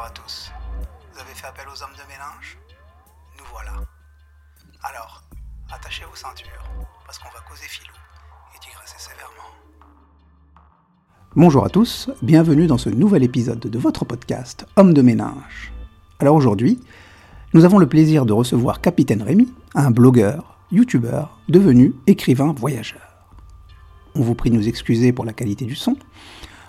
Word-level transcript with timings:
Bonjour 0.00 0.12
à 0.12 0.14
tous. 0.14 0.50
Vous 1.12 1.20
avez 1.20 1.34
fait 1.34 1.46
appel 1.46 1.66
aux 1.68 1.82
hommes 1.82 1.92
de 1.92 2.10
mélange? 2.10 2.56
Nous 3.38 3.44
voilà. 3.52 3.72
Alors, 4.82 5.22
attachez 5.70 6.04
vos 6.08 6.16
ceintures, 6.16 6.64
parce 7.04 7.18
qu'on 7.18 7.28
va 7.28 7.40
causer 7.46 7.66
filou 7.68 7.92
et 8.54 8.58
digresser 8.64 8.96
sévèrement. 8.96 9.50
Bonjour 11.36 11.66
à 11.66 11.68
tous, 11.68 12.08
bienvenue 12.22 12.66
dans 12.66 12.78
ce 12.78 12.88
nouvel 12.88 13.24
épisode 13.24 13.58
de 13.58 13.78
votre 13.78 14.06
podcast 14.06 14.64
Homme 14.76 14.94
de 14.94 15.02
ménage. 15.02 15.70
Alors 16.18 16.34
aujourd'hui, 16.34 16.80
nous 17.52 17.66
avons 17.66 17.78
le 17.78 17.86
plaisir 17.86 18.24
de 18.24 18.32
recevoir 18.32 18.80
Capitaine 18.80 19.22
Rémi, 19.22 19.52
un 19.74 19.90
blogueur, 19.90 20.56
youtubeur, 20.72 21.38
devenu 21.50 21.94
écrivain 22.06 22.54
voyageur. 22.54 23.26
On 24.14 24.22
vous 24.22 24.34
prie 24.34 24.48
de 24.48 24.56
nous 24.56 24.66
excuser 24.66 25.12
pour 25.12 25.26
la 25.26 25.34
qualité 25.34 25.66
du 25.66 25.74
son. 25.74 25.98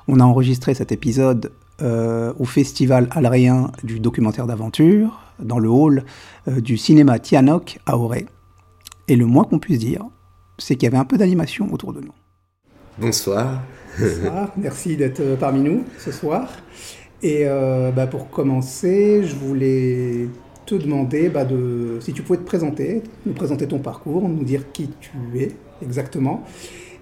On 0.09 0.19
a 0.19 0.25
enregistré 0.25 0.73
cet 0.73 0.91
épisode 0.91 1.53
euh, 1.81 2.33
au 2.37 2.45
festival 2.45 3.07
alréen 3.11 3.71
du 3.83 3.99
documentaire 3.99 4.45
d'aventure, 4.45 5.19
dans 5.39 5.57
le 5.57 5.69
hall 5.69 6.03
euh, 6.47 6.61
du 6.61 6.77
cinéma 6.77 7.17
Tianoc 7.17 7.79
à 7.85 7.97
Auray. 7.97 8.25
Et 9.07 9.15
le 9.15 9.25
moins 9.25 9.45
qu'on 9.45 9.57
puisse 9.57 9.79
dire, 9.79 10.03
c'est 10.57 10.75
qu'il 10.75 10.83
y 10.83 10.87
avait 10.87 10.97
un 10.97 11.05
peu 11.05 11.17
d'animation 11.17 11.71
autour 11.73 11.93
de 11.93 12.01
nous. 12.01 12.13
Bonsoir. 12.99 13.61
Bonsoir, 13.99 14.51
merci 14.57 14.95
d'être 14.95 15.21
euh, 15.21 15.35
parmi 15.35 15.61
nous 15.61 15.83
ce 15.97 16.11
soir. 16.11 16.49
Et 17.23 17.45
bah, 17.95 18.07
pour 18.07 18.31
commencer, 18.31 19.23
je 19.23 19.35
voulais 19.35 20.27
te 20.65 20.73
demander 20.73 21.29
bah, 21.29 21.45
de, 21.45 21.99
si 21.99 22.13
tu 22.13 22.23
pouvais 22.23 22.39
te 22.39 22.45
présenter, 22.45 23.03
nous 23.27 23.33
présenter 23.33 23.67
ton 23.67 23.77
parcours, 23.77 24.27
nous 24.27 24.43
dire 24.43 24.71
qui 24.71 24.89
tu 24.99 25.11
es 25.35 25.51
exactement, 25.83 26.43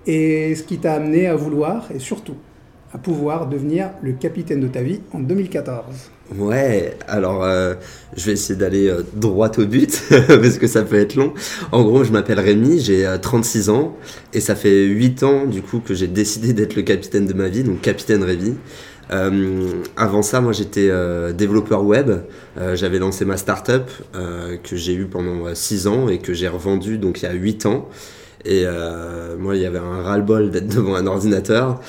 et 0.06 0.56
ce 0.56 0.64
qui 0.64 0.78
t'a 0.78 0.96
amené 0.96 1.28
à 1.28 1.38
vouloir, 1.38 1.90
et 1.94 2.00
surtout 2.00 2.36
à 2.94 2.98
pouvoir 2.98 3.48
devenir 3.48 3.92
le 4.02 4.14
capitaine 4.14 4.62
de 4.62 4.68
ta 4.68 4.82
vie 4.82 5.02
en 5.14 5.20
2014 5.20 5.86
Ouais, 6.38 6.96
alors 7.08 7.44
euh, 7.44 7.74
je 8.16 8.26
vais 8.26 8.34
essayer 8.34 8.58
d'aller 8.58 8.88
euh, 8.88 9.02
droit 9.16 9.50
au 9.58 9.66
but 9.66 10.04
parce 10.28 10.60
que 10.60 10.68
ça 10.68 10.84
peut 10.84 10.98
être 10.98 11.16
long. 11.16 11.34
En 11.72 11.84
gros, 11.84 12.04
je 12.04 12.12
m'appelle 12.12 12.40
Rémi, 12.40 12.80
j'ai 12.80 13.08
36 13.20 13.70
euh, 13.70 13.74
ans 13.74 13.98
et 14.34 14.40
ça 14.40 14.56
fait 14.56 14.86
8 14.86 15.24
ans 15.24 15.46
du 15.46 15.64
coup 15.64 15.80
que 15.80 15.96
j'ai 15.96 16.08
décidé 16.08 16.54
d'être 16.54 16.76
le 16.76 16.84
capitaine 16.84 17.26
de 17.26 17.34
ma 17.34 17.48
vie, 17.48 17.64
donc 17.64 17.82
capitaine 17.82 18.24
Rémi. 18.24 18.56
avant 19.98 20.22
ça, 20.22 20.40
moi 20.40 20.52
j'étais 20.54 20.92
développeur 21.34 21.84
web. 21.84 22.12
J'avais 22.76 23.00
lancé 23.00 23.26
ma 23.26 23.38
startup 23.38 23.90
que 24.14 24.76
j'ai 24.76 24.94
eu 24.94 25.06
pendant 25.06 25.56
6 25.56 25.88
ans 25.88 26.10
et 26.10 26.20
que 26.20 26.34
j'ai 26.34 26.48
revendue 26.48 27.00
donc 27.00 27.22
il 27.22 27.26
y 27.26 27.28
a 27.28 27.34
8 27.34 27.66
ans. 27.66 27.90
Et 28.46 28.66
moi, 29.38 29.56
il 29.56 29.62
y 29.62 29.66
avait 29.66 29.80
un 29.80 30.02
ras-le-bol 30.02 30.52
d'être 30.52 30.68
devant 30.68 30.96
un 30.96 31.08
ordinateur. 31.08 31.80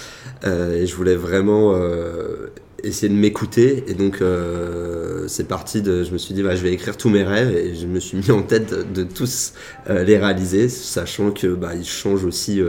Euh, 0.45 0.83
et 0.83 0.87
je 0.87 0.95
voulais 0.95 1.17
vraiment 1.17 1.75
euh, 1.75 2.49
essayer 2.83 3.09
de 3.09 3.19
m'écouter. 3.19 3.85
Et 3.89 3.95
donc, 3.95 4.21
euh, 4.21 5.25
c'est 5.29 5.49
parti 5.49 5.83
de. 5.83 6.05
Je 6.05 6.13
me 6.13 6.19
suis 6.19 6.35
dit, 6.35 6.43
bah, 6.43 6.57
je 6.57 6.63
vais 6.63 6.73
écrire 6.73 6.97
tous 6.97 7.11
mes 7.11 7.23
rêves 7.23 7.55
et 7.55 7.75
je 7.75 7.87
me 7.87 8.01
suis 8.01 8.19
mis 8.19 8.31
en 8.31 8.43
tête 8.43 8.93
de, 8.93 9.05
tous 9.05 9.55
les 9.89 10.19
réaliser, 10.19 10.69
sachant 10.69 11.31
que 11.31 11.49
bah, 11.49 11.75
ils 11.75 11.85
changent 11.85 12.25
aussi 12.25 12.63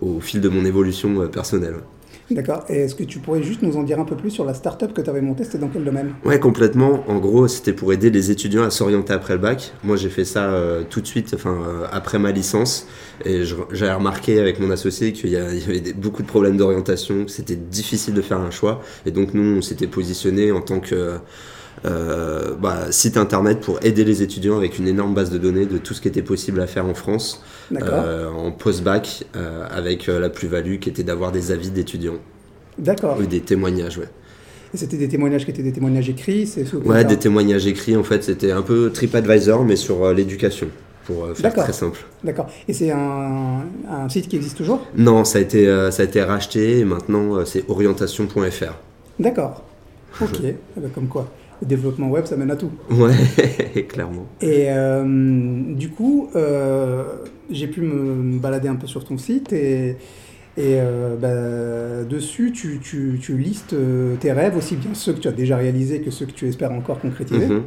au 0.00 0.20
fil 0.20 0.40
de 0.40 0.48
mon 0.48 0.64
évolution 0.64 1.26
personnelle. 1.28 1.76
D'accord. 2.30 2.64
Et 2.68 2.78
est-ce 2.78 2.94
que 2.94 3.04
tu 3.04 3.20
pourrais 3.20 3.42
juste 3.42 3.62
nous 3.62 3.76
en 3.76 3.82
dire 3.82 4.00
un 4.00 4.04
peu 4.04 4.16
plus 4.16 4.30
sur 4.30 4.44
la 4.44 4.54
start-up 4.54 4.92
que 4.92 5.00
tu 5.00 5.08
avais 5.08 5.20
montée? 5.20 5.44
C'était 5.44 5.58
dans 5.58 5.68
quel 5.68 5.84
domaine? 5.84 6.14
Ouais, 6.24 6.40
complètement. 6.40 7.04
En 7.08 7.18
gros, 7.18 7.46
c'était 7.46 7.72
pour 7.72 7.92
aider 7.92 8.10
les 8.10 8.30
étudiants 8.30 8.64
à 8.64 8.70
s'orienter 8.70 9.12
après 9.12 9.34
le 9.34 9.40
bac. 9.40 9.72
Moi, 9.84 9.96
j'ai 9.96 10.08
fait 10.08 10.24
ça 10.24 10.50
euh, 10.50 10.82
tout 10.88 11.00
de 11.00 11.06
suite, 11.06 11.32
enfin, 11.34 11.56
euh, 11.66 11.86
après 11.92 12.18
ma 12.18 12.32
licence. 12.32 12.88
Et 13.24 13.44
j'avais 13.72 13.92
remarqué 13.92 14.40
avec 14.40 14.58
mon 14.58 14.70
associé 14.70 15.12
qu'il 15.12 15.30
y, 15.30 15.36
avait 15.36 15.92
beaucoup 15.94 16.22
de 16.22 16.26
problèmes 16.28 16.56
d'orientation, 16.56 17.24
que 17.24 17.30
c'était 17.30 17.56
difficile 17.56 18.14
de 18.14 18.22
faire 18.22 18.40
un 18.40 18.50
choix. 18.50 18.82
Et 19.06 19.12
donc, 19.12 19.32
nous, 19.32 19.58
on 19.58 19.62
s'était 19.62 19.86
positionné 19.86 20.50
en 20.50 20.60
tant 20.60 20.80
que 20.80 21.18
bah, 21.84 22.90
site 22.90 23.16
internet 23.16 23.60
pour 23.60 23.78
aider 23.82 24.04
les 24.04 24.22
étudiants 24.22 24.56
avec 24.56 24.78
une 24.78 24.88
énorme 24.88 25.14
base 25.14 25.30
de 25.30 25.38
données 25.38 25.66
de 25.66 25.78
tout 25.78 25.94
ce 25.94 26.00
qui 26.00 26.08
était 26.08 26.22
possible 26.22 26.60
à 26.60 26.66
faire 26.66 26.86
en 26.86 26.94
France 26.94 27.42
euh, 27.72 28.30
en 28.30 28.52
post-bac 28.52 29.24
euh, 29.34 29.66
avec 29.70 30.06
la 30.06 30.30
plus-value 30.30 30.78
qui 30.78 30.88
était 30.88 31.02
d'avoir 31.02 31.32
des 31.32 31.50
avis 31.50 31.70
d'étudiants. 31.70 32.18
D'accord. 32.78 33.18
Ou 33.18 33.26
des 33.26 33.40
témoignages, 33.40 33.98
ouais. 33.98 34.08
Et 34.74 34.76
c'était 34.76 34.96
des 34.96 35.08
témoignages 35.08 35.44
qui 35.44 35.50
étaient 35.50 35.62
des 35.62 35.72
témoignages 35.72 36.08
écrits 36.08 36.46
c'est 36.46 36.72
Ouais, 36.74 37.04
des 37.04 37.16
témoignages 37.16 37.66
écrits 37.66 37.96
en 37.96 38.02
fait, 38.02 38.22
c'était 38.24 38.50
un 38.50 38.62
peu 38.62 38.90
TripAdvisor 38.92 39.64
mais 39.64 39.76
sur 39.76 40.12
l'éducation 40.12 40.68
pour 41.04 41.28
faire 41.34 41.54
très 41.54 41.72
simple. 41.72 42.04
D'accord. 42.24 42.48
Et 42.66 42.72
c'est 42.72 42.90
un, 42.90 43.62
un, 43.88 44.08
site 44.08 44.26
qui 44.26 44.36
existe 44.36 44.56
toujours? 44.56 44.84
Non, 44.96 45.24
ça 45.24 45.38
a 45.38 45.40
été, 45.40 45.66
ça 45.92 46.02
a 46.02 46.04
été 46.04 46.20
racheté 46.20 46.80
et 46.80 46.84
maintenant 46.84 47.44
c'est 47.44 47.64
orientation.fr. 47.68 48.74
D'accord. 49.18 49.62
Ok, 50.22 50.40
eh 50.42 50.54
ben, 50.78 50.88
comme 50.94 51.08
quoi 51.08 51.30
le 51.60 51.66
développement 51.66 52.08
web, 52.08 52.26
ça 52.26 52.36
mène 52.36 52.50
à 52.50 52.56
tout. 52.56 52.70
Ouais, 52.90 53.82
clairement. 53.88 54.26
Et 54.40 54.66
euh, 54.68 55.74
du 55.74 55.90
coup, 55.90 56.28
euh, 56.36 57.04
j'ai 57.50 57.66
pu 57.66 57.80
me 57.80 58.38
balader 58.38 58.68
un 58.68 58.76
peu 58.76 58.86
sur 58.86 59.04
ton 59.04 59.18
site 59.18 59.52
et, 59.52 59.96
et 60.56 60.78
euh, 60.80 61.16
bah, 61.16 62.04
dessus, 62.08 62.52
tu, 62.52 62.78
tu, 62.82 63.18
tu, 63.20 63.36
listes 63.36 63.74
tes 64.20 64.32
rêves, 64.32 64.56
aussi 64.56 64.76
bien 64.76 64.94
ceux 64.94 65.14
que 65.14 65.20
tu 65.20 65.28
as 65.28 65.32
déjà 65.32 65.56
réalisés 65.56 66.00
que 66.00 66.10
ceux 66.10 66.26
que 66.26 66.32
tu 66.32 66.46
espères 66.46 66.72
encore 66.72 67.00
concrétiser. 67.00 67.46
Mhm. 67.46 67.62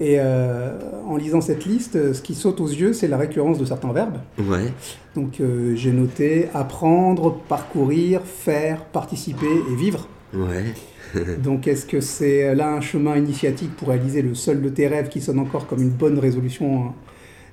Et 0.00 0.18
en 0.20 1.16
lisant 1.16 1.40
cette 1.40 1.64
liste, 1.64 2.12
ce 2.12 2.22
qui 2.22 2.34
saute 2.34 2.60
aux 2.60 2.66
yeux, 2.66 2.92
c'est 2.92 3.06
la 3.06 3.16
récurrence 3.16 3.58
de 3.58 3.64
certains 3.64 3.92
verbes. 3.92 4.18
Ouais. 4.36 4.72
Donc 5.14 5.40
j'ai 5.74 5.92
noté 5.92 6.48
apprendre, 6.54 7.36
parcourir, 7.48 8.22
faire, 8.22 8.84
participer 8.86 9.46
et 9.70 9.76
vivre. 9.76 10.08
Ouais. 10.34 10.74
Donc 11.42 11.66
est-ce 11.66 11.86
que 11.86 12.00
c'est 12.00 12.54
là 12.54 12.72
un 12.74 12.80
chemin 12.80 13.16
initiatique 13.16 13.74
pour 13.76 13.88
réaliser 13.88 14.22
le 14.22 14.34
seul 14.34 14.62
de 14.62 14.68
tes 14.68 14.86
rêves 14.88 15.08
qui 15.08 15.20
sonne 15.20 15.38
encore 15.38 15.66
comme 15.66 15.82
une 15.82 15.90
bonne 15.90 16.18
résolution 16.18 16.86
hein, 16.86 16.94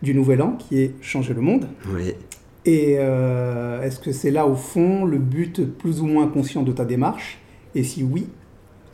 du 0.02 0.14
nouvel 0.14 0.42
an, 0.42 0.58
qui 0.58 0.82
est 0.82 0.96
changer 1.02 1.34
le 1.34 1.42
monde? 1.42 1.68
Oui. 1.94 2.14
Et 2.66 2.96
euh, 3.00 3.82
est-ce 3.82 4.00
que 4.00 4.12
c'est 4.12 4.32
là 4.32 4.46
au 4.46 4.56
fond 4.56 5.06
le 5.06 5.18
but 5.18 5.66
plus 5.78 6.02
ou 6.02 6.06
moins 6.06 6.28
conscient 6.28 6.64
de 6.64 6.72
ta 6.72 6.86
démarche? 6.86 7.40
Et 7.76 7.84
si 7.84 8.04
oui, 8.04 8.28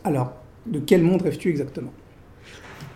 alors 0.04 0.34
de 0.66 0.80
quel 0.80 1.04
monde 1.04 1.22
rêves-tu 1.22 1.50
exactement? 1.50 1.92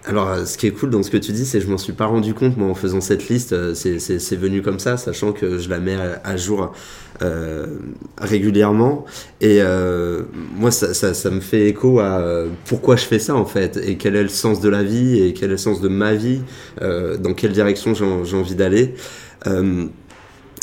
Alors, 0.09 0.30
euh, 0.30 0.46
ce 0.46 0.58
qui 0.58 0.66
est 0.66 0.72
cool 0.72 0.90
dans 0.90 1.03
ce 1.03 1.12
que 1.12 1.18
tu 1.18 1.31
dis, 1.34 1.46
c'est 1.46 1.59
que 1.59 1.66
je 1.66 1.70
m'en 1.70 1.78
suis 1.78 1.94
pas 1.94 2.08
rendu 2.08 2.34
compte, 2.34 2.58
moi, 2.58 2.68
en 2.68 2.74
faisant 2.74 3.00
cette 3.00 3.30
liste. 3.30 3.53
Euh, 3.53 3.75
c'est 3.75 4.36
venu 4.36 4.64
comme 4.64 4.80
ça, 4.80 4.97
sachant 4.97 5.34
que 5.34 5.59
je 5.59 5.70
la 5.70 5.78
mets 5.78 5.97
à, 6.24 6.36
jour 6.36 6.74
euh, 7.22 7.68
régulièrement. 8.19 9.06
Et 9.40 9.59
moi, 10.56 10.72
ça, 10.72 10.96
ça, 10.96 11.30
me 11.30 11.42
fait 11.42 11.68
écho 11.68 12.00
à 12.00 12.46
pourquoi 12.66 12.96
je 12.96 13.06
fais 13.06 13.19
ça, 13.19 13.36
en 13.36 13.46
fait, 13.46 13.78
et 13.78 13.98
quel 13.98 14.16
est 14.16 14.24
le 14.24 14.30
sens 14.30 14.62
de 14.62 14.69
la 14.69 14.81
vie, 14.81 15.22
et 15.22 15.34
quel 15.34 15.50
est 15.50 15.52
le 15.52 15.58
sens 15.58 15.80
de 15.80 15.90
ma 15.90 16.16
vie, 16.16 16.42
dans 16.81 17.34
quelle 17.36 17.52
direction 17.52 17.94
j'ai 17.94 18.36
envie 18.36 18.56
d'aller. 18.56 18.96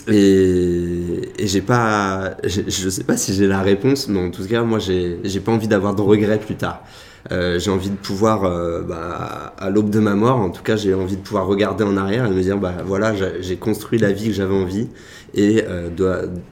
et, 0.09 1.21
et 1.39 1.47
j'ai 1.47 1.61
pas, 1.61 2.37
je 2.45 2.89
sais 2.91 3.05
pas 3.05 3.17
si 3.17 3.33
j'ai 3.33 3.47
la 3.47 3.63
réponse, 3.63 4.09
mais 4.09 4.19
en 4.19 4.31
tout 4.33 4.45
cas, 4.45 4.65
moi, 4.65 4.81
j'ai 4.81 5.41
pas 5.45 5.53
envie 5.53 5.69
d'avoir 5.69 5.95
de 5.95 6.03
regrets 6.03 6.41
plus 6.41 6.57
tard. 6.57 6.83
Euh, 7.33 7.59
j'ai 7.59 7.71
envie 7.71 7.91
de 7.91 7.97
pouvoir, 7.97 8.45
euh, 8.45 8.83
bah, 8.83 9.55
à 9.59 9.71
l'aube 9.71 9.91
de 9.91 9.99
ma 9.99 10.15
mort, 10.15 10.39
en 10.39 10.51
tout 10.51 10.63
cas, 10.63 10.77
j'ai 10.77 10.95
envie 10.95 11.17
de 11.17 11.23
pouvoir 11.23 11.47
regarder 11.47 11.85
en 11.85 11.97
arrière 11.97 12.27
et 12.27 12.31
me 12.31 12.41
dire, 12.41 12.59
bah 12.59 12.75
voilà, 12.85 13.15
j'ai 13.41 13.57
construit 13.57 13.99
la 13.99 14.13
vie 14.13 14.29
que 14.29 14.35
j'avais 14.35 14.55
envie 14.55 14.89
et 15.35 15.65
euh, 15.69 15.89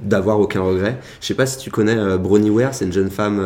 d'avoir 0.03 0.41
aucun 0.41 0.63
regret. 0.63 0.99
Je 1.21 1.27
sais 1.27 1.35
pas 1.35 1.47
si 1.47 1.59
tu 1.59 1.71
connais 1.71 1.97
Bronnie 2.19 2.51
Ware, 2.51 2.75
c'est 2.75 2.85
une 2.85 2.93
jeune 2.93 3.11
femme, 3.11 3.41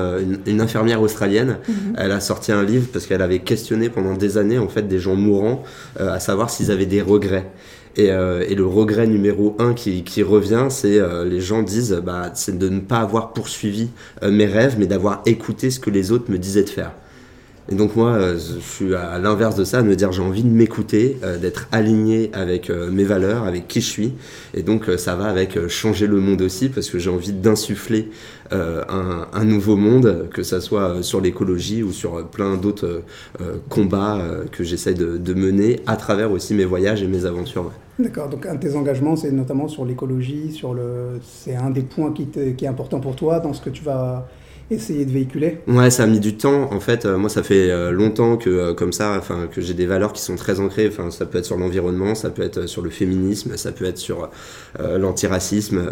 une, 0.46 0.60
infirmière 0.60 1.02
australienne. 1.02 1.58
Mhm. 1.68 1.74
Elle 1.98 2.12
a 2.12 2.20
sorti 2.20 2.52
un 2.52 2.62
livre 2.62 2.88
parce 2.92 3.06
qu'elle 3.06 3.22
avait 3.22 3.40
questionné 3.40 3.88
pendant 3.88 4.14
des 4.14 4.38
années 4.38 4.58
en 4.58 4.68
fait 4.68 4.88
des 4.88 4.98
gens 4.98 5.14
mourants 5.14 5.62
à 5.98 6.18
savoir 6.18 6.50
s'ils 6.50 6.70
avaient 6.70 6.86
des 6.86 7.02
regrets. 7.02 7.50
Et, 7.96 8.06
et, 8.06 8.54
le 8.54 8.64
regret 8.64 9.06
numéro 9.06 9.56
un 9.58 9.74
qui, 9.74 10.04
qui 10.04 10.22
revient, 10.22 10.66
c'est 10.70 11.00
les 11.24 11.40
gens 11.40 11.62
disent, 11.62 12.00
bah, 12.04 12.30
c'est 12.34 12.56
de 12.56 12.68
ne 12.68 12.80
pas 12.80 12.98
avoir 12.98 13.32
poursuivi 13.32 13.90
mes 14.22 14.46
rêves, 14.46 14.76
mais 14.78 14.86
d'avoir 14.86 15.22
écouté 15.26 15.70
ce 15.70 15.80
que 15.80 15.90
les 15.90 16.10
autres 16.12 16.30
me 16.30 16.38
disaient 16.38 16.64
de 16.64 16.68
faire. 16.68 16.92
Et 17.70 17.74
donc 17.74 17.96
moi, 17.96 18.12
euh, 18.12 18.38
je 18.38 18.60
suis 18.60 18.94
à 18.94 19.18
l'inverse 19.18 19.54
de 19.54 19.64
ça, 19.64 19.82
de 19.82 19.88
me 19.88 19.94
dire 19.94 20.10
j'ai 20.10 20.22
envie 20.22 20.42
de 20.42 20.48
m'écouter, 20.48 21.18
euh, 21.22 21.36
d'être 21.36 21.68
aligné 21.70 22.30
avec 22.32 22.70
euh, 22.70 22.90
mes 22.90 23.04
valeurs, 23.04 23.44
avec 23.44 23.68
qui 23.68 23.82
je 23.82 23.86
suis. 23.86 24.14
Et 24.54 24.62
donc 24.62 24.90
ça 24.96 25.16
va 25.16 25.26
avec 25.26 25.68
changer 25.68 26.06
le 26.06 26.18
monde 26.18 26.40
aussi, 26.40 26.70
parce 26.70 26.88
que 26.88 26.98
j'ai 26.98 27.10
envie 27.10 27.32
d'insuffler 27.32 28.10
un, 28.50 29.44
nouveau 29.44 29.76
monde, 29.76 30.28
que 30.32 30.42
ça 30.42 30.62
soit 30.62 31.02
sur 31.02 31.20
l'écologie 31.20 31.82
ou 31.82 31.92
sur 31.92 32.26
plein 32.28 32.56
d'autres 32.56 33.02
combats 33.68 34.18
que 34.50 34.64
j'essaie 34.64 34.94
de, 34.94 35.34
mener 35.34 35.80
à 35.86 35.96
travers 35.96 36.32
aussi 36.32 36.54
mes 36.54 36.64
voyages 36.64 37.02
et 37.02 37.06
mes 37.06 37.26
aventures. 37.26 37.70
D'accord, 37.98 38.28
donc 38.28 38.46
un 38.46 38.54
de 38.54 38.60
tes 38.60 38.74
engagements, 38.74 39.16
c'est 39.16 39.32
notamment 39.32 39.68
sur 39.68 39.84
l'écologie, 39.84 40.52
sur 40.52 40.72
le, 40.72 41.20
c'est 41.22 41.56
un 41.56 41.70
des 41.70 41.82
points 41.82 42.12
qui, 42.12 42.26
est 42.38 42.66
important 42.66 43.00
pour 43.00 43.16
toi 43.16 43.40
dans 43.40 43.52
ce 43.52 43.60
que 43.60 43.70
tu 43.70 43.84
vas 43.84 44.26
essayer 44.70 45.04
de 45.04 45.10
véhiculer 45.10 45.58
Ouais, 45.66 45.90
ça 45.90 46.04
a 46.04 46.06
mis 46.06 46.20
du 46.20 46.36
temps. 46.36 46.72
En 46.72 46.80
fait, 46.80 47.04
moi, 47.06 47.28
ça 47.28 47.42
fait 47.42 47.90
longtemps 47.90 48.36
que 48.36 48.72
comme 48.72 48.92
ça, 48.92 49.16
enfin, 49.18 49.48
que 49.50 49.60
j'ai 49.60 49.74
des 49.74 49.86
valeurs 49.86 50.12
qui 50.12 50.22
sont 50.22 50.36
très 50.36 50.60
ancrées. 50.60 50.88
Enfin, 50.88 51.10
ça 51.10 51.26
peut 51.26 51.38
être 51.38 51.44
sur 51.46 51.56
l'environnement, 51.56 52.14
ça 52.14 52.30
peut 52.30 52.42
être 52.42 52.66
sur 52.66 52.82
le 52.82 52.90
féminisme, 52.90 53.56
ça 53.56 53.72
peut 53.72 53.84
être 53.84 53.98
sur 53.98 54.30
l'antiracisme, 54.78 55.90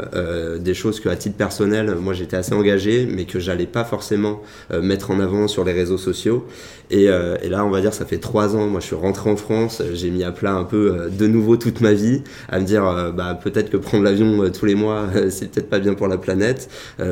des 0.61 0.75
choses 0.75 1.01
que 1.01 1.09
à 1.09 1.17
titre 1.17 1.37
personnel, 1.37 1.97
moi, 2.01 2.13
j'étais 2.13 2.37
assez 2.37 2.53
engagé, 2.53 3.07
mais 3.11 3.25
que 3.25 3.39
j'allais 3.39 3.67
pas 3.67 3.85
forcément 3.85 4.43
mettre 4.83 5.11
en 5.11 5.21
avant 5.21 5.49
sur 5.49 5.65
les 5.65 5.73
réseaux 5.73 5.99
sociaux. 5.99 6.47
Et, 6.91 7.05
et, 7.05 7.49
là, 7.49 7.65
on 7.65 7.71
va 7.71 7.81
dire, 7.81 7.93
ça 7.93 8.05
fait 8.05 8.19
trois 8.19 8.55
ans. 8.57 8.67
Moi, 8.67 8.81
je 8.81 8.87
suis 8.87 8.97
rentré 8.97 9.29
en 9.31 9.37
France. 9.37 9.83
J'ai 9.95 10.11
mis 10.11 10.23
à 10.23 10.33
plat 10.33 10.55
un 10.55 10.65
peu 10.65 11.11
de 11.11 11.27
nouveau 11.27 11.57
toute 11.57 11.81
ma 11.81 11.93
vie, 11.93 12.23
à 12.49 12.61
me 12.61 12.65
dire, 12.65 13.13
bah, 13.17 13.39
peut-être 13.43 13.71
que 13.71 13.77
prendre 13.77 14.05
l'avion 14.05 14.49
tous 14.51 14.67
les 14.67 14.75
mois, 14.75 15.09
c'est 15.31 15.51
peut-être 15.51 15.69
pas 15.69 15.79
bien 15.79 15.95
pour 15.95 16.09
la 16.09 16.19
planète. 16.19 16.71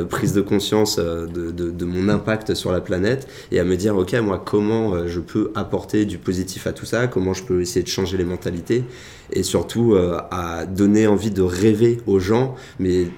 prise 0.09 0.33
de 0.33 0.41
conscience 0.41 0.99
de 0.99 1.45
de, 1.55 1.85
mon 1.85 2.09
impact 2.09 2.55
sur 2.55 2.73
la 2.73 2.81
planète 2.81 3.29
et 3.51 3.61
à 3.61 3.65
me 3.65 3.77
dire, 3.77 3.97
ok, 3.97 4.13
moi, 4.15 4.43
comment 4.45 4.95
euh, 4.95 5.07
je 5.07 5.21
peux 5.21 5.51
apporter 5.55 6.05
du 6.05 6.19
positif 6.19 6.67
à 6.67 6.73
tout 6.73 6.87
ça, 6.87 7.07
comment 7.07 7.35
je 7.35 7.45
peux 7.45 7.61
essayer 7.61 7.83
de 7.83 7.89
changer 7.89 8.17
les 8.17 8.25
mentalités 8.25 8.85
et 9.33 9.43
surtout 9.43 9.95
euh, 9.95 10.19
à 10.31 10.67
donner 10.67 11.07
envie 11.07 11.31
de 11.31 11.43
rêver 11.43 11.99
aux 12.07 12.19
gens, 12.19 12.55
mais 12.79 13.09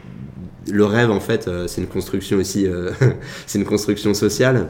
le 0.70 0.84
rêve, 0.84 1.10
en 1.10 1.20
fait, 1.20 1.46
euh, 1.46 1.66
c'est 1.68 1.80
une 1.80 1.86
construction 1.86 2.38
aussi, 2.38 2.66
c'est 3.46 3.58
une 3.58 3.64
construction 3.64 4.14
sociale. 4.14 4.68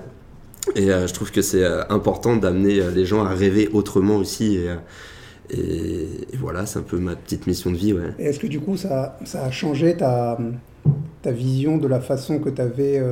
Et 0.74 0.88
je 0.88 1.12
trouve 1.12 1.30
que 1.30 1.42
c'est 1.42 1.64
important 1.88 2.36
d'amener 2.36 2.80
les 2.94 3.06
gens 3.06 3.24
à 3.24 3.30
rêver 3.30 3.68
autrement 3.72 4.16
aussi. 4.16 4.58
Et, 5.50 6.08
voilà, 6.38 6.66
c'est 6.66 6.80
un 6.80 6.82
peu 6.82 6.98
ma 6.98 7.14
petite 7.14 7.46
mission 7.46 7.70
de 7.70 7.76
vie. 7.76 7.94
Est-ce 8.18 8.40
que 8.40 8.46
du 8.46 8.60
coup, 8.60 8.76
ça, 8.76 9.16
a 9.34 9.50
changé 9.50 9.96
ta, 9.96 10.38
vision 11.24 11.76
de 11.76 11.88
la 11.88 12.00
façon 12.00 12.38
que 12.38 12.50
tu 12.50 12.60
avais 12.60 13.02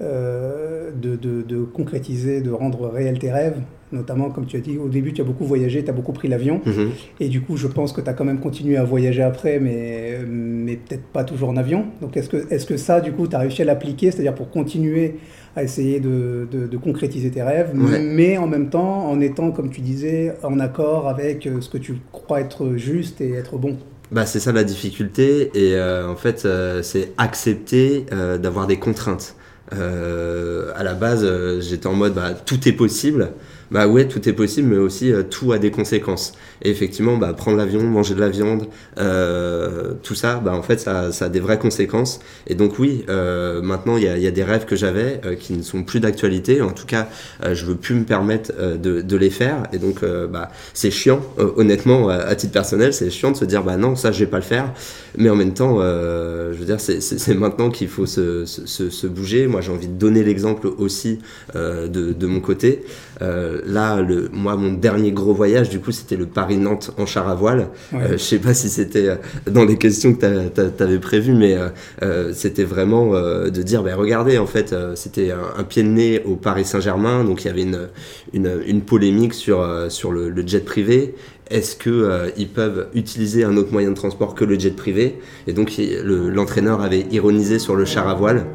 euh, 0.00 0.90
de, 0.90 1.16
de, 1.16 1.64
concrétiser, 1.64 2.40
de 2.40 2.50
rendre 2.50 2.88
réels 2.88 3.18
tes 3.18 3.30
rêves? 3.30 3.60
Notamment, 3.94 4.30
comme 4.30 4.46
tu 4.46 4.56
as 4.56 4.60
dit, 4.60 4.76
au 4.76 4.88
début, 4.88 5.12
tu 5.12 5.20
as 5.20 5.24
beaucoup 5.24 5.44
voyagé, 5.44 5.84
tu 5.84 5.90
as 5.90 5.92
beaucoup 5.92 6.12
pris 6.12 6.26
l'avion. 6.26 6.60
Mhm. 6.66 6.90
Et 7.20 7.28
du 7.28 7.40
coup, 7.40 7.56
je 7.56 7.68
pense 7.68 7.92
que 7.92 8.00
tu 8.00 8.10
as 8.10 8.12
quand 8.12 8.24
même 8.24 8.40
continué 8.40 8.76
à 8.76 8.84
voyager 8.84 9.22
après, 9.22 9.60
mais, 9.60 10.18
mais 10.28 10.76
peut-être 10.76 11.04
pas 11.04 11.22
toujours 11.22 11.48
en 11.48 11.56
avion. 11.56 11.86
Donc, 12.00 12.16
est-ce 12.16 12.28
que, 12.28 12.52
est 12.52 12.66
que 12.66 12.76
ça, 12.76 13.00
du 13.00 13.12
coup, 13.12 13.28
tu 13.28 13.36
as 13.36 13.38
réussi 13.38 13.62
à 13.62 13.64
l'appliquer, 13.64 14.10
c'est-à-dire 14.10 14.34
pour 14.34 14.50
continuer 14.50 15.16
à 15.56 15.62
essayer 15.62 16.00
de, 16.00 16.48
de, 16.50 16.76
concrétiser 16.76 17.30
tes 17.30 17.42
rêves, 17.42 17.70
mais 17.74 18.36
en 18.38 18.48
même 18.48 18.70
temps, 18.70 19.08
en 19.08 19.20
étant, 19.20 19.52
comme 19.52 19.70
tu 19.70 19.80
disais, 19.80 20.34
en 20.42 20.58
accord 20.58 21.08
avec 21.08 21.48
ce 21.60 21.68
que 21.68 21.78
tu 21.78 21.94
crois 22.10 22.40
être 22.40 22.74
juste 22.74 23.20
et 23.20 23.34
être 23.34 23.56
bon? 23.56 23.76
Bah, 24.10 24.26
c'est 24.26 24.40
ça 24.40 24.50
la 24.50 24.64
difficulté 24.64 25.50
et 25.54 25.76
euh, 25.76 26.08
en 26.08 26.16
fait 26.16 26.44
euh, 26.44 26.82
c'est 26.82 27.12
accepter 27.16 28.04
d'avoir 28.38 28.66
des 28.66 28.78
contraintes. 28.78 29.36
Euh, 29.72 30.72
à 30.76 30.82
la 30.82 30.94
base, 30.94 31.24
euh, 31.24 31.60
j'étais 31.60 31.86
en 31.86 31.94
mode 31.94 32.14
bah, 32.14 32.34
tout 32.34 32.68
est 32.68 32.72
possible. 32.72 33.30
Bah 33.74 33.88
ouais, 33.88 34.06
tout 34.06 34.28
est 34.28 34.32
possible, 34.32 34.68
mais 34.68 34.76
aussi 34.76 35.12
euh, 35.12 35.24
tout 35.24 35.50
a 35.50 35.58
des 35.58 35.72
conséquences. 35.72 36.34
Et 36.62 36.70
effectivement, 36.70 37.16
bah, 37.16 37.32
prendre 37.32 37.56
l'avion, 37.56 37.82
manger 37.82 38.14
de 38.14 38.20
la 38.20 38.28
viande, 38.28 38.68
euh, 38.98 39.94
tout 40.04 40.14
ça, 40.14 40.36
bah, 40.36 40.54
en 40.54 40.62
fait, 40.62 40.78
ça, 40.78 41.10
ça, 41.10 41.24
a 41.24 41.28
des 41.28 41.40
vraies 41.40 41.58
conséquences. 41.58 42.20
Et 42.46 42.54
donc 42.54 42.78
oui, 42.78 43.04
euh, 43.08 43.62
maintenant, 43.62 43.96
il 43.96 44.04
y 44.04 44.08
a, 44.08 44.16
y 44.16 44.28
a, 44.28 44.30
des 44.30 44.44
rêves 44.44 44.64
que 44.64 44.76
j'avais 44.76 45.20
euh, 45.24 45.34
qui 45.34 45.54
ne 45.54 45.62
sont 45.62 45.82
plus 45.82 45.98
d'actualité. 45.98 46.62
En 46.62 46.70
tout 46.70 46.86
cas, 46.86 47.08
euh, 47.44 47.56
je 47.56 47.66
veux 47.66 47.74
plus 47.74 47.96
me 47.96 48.04
permettre 48.04 48.52
de, 48.78 49.00
de, 49.00 49.16
les 49.16 49.30
faire. 49.30 49.64
Et 49.72 49.78
donc, 49.78 50.04
bah, 50.04 50.52
c'est 50.72 50.92
chiant, 50.92 51.20
honnêtement, 51.56 52.08
à 52.10 52.34
titre 52.36 52.52
personnel, 52.52 52.94
c'est 52.94 53.10
chiant 53.10 53.32
de 53.32 53.36
se 53.36 53.44
dire, 53.44 53.64
bah 53.64 53.76
non, 53.76 53.96
ça, 53.96 54.12
je 54.12 54.20
vais 54.20 54.30
pas 54.30 54.36
le 54.36 54.44
faire. 54.44 54.72
Mais 55.18 55.30
en 55.30 55.36
même 55.36 55.54
temps, 55.54 55.80
je 55.80 56.56
veux 56.56 56.64
dire, 56.64 56.78
c'est 56.78 57.34
maintenant 57.34 57.70
qu'il 57.70 57.88
faut 57.88 58.06
se, 58.06 58.44
se, 58.44 58.90
se, 58.90 59.06
bouger. 59.06 59.46
Moi, 59.46 59.60
j'ai 59.60 59.72
envie 59.72 59.88
de 59.88 59.98
donner 59.98 60.22
l'exemple 60.22 60.68
aussi 60.78 61.18
de, 61.54 61.88
de 61.88 62.26
mon 62.26 62.40
côté. 62.40 62.84
Là, 63.20 64.00
le, 64.00 64.28
moi, 64.32 64.56
mon 64.56 64.72
dernier 64.72 65.12
gros 65.12 65.32
voyage, 65.32 65.68
du 65.70 65.80
coup, 65.80 65.92
c'était 65.92 66.16
le 66.16 66.26
Paris-Nantes 66.26 66.92
en 66.98 67.06
char 67.06 67.28
à 67.28 67.34
voile. 67.34 67.68
Euh, 67.92 68.12
je 68.12 68.16
sais 68.18 68.38
pas 68.38 68.54
si 68.54 68.68
c'était 68.68 69.08
euh, 69.08 69.16
dans 69.50 69.64
les 69.64 69.76
questions 69.76 70.14
que 70.14 70.48
tu 70.48 70.82
avais 70.82 70.98
prévues, 70.98 71.34
mais 71.34 71.56
euh, 72.02 72.32
c'était 72.32 72.64
vraiment 72.64 73.12
de 73.14 73.62
dire, 73.62 73.82
ben, 73.82 73.94
regardez, 73.94 74.38
en 74.38 74.46
fait, 74.46 74.74
c'était 74.94 75.30
un, 75.30 75.64
pied 75.64 75.82
de 75.82 75.88
nez 75.88 76.22
au 76.24 76.36
Paris 76.36 76.64
Saint-Germain, 76.64 77.24
donc 77.24 77.44
il 77.44 77.48
y 77.48 77.50
avait 77.50 77.62
une, 77.62 77.88
une, 78.32 78.60
une 78.66 78.82
polémique 78.82 79.34
sur, 79.34 79.66
sur 79.88 80.12
le, 80.12 80.30
le 80.30 80.46
jet 80.46 80.64
privé 80.64 81.14
est-ce 81.50 81.76
qu'ils 81.76 82.32
ils 82.38 82.48
peuvent 82.48 82.88
utiliser 82.94 83.44
un 83.44 83.58
autre 83.58 83.70
moyen 83.70 83.90
de 83.90 83.94
transport 83.94 84.34
que 84.34 84.46
le 84.46 84.58
jet 84.58 84.74
privé? 84.74 85.20
Et 85.46 85.52
donc 85.52 85.74
l'entraîneur 86.02 86.80
avait 86.80 87.06
ironisé 87.10 87.58
sur 87.58 87.76
le 87.76 87.84
char 87.84 88.08
à 88.08 88.14
voile. 88.14 88.46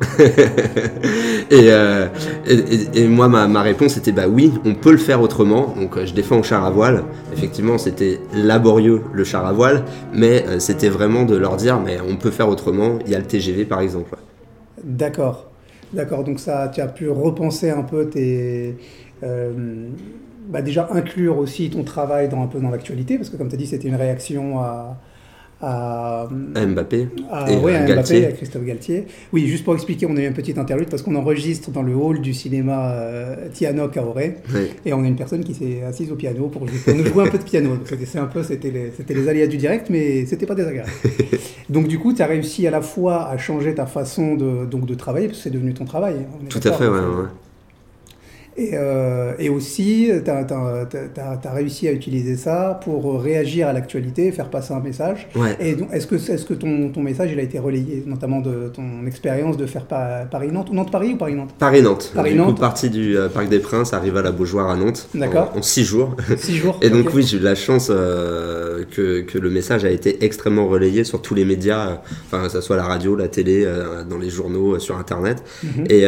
Euh, 1.52 2.08
et, 2.94 3.06
moi, 3.06 3.28
ma, 3.28 3.62
réponse 3.62 3.96
était 3.96 4.10
bah 4.10 4.26
oui, 4.28 4.52
on 4.64 4.74
peut 4.74 4.90
le 4.90 4.98
faire 4.98 5.20
autrement. 5.22 5.74
Donc, 5.76 5.96
euh, 5.96 6.06
je 6.06 6.12
défends 6.12 6.38
au 6.38 6.42
char 6.42 6.64
à 6.64 6.70
voile. 6.70 7.04
Effectivement, 7.32 7.78
c'était 7.78 8.20
laborieux 8.34 9.02
le 9.12 9.24
char 9.24 9.46
à 9.46 9.52
voile, 9.52 9.84
mais 10.12 10.44
euh, 10.46 10.58
c'était 10.58 10.88
vraiment 10.88 11.24
de 11.24 11.36
leur 11.36 11.56
dire 11.56 11.78
mais 11.80 11.98
on 12.00 12.16
peut 12.16 12.30
faire 12.30 12.48
autrement. 12.48 12.98
Il 13.06 13.12
y 13.12 13.14
a 13.14 13.18
le 13.18 13.24
TGV 13.24 13.64
par 13.64 13.80
exemple. 13.80 14.16
D'accord, 14.82 15.46
d'accord. 15.92 16.24
Donc 16.24 16.40
ça, 16.40 16.68
tu 16.72 16.80
as 16.80 16.88
pu 16.88 17.08
repenser 17.08 17.70
un 17.70 17.82
peu 17.82 18.08
tes 18.08 18.76
bah 19.22 20.62
déjà 20.62 20.88
inclure 20.92 21.38
aussi 21.38 21.70
ton 21.70 21.82
travail 21.82 22.28
dans 22.28 22.42
un 22.42 22.46
peu 22.46 22.60
dans 22.60 22.70
l'actualité 22.70 23.16
parce 23.16 23.30
que 23.30 23.36
comme 23.36 23.48
tu 23.48 23.54
as 23.54 23.58
dit, 23.58 23.66
c'était 23.66 23.88
une 23.88 23.96
réaction 23.96 24.60
à 24.60 24.96
à, 25.60 26.28
Mbappé 26.30 27.08
à, 27.30 27.50
et 27.50 27.74
à 27.74 27.86
Mbappé, 27.86 28.26
à 28.26 28.32
Christophe 28.32 28.64
Galtier. 28.64 29.06
Oui, 29.32 29.46
juste 29.46 29.64
pour 29.64 29.74
expliquer, 29.74 30.06
on 30.06 30.16
a 30.16 30.20
eu 30.20 30.26
une 30.26 30.34
petite 30.34 30.58
interlude 30.58 30.88
parce 30.88 31.02
qu'on 31.02 31.14
enregistre 31.14 31.70
dans 31.70 31.82
le 31.82 31.94
hall 31.94 32.20
du 32.20 32.34
cinéma 32.34 32.90
euh, 32.92 33.48
Tiano 33.52 33.88
Caoré 33.88 34.36
et 34.84 34.92
on 34.92 35.02
a 35.02 35.06
une 35.06 35.16
personne 35.16 35.42
qui 35.42 35.54
s'est 35.54 35.82
assise 35.82 36.12
au 36.12 36.16
piano 36.16 36.48
pour, 36.48 36.62
nous 36.62 37.06
jouer 37.06 37.24
un 37.24 37.30
peu 37.30 37.38
de 37.38 37.44
piano. 37.44 37.70
Un 38.16 38.26
peu, 38.26 38.42
c'était 38.42 38.70
les, 38.70 38.92
les, 39.08 39.28
aléas 39.28 39.46
du 39.46 39.56
direct, 39.56 39.88
mais 39.90 40.26
c'était 40.26 40.46
pas 40.46 40.54
désagréable. 40.54 40.90
donc 41.70 41.88
du 41.88 41.98
coup, 41.98 42.12
tu 42.12 42.22
as 42.22 42.26
réussi 42.26 42.66
à 42.66 42.70
la 42.70 42.82
fois 42.82 43.28
à 43.28 43.38
changer 43.38 43.74
ta 43.74 43.86
façon 43.86 44.34
de, 44.34 44.66
donc, 44.66 44.86
de 44.86 44.94
travailler 44.94 45.28
parce 45.28 45.38
que 45.38 45.44
c'est 45.44 45.50
devenu 45.50 45.72
ton 45.74 45.84
travail. 45.84 46.16
Tout 46.48 46.60
à 46.64 46.72
fait, 46.72 46.86
ouais, 46.86 46.98
ouais. 46.98 47.28
Et, 48.58 48.70
euh, 48.72 49.32
et, 49.38 49.50
aussi, 49.50 50.10
tu 50.24 50.30
as, 50.30 51.52
réussi 51.52 51.88
à 51.88 51.92
utiliser 51.92 52.36
ça 52.36 52.80
pour 52.82 53.20
réagir 53.20 53.68
à 53.68 53.72
l'actualité, 53.74 54.32
faire 54.32 54.48
passer 54.48 54.72
un 54.72 54.80
message. 54.80 55.28
Et 55.60 55.74
donc, 55.74 55.88
est-ce 55.92 56.06
que, 56.06 56.14
est 56.14 56.36
-ce 56.36 56.46
que 56.46 56.54
ton, 56.54 56.88
ton, 56.88 57.02
message 57.02 57.30
il 57.32 57.38
a 57.38 57.42
été 57.42 57.58
relayé, 57.58 58.02
notamment 58.06 58.40
de 58.40 58.70
ton 58.74 59.06
expérience 59.06 59.56
de 59.58 59.66
faire 59.66 59.84
Paris-Nantes 59.84 60.72
Nantes-Paris 60.72 61.12
ou 61.12 61.16
Paris-Nantes? 61.16 61.54
Paris-Nantes. 61.58 62.12
Du 62.14 62.54
partie 62.54 62.88
du 62.88 63.16
euh, 63.16 63.28
Parc 63.28 63.48
des 63.48 63.58
Princes, 63.58 63.92
arrive 63.92 64.16
à 64.16 64.22
la 64.22 64.32
Beaujoire 64.32 64.70
à 64.70 64.76
Nantes. 64.76 65.08
D'accord. 65.14 65.52
En, 65.54 65.62
six 65.62 65.84
jours. 65.84 66.16
Six 66.38 66.56
jours. 66.56 66.78
et 66.82 66.88
donc, 66.88 67.12
oui, 67.14 67.22
j'ai 67.24 67.36
eu 67.36 67.40
la 67.40 67.54
chance 67.54 67.88
euh, 67.90 68.84
que, 68.90 69.20
que, 69.20 69.38
le 69.38 69.50
message 69.50 69.84
a 69.84 69.90
été 69.90 70.24
extrêmement 70.24 70.66
relayé 70.66 71.04
sur 71.04 71.20
tous 71.20 71.34
les 71.34 71.44
médias, 71.44 72.00
enfin, 72.26 72.44
que 72.44 72.52
ce 72.52 72.62
soit 72.62 72.76
la 72.76 72.84
radio, 72.84 73.16
la 73.16 73.28
télé, 73.28 73.66
dans 74.08 74.18
les 74.18 74.30
journaux, 74.30 74.78
sur 74.78 74.96
Internet. 74.96 75.42
Mhm. 75.62 75.84
et, 75.90 76.04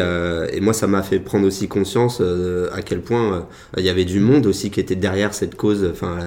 et, 0.57 0.61
moi, 0.61 0.73
ça 0.73 0.87
m'a 0.87 1.03
fait 1.03 1.19
prendre 1.19 1.47
aussi 1.47 1.69
conscience 1.69 2.23
euh, 2.39 2.71
à 2.73 2.83
quel 2.83 3.01
point 3.01 3.33
euh, 3.33 3.41
il 3.77 3.85
y 3.85 3.89
avait 3.89 4.05
du 4.05 4.21
monde 4.21 4.47
aussi 4.47 4.71
qui 4.71 4.81
était 4.81 4.97
derrière 4.97 5.35
cette 5.35 5.55
cause, 5.55 5.89
enfin 5.91 6.19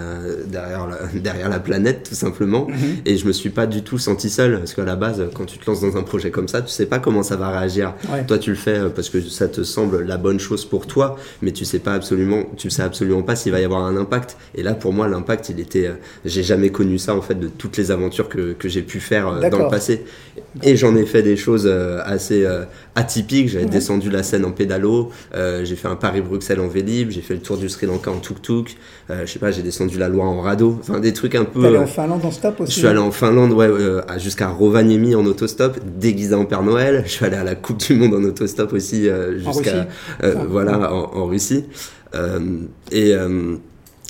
derrière 0.47 0.87
la, 0.87 0.97
derrière 1.19 1.49
la 1.49 1.59
planète 1.59 2.07
tout 2.09 2.15
simplement. 2.15 2.67
Mhm. 2.67 2.75
Et 3.05 3.17
je 3.17 3.25
me 3.25 3.31
suis 3.31 3.49
pas 3.49 3.67
du 3.67 3.83
tout 3.83 3.97
senti 3.97 4.29
seul 4.29 4.59
parce 4.59 4.73
qu'à 4.73 4.83
la 4.83 4.95
base, 4.95 5.23
quand 5.33 5.45
tu 5.45 5.57
te 5.57 5.69
lances 5.69 5.81
dans 5.81 5.97
un 5.97 6.03
projet 6.03 6.31
comme 6.31 6.47
ça, 6.47 6.61
tu 6.61 6.69
sais 6.69 6.85
pas 6.85 6.99
comment 6.99 7.23
ça 7.23 7.35
va 7.35 7.49
réagir. 7.49 7.93
Toi, 8.27 8.37
tu 8.37 8.51
le 8.51 8.55
fais 8.55 8.77
euh, 8.77 8.89
parce 8.89 9.09
que 9.09 9.21
ça 9.21 9.47
te 9.47 9.63
semble 9.63 10.03
la 10.03 10.17
bonne 10.17 10.39
chose 10.39 10.65
pour 10.65 10.87
toi, 10.87 11.17
mais 11.41 11.51
tu 11.51 11.65
sais 11.65 11.79
pas 11.79 11.93
absolument, 11.93 12.43
tu 12.57 12.69
sais 12.69 12.83
absolument 12.83 13.23
pas 13.23 13.35
s'il 13.35 13.51
va 13.51 13.59
y 13.59 13.63
avoir 13.63 13.83
un 13.85 13.97
impact. 13.97 14.37
Et 14.55 14.63
là, 14.63 14.73
pour 14.73 14.93
moi, 14.93 15.07
l'impact, 15.07 15.49
il 15.49 15.59
était, 15.59 15.91
j'ai 16.25 16.43
jamais 16.43 16.69
connu 16.69 16.97
ça 16.97 17.15
en 17.15 17.21
fait 17.21 17.35
de 17.35 17.47
toutes 17.47 17.77
les 17.77 17.91
aventures 17.91 18.29
que, 18.29 18.53
que 18.53 18.69
j'ai 18.69 18.81
pu 18.81 18.99
faire 18.99 19.39
dans 19.49 19.63
le 19.63 19.69
passé. 19.69 20.03
Et 20.63 20.75
j'en 20.75 20.95
ai 20.95 21.05
fait 21.05 21.23
des 21.23 21.37
choses 21.37 21.67
assez 21.67 22.45
atypiques. 22.95 23.49
J'avais 23.49 23.65
descendu 23.65 24.09
la 24.09 24.23
Seine 24.23 24.45
en 24.45 24.51
pédalo, 24.51 25.11
j'ai 25.33 25.75
fait 25.75 25.87
un 25.87 25.95
Paris-Bruxelles 26.01 26.60
en 26.60 26.67
Vélib, 26.67 27.12
j'ai 27.12 27.22
fait 27.22 27.36
le 27.36 27.39
tour 27.39 27.58
du 27.58 27.70
Sri 27.70 27.86
Lanka 27.86 28.12
en 28.12 28.20
tuk-tuk, 28.20 28.75
euh, 29.10 29.25
je 29.25 29.31
sais 29.31 29.39
pas, 29.39 29.51
j'ai 29.51 29.62
descendu 29.62 29.98
la 29.98 30.10
Loire 30.10 30.27
en 30.27 30.41
radeau, 30.41 30.77
enfin 30.81 31.00
des 31.00 31.13
trucs 31.13 31.36
un 31.36 31.46
peu. 31.46 31.62
T'es 31.62 31.67
allé 31.67 31.77
en 31.77 31.86
Finlande 31.86 32.25
en 32.25 32.31
stop 32.31 32.60
aussi 32.60 32.74
Je 32.74 32.77
suis 32.79 32.88
allé 32.88 33.00
en 33.00 33.12
Finlande, 33.12 33.53
ouais, 33.53 33.67
euh, 33.67 34.01
jusqu'à 34.17 34.50
Rovaniemi 34.50 35.15
en 35.15 35.25
autostop, 35.25 35.79
déguisé 35.98 36.36
en 36.36 36.43
Père 36.46 36.63
Noël. 36.63 37.03
Je 37.05 37.12
suis 37.12 37.25
allé 37.25 37.38
à 37.38 37.43
la 37.43 37.55
Coupe 37.55 37.77
du 37.77 37.93
Monde 37.96 38.15
en 38.15 38.24
autostop 38.24 38.74
aussi, 38.74 39.08
euh, 39.08 39.39
jusqu'à. 39.39 39.88
voilà, 40.50 40.93
en, 40.93 41.15
en 41.15 41.25
Russie. 41.27 41.65
et. 42.91 43.15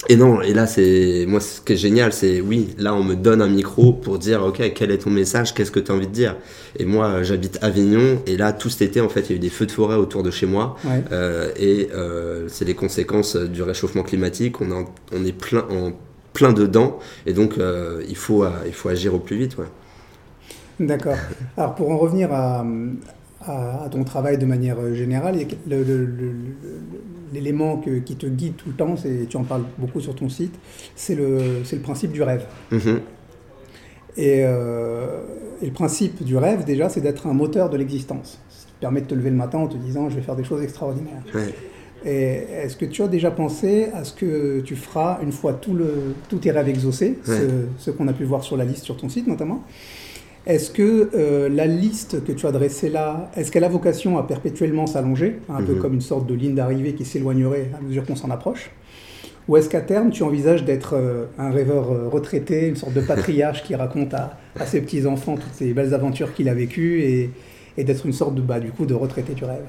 Et 0.09 0.15
non, 0.15 0.41
et 0.41 0.53
là, 0.53 0.65
c'est 0.65 1.25
moi 1.27 1.39
ce 1.39 1.61
qui 1.61 1.73
est 1.73 1.77
génial, 1.77 2.11
c'est 2.11 2.41
oui, 2.41 2.69
là 2.79 2.95
on 2.95 3.03
me 3.03 3.15
donne 3.15 3.39
un 3.39 3.47
micro 3.47 3.93
pour 3.93 4.17
dire 4.17 4.43
ok, 4.43 4.73
quel 4.73 4.89
est 4.89 4.97
ton 4.97 5.11
message, 5.11 5.53
qu'est-ce 5.53 5.69
que 5.69 5.79
tu 5.79 5.91
as 5.91 5.95
envie 5.95 6.07
de 6.07 6.11
dire? 6.11 6.37
Et 6.79 6.85
moi, 6.85 7.21
j'habite 7.21 7.59
Avignon, 7.61 8.19
et 8.25 8.35
là 8.35 8.51
tout 8.51 8.69
cet 8.69 8.81
été, 8.81 8.99
en 8.99 9.09
fait, 9.09 9.21
il 9.21 9.29
y 9.29 9.33
a 9.33 9.35
eu 9.35 9.39
des 9.39 9.49
feux 9.49 9.67
de 9.67 9.71
forêt 9.71 9.95
autour 9.95 10.23
de 10.23 10.31
chez 10.31 10.47
moi, 10.47 10.75
euh, 11.11 11.51
et 11.55 11.89
euh, 11.93 12.47
c'est 12.47 12.65
les 12.65 12.73
conséquences 12.73 13.35
du 13.35 13.61
réchauffement 13.61 14.01
climatique. 14.01 14.59
On, 14.59 14.85
on 15.13 15.23
est 15.23 15.37
plein 15.37 15.65
en 15.69 15.91
plein 16.33 16.51
dedans, 16.51 16.97
et 17.27 17.33
donc 17.33 17.59
euh, 17.59 18.01
il 18.09 18.15
faut 18.15 18.43
il 18.65 18.73
faut 18.73 18.89
agir 18.89 19.13
au 19.13 19.19
plus 19.19 19.37
vite. 19.37 19.57
Ouais. 19.59 19.65
D'accord. 20.79 21.17
Alors 21.57 21.75
pour 21.75 21.91
en 21.91 21.97
revenir 21.97 22.33
à, 22.33 22.65
à, 23.45 23.87
ton 23.89 24.03
travail 24.03 24.37
de 24.37 24.45
manière 24.45 24.93
générale. 24.93 25.37
L'élément 27.33 27.77
qui 27.77 28.15
te 28.15 28.27
guide 28.27 28.55
tout 28.57 28.69
le 28.69 28.75
temps, 28.75 28.95
tu 29.29 29.37
en 29.37 29.43
parles 29.43 29.63
beaucoup 29.77 30.01
sur 30.01 30.15
ton 30.15 30.29
site, 30.29 30.53
c'est 30.95 31.15
le, 31.15 31.61
le 31.71 31.79
principe 31.79 32.11
du 32.11 32.21
rêve. 32.23 32.45
Mm-hmm. 32.71 32.99
Et, 34.17 34.39
et, 34.39 35.65
le 35.65 35.73
principe 35.73 36.23
du 36.23 36.35
rêve, 36.35 36.65
déjà, 36.65 36.89
c'est 36.89 37.01
d'être 37.01 37.27
un 37.27 37.33
moteur 37.33 37.69
de 37.69 37.77
l'existence. 37.77 38.39
Ça 38.49 38.65
te 38.67 38.81
permet 38.81 39.01
de 39.01 39.07
te 39.07 39.15
lever 39.15 39.29
le 39.29 39.37
matin 39.37 39.59
en 39.59 39.67
te 39.67 39.77
disant 39.77 40.09
je 40.09 40.15
vais 40.15 40.21
faire 40.21 40.35
des 40.35 40.43
choses 40.43 40.61
extraordinaires. 40.61 41.23
Est-ce 42.03 42.75
que 42.75 42.85
tu 42.85 43.03
as 43.03 43.07
déjà 43.07 43.29
pensé 43.29 43.89
à 43.93 44.03
ce 44.03 44.13
que 44.13 44.61
tu 44.61 44.75
feras 44.75 45.19
une 45.21 45.31
fois 45.31 45.53
tout 45.53 45.73
le, 45.73 46.15
tous 46.29 46.39
tes 46.39 46.51
rêves 46.51 46.69
exaucés, 46.69 47.19
ce, 47.77 47.91
qu'on 47.91 48.07
a 48.07 48.13
pu 48.13 48.23
voir 48.23 48.43
sur 48.43 48.57
la 48.57 48.65
liste 48.65 48.83
sur 48.83 48.97
ton 48.97 49.09
site 49.09 49.27
notamment? 49.27 49.63
Est-ce 50.47 50.71
que 50.71 51.09
euh, 51.13 51.49
la 51.49 51.67
liste 51.67 52.23
que 52.25 52.31
tu 52.31 52.47
as 52.47 52.51
dressée 52.51 52.89
là, 52.89 53.29
est-ce 53.37 53.51
qu'elle 53.51 53.63
a 53.63 53.69
vocation 53.69 54.17
à 54.17 54.23
perpétuellement 54.23 54.87
s'allonger, 54.87 55.39
un 55.49 55.61
peu 55.61 55.73
mhm. 55.73 55.79
comme 55.79 55.93
une 55.93 56.01
sorte 56.01 56.25
de 56.25 56.33
ligne 56.33 56.55
d'arrivée 56.55 56.93
qui 56.93 57.05
s'éloignerait 57.05 57.69
à 57.77 57.81
mesure 57.81 58.05
qu'on 58.05 58.15
s'en 58.15 58.31
approche? 58.31 58.71
Ou 59.47 59.57
est-ce 59.57 59.69
qu'à 59.69 59.81
terme, 59.81 60.09
tu 60.09 60.23
envisages 60.23 60.63
d'être 60.65 60.95
euh, 60.95 61.25
un 61.37 61.51
rêveur 61.51 61.91
euh, 61.91 62.07
retraité, 62.07 62.67
une 62.67 62.75
sorte 62.75 62.93
de 62.93 63.01
patriarche 63.01 63.63
qui 63.63 63.75
raconte 63.75 64.13
à, 64.13 64.37
ses 64.65 64.81
petits-enfants 64.81 65.35
toutes 65.35 65.53
ces 65.53 65.73
belles 65.73 65.93
aventures 65.93 66.33
qu'il 66.33 66.49
a 66.49 66.53
vécues 66.55 67.01
et, 67.01 67.29
et 67.77 67.83
d'être 67.83 68.05
une 68.05 68.13
sorte 68.13 68.33
de, 68.33 68.41
bah, 68.41 68.59
du 68.59 68.71
coup, 68.71 68.85
de 68.85 68.93
retraité 68.95 69.33
du 69.33 69.45
rêve? 69.45 69.65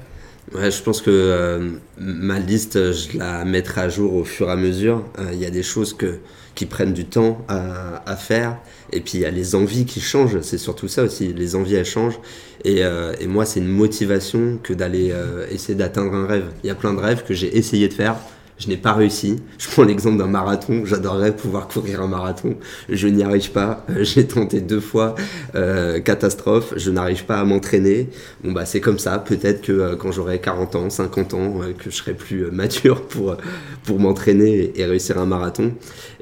Ouais, 0.51 0.69
je 0.69 0.83
pense 0.83 1.01
que 1.01 1.09
euh, 1.09 1.69
ma 1.97 2.37
liste, 2.37 2.91
je 2.91 3.17
la 3.17 3.45
mettrai 3.45 3.81
à 3.81 3.89
jour 3.89 4.13
au 4.13 4.23
fur 4.23 4.49
et 4.49 4.51
à 4.51 4.55
mesure. 4.55 5.03
Euh, 5.17 5.29
il 5.31 5.39
y 5.39 5.45
a 5.45 5.49
des 5.49 5.63
choses 5.63 5.93
que, 5.93 6.19
qui 6.53 6.65
prennent 6.65 6.93
du 6.93 7.05
temps 7.05 7.45
à, 7.47 8.15
faire. 8.17 8.57
Et 8.91 8.99
puis 8.99 9.13
il 9.15 9.21
y 9.21 9.25
a 9.25 9.31
les 9.31 9.55
envies 9.55 9.85
qui 9.85 10.01
changent. 10.01 10.41
C'est 10.41 10.57
surtout 10.57 10.87
ça 10.87 11.03
aussi. 11.03 11.33
Les 11.33 11.55
envies, 11.55 11.75
elles 11.75 11.85
changent. 11.85 12.19
Et, 12.65 12.83
euh, 12.83 13.13
et 13.19 13.27
moi, 13.27 13.45
c'est 13.45 13.61
une 13.61 13.67
motivation 13.67 14.59
que 14.61 14.73
d'aller 14.73 15.13
essayer 15.49 15.75
d'atteindre 15.75 16.13
un 16.13 16.27
rêve. 16.27 16.45
Il 16.63 16.67
y 16.67 16.69
a 16.69 16.75
plein 16.75 16.93
de 16.93 16.99
rêves 16.99 17.23
que 17.23 17.33
j'ai 17.33 17.57
essayé 17.57 17.87
de 17.87 17.93
faire 17.93 18.17
je 18.59 18.67
n'ai 18.67 18.77
pas 18.77 18.93
réussi. 18.93 19.37
Je 19.57 19.67
prends 19.67 19.83
l'exemple 19.83 20.17
d'un 20.17 20.27
marathon. 20.27 20.85
J'adorerais 20.85 21.35
pouvoir 21.35 21.67
courir 21.67 22.01
un 22.01 22.07
marathon. 22.07 22.55
Je 22.87 23.07
n'y 23.07 23.23
arrive 23.23 23.51
pas. 23.51 23.85
Euh, 23.89 24.03
j'ai 24.03 24.27
tenté 24.27 24.61
deux 24.61 24.79
fois. 24.79 25.15
Euh, 25.55 25.99
catastrophe. 25.99 26.73
Je 26.77 26.91
n'arrive 26.91 27.25
pas 27.25 27.39
à 27.39 27.45
m'entraîner. 27.45 28.09
Bon, 28.43 28.51
bah, 28.51 28.65
c'est 28.65 28.79
comme 28.79 28.99
ça. 28.99 29.17
Peut-être 29.19 29.61
que 29.61 29.71
euh, 29.71 29.95
quand 29.95 30.11
j'aurai 30.11 30.39
40 30.39 30.75
ans, 30.75 30.89
50 30.89 31.33
ans, 31.33 31.61
que 31.77 31.89
je 31.89 31.95
serai 31.95 32.13
plus 32.13 32.45
mature 32.51 33.07
pour, 33.07 33.35
pour 33.83 33.99
m'entraîner 33.99 34.71
et, 34.75 34.85
réussir 34.85 35.17
un 35.17 35.25
marathon. 35.25 35.73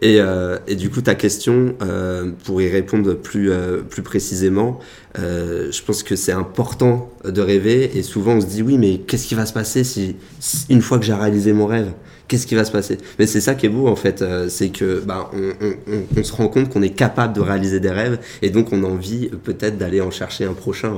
Et, 0.01 0.19
et, 0.67 0.75
du 0.75 0.89
coup, 0.89 1.01
ta 1.01 1.13
question, 1.13 1.75
pour 2.43 2.59
y 2.61 2.67
répondre 2.67 3.13
plus, 3.13 3.51
plus 3.87 4.01
précisément, 4.01 4.79
je 5.15 5.83
pense 5.83 6.03
que 6.03 6.15
c'est 6.15 6.31
important 6.31 7.09
de 7.25 7.41
rêver. 7.41 7.97
Et 7.97 8.03
souvent, 8.03 8.33
on 8.33 8.41
se 8.41 8.47
dit 8.47 8.61
oui, 8.61 8.77
mais 8.77 8.99
qu'est-ce 8.99 9.27
qui 9.27 9.35
va 9.35 9.45
se 9.45 9.53
passer 9.53 9.83
si 9.83 10.15
une 10.69 10.81
fois 10.81 10.99
que 10.99 11.05
j'ai 11.05 11.13
réalisé 11.13 11.53
mon 11.53 11.65
rêve 11.65 11.91
qu'est-ce 12.31 12.47
qui 12.47 12.55
va 12.55 12.63
se 12.63 12.71
passer? 12.71 12.97
Mais 13.19 13.27
c'est 13.27 13.41
ça 13.41 13.55
qui 13.55 13.65
est 13.65 13.69
beau 13.69 13.87
en 13.87 13.97
fait, 13.97 14.21
euh, 14.21 14.47
c'est 14.47 14.69
que 14.69 15.03
bah, 15.05 15.29
on, 15.33 16.23
se 16.23 16.31
rend 16.31 16.47
compte 16.47 16.69
qu'on 16.69 16.81
est 16.81 16.95
capable 16.95 17.33
de 17.33 17.41
réaliser 17.41 17.81
des 17.81 17.89
rêves 17.89 18.19
et 18.41 18.49
donc 18.49 18.71
on 18.71 18.85
a 18.85 18.87
envie 18.87 19.29
euh, 19.33 19.35
peut-être 19.35 19.77
d'aller 19.77 19.99
en 19.99 20.11
chercher 20.11 20.45
un 20.45 20.53
prochain. 20.53 20.93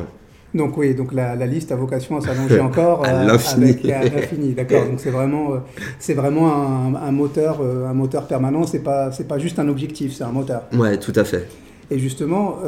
Donc 0.53 0.77
oui, 0.77 0.93
donc 0.93 1.12
la, 1.12 1.36
liste 1.48 1.72
a 1.72 1.75
vocation 1.75 2.17
à 2.17 2.22
s'allonger 2.22 2.60
encore 2.70 3.03
à 3.03 3.10
euh, 3.10 3.25
l'infini. 3.25 4.53
D'accord. 4.53 4.86
Donc 4.86 5.00
c'est 5.00 5.10
vraiment, 5.10 5.53
c'est 5.98 6.13
vraiment 6.13 6.96
un, 6.96 7.12
moteur, 7.12 7.62
un 7.62 7.93
moteur 7.96 8.27
permanent. 8.27 8.67
C'est 8.67 8.84
pas, 8.84 9.12
c'est 9.12 9.27
pas 9.27 9.39
juste 9.39 9.58
un 9.58 9.67
objectif, 9.67 10.13
c'est 10.13 10.24
un 10.24 10.32
moteur. 10.32 10.65
Ouais, 10.72 11.00
tout 11.00 11.13
à 11.15 11.24
fait. 11.24 11.48
Et 11.89 11.98
justement, 11.98 12.60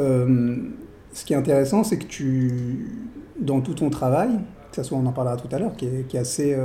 ce 1.16 1.24
qui 1.24 1.32
est 1.32 1.36
intéressant, 1.36 1.84
c'est 1.84 1.98
que 1.98 2.04
tu, 2.04 2.88
dans 3.40 3.60
tout 3.60 3.74
ton 3.74 3.90
travail, 3.90 4.30
que 4.70 4.76
ce 4.76 4.82
soit, 4.82 4.98
on 4.98 5.06
en 5.06 5.12
parlera 5.12 5.36
tout 5.36 5.48
à 5.54 5.58
l'heure, 5.58 5.74
qui 5.76 5.86
est, 5.86 6.06
qui 6.08 6.16
est 6.16 6.20
assez 6.20 6.56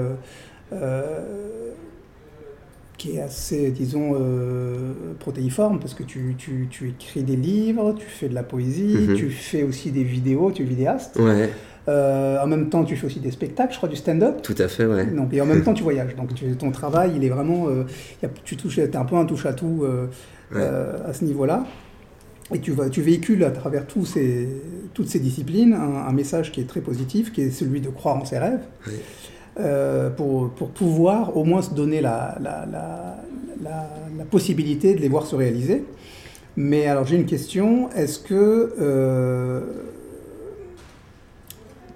qui 3.02 3.18
est 3.18 3.22
assez, 3.22 3.72
disons, 3.72 4.12
euh, 4.14 4.94
protéiforme, 5.18 5.80
parce 5.80 5.96
que 5.96 6.04
tu, 6.04 6.36
tu, 6.38 6.68
tu, 6.70 6.90
écris 6.90 7.24
des 7.24 7.36
livres, 7.36 7.96
tu 7.98 8.06
fais 8.06 8.30
de 8.30 8.36
la 8.36 8.44
poésie, 8.44 8.96
mhm. 8.96 9.16
tu 9.16 9.32
fais 9.32 9.64
aussi 9.64 9.90
des 9.90 10.04
vidéos, 10.04 10.52
tu 10.52 10.62
es 10.62 10.66
vidéaste. 10.66 11.18
Ouais. 11.20 11.50
Euh, 11.88 12.40
en 12.40 12.46
même 12.46 12.70
temps, 12.70 12.84
tu 12.84 12.96
fais 12.96 13.08
aussi 13.08 13.20
des 13.20 13.32
spectacles, 13.32 13.72
je 13.74 13.78
crois, 13.78 13.90
du 13.90 13.96
stand-up. 13.96 14.44
Tout 14.44 14.54
à 14.56 14.68
fait, 14.68 14.86
ouais. 14.86 15.08
Donc, 15.08 15.34
et 15.34 15.42
en 15.42 15.48
même 15.48 15.64
temps, 15.64 15.74
tu 15.74 15.82
voyages. 15.90 16.16
Donc, 16.16 16.36
tu, 16.36 16.46
ton 16.56 16.70
travail, 16.70 17.14
il 17.16 17.26
est 17.26 17.30
vraiment. 17.30 17.70
Euh, 17.70 17.86
tu 18.44 18.56
touches, 18.56 18.78
es 18.78 18.96
un 18.96 19.06
peu 19.06 19.16
un 19.16 19.26
touche-à-tout 19.26 19.84
à 20.54 21.14
ce 21.14 21.26
niveau-là. 21.26 21.66
Et 22.54 22.60
tu, 22.60 22.72
vas, 22.72 22.90
tu 22.90 23.02
véhicules 23.02 23.44
à 23.44 23.52
travers 23.52 23.88
tous 23.88 24.06
ces, 24.06 24.48
toutes 24.94 25.08
ces 25.08 25.20
disciplines 25.20 25.74
un, 25.74 26.08
un, 26.08 26.12
message 26.12 26.52
qui 26.52 26.60
est 26.60 26.68
très 26.68 26.82
positif, 26.82 27.32
qui 27.32 27.42
est 27.42 27.52
celui 27.52 27.80
de 27.82 27.90
croire 27.90 28.18
en 28.18 28.26
ses 28.26 28.38
rêves. 28.38 28.64
Euh, 29.60 30.10
pour, 30.10 30.50
pour, 30.52 30.70
pouvoir 30.70 31.36
au 31.36 31.44
moins 31.44 31.62
se 31.62 31.74
donner 31.74 32.00
la, 32.00 32.38
la, 32.42 32.66
la, 32.72 33.18
la, 33.62 34.26
possibilité 34.30 34.94
de 34.94 35.02
les 35.02 35.10
voir 35.10 35.26
se 35.26 35.36
réaliser. 35.36 35.84
Mais 36.56 36.88
alors 36.88 37.06
j'ai 37.06 37.18
une 37.18 37.26
question, 37.26 37.90
est-ce 37.92 38.20
que, 38.20 38.74
euh, 38.80 39.62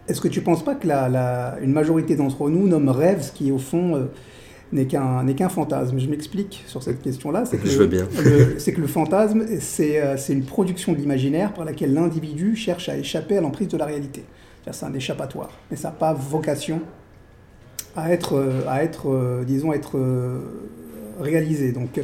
est-ce 0.10 0.20
que 0.20 0.28
tu 0.28 0.40
ne 0.40 0.46
penses 0.46 0.66
pas 0.66 0.76
que 0.76 0.86
la, 0.86 1.56
une 1.62 1.72
majorité 1.72 2.18
d'entre 2.18 2.50
nous 2.50 2.68
nomme 2.68 2.90
rêve 2.90 3.22
ce 3.22 3.32
qui 3.32 3.54
au 3.54 3.58
fond 3.58 3.96
euh, 3.96 4.04
n'est 4.72 4.86
qu'un 4.86 5.50
fantasme 5.50 6.00
Je 6.00 6.08
m'explique 6.08 6.64
sur 6.68 6.84
cette 6.84 7.02
question-là. 7.02 7.46
C'est 7.46 7.58
que, 7.58 7.68
Je 7.68 7.78
veux 7.78 7.88
bien. 7.88 8.08
c'est 8.58 8.74
que 8.74 8.82
le 8.82 8.88
fantasme, 8.88 9.46
c'est 9.60 10.00
une 10.30 10.46
production 10.46 10.94
de 10.94 10.98
l'imaginaire 10.98 11.54
par 11.54 11.66
laquelle 11.66 11.94
l'individu 11.94 12.56
cherche 12.56 12.90
à 12.90 12.98
échapper 12.98 13.38
à 13.38 13.42
l'emprise 13.42 13.68
de 13.68 13.78
la 13.78 13.86
réalité. 13.86 14.24
C'est 14.72 14.86
un 14.86 14.94
échappatoire, 14.94 15.52
mais 15.70 15.78
ça 15.78 15.90
n'a 15.90 15.94
pas 15.94 16.14
vocation 16.14 16.82
à 17.96 18.12
être, 18.12 18.36
euh, 18.36 18.62
à 18.68 18.84
être 18.84 19.10
euh, 19.10 19.44
disons, 19.44 19.74
être 19.74 19.98
euh, 19.98 20.40
réalisé. 21.20 21.72
Donc, 21.72 22.02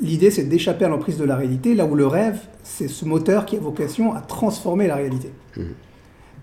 l'idée, 0.00 0.30
c'est 0.30 0.44
d'échapper 0.44 0.84
à 0.84 0.88
l'emprise 0.88 1.16
de 1.18 1.24
la 1.24 1.36
réalité, 1.36 1.74
là 1.74 1.86
où 1.86 1.94
le 1.94 2.06
rêve, 2.06 2.40
c'est 2.62 2.88
ce 2.88 3.04
moteur 3.04 3.46
qui 3.46 3.56
a 3.56 3.60
vocation 3.60 4.14
à 4.14 4.20
transformer 4.20 4.86
la 4.88 4.96
réalité. 4.96 5.30
Mmh. 5.56 5.62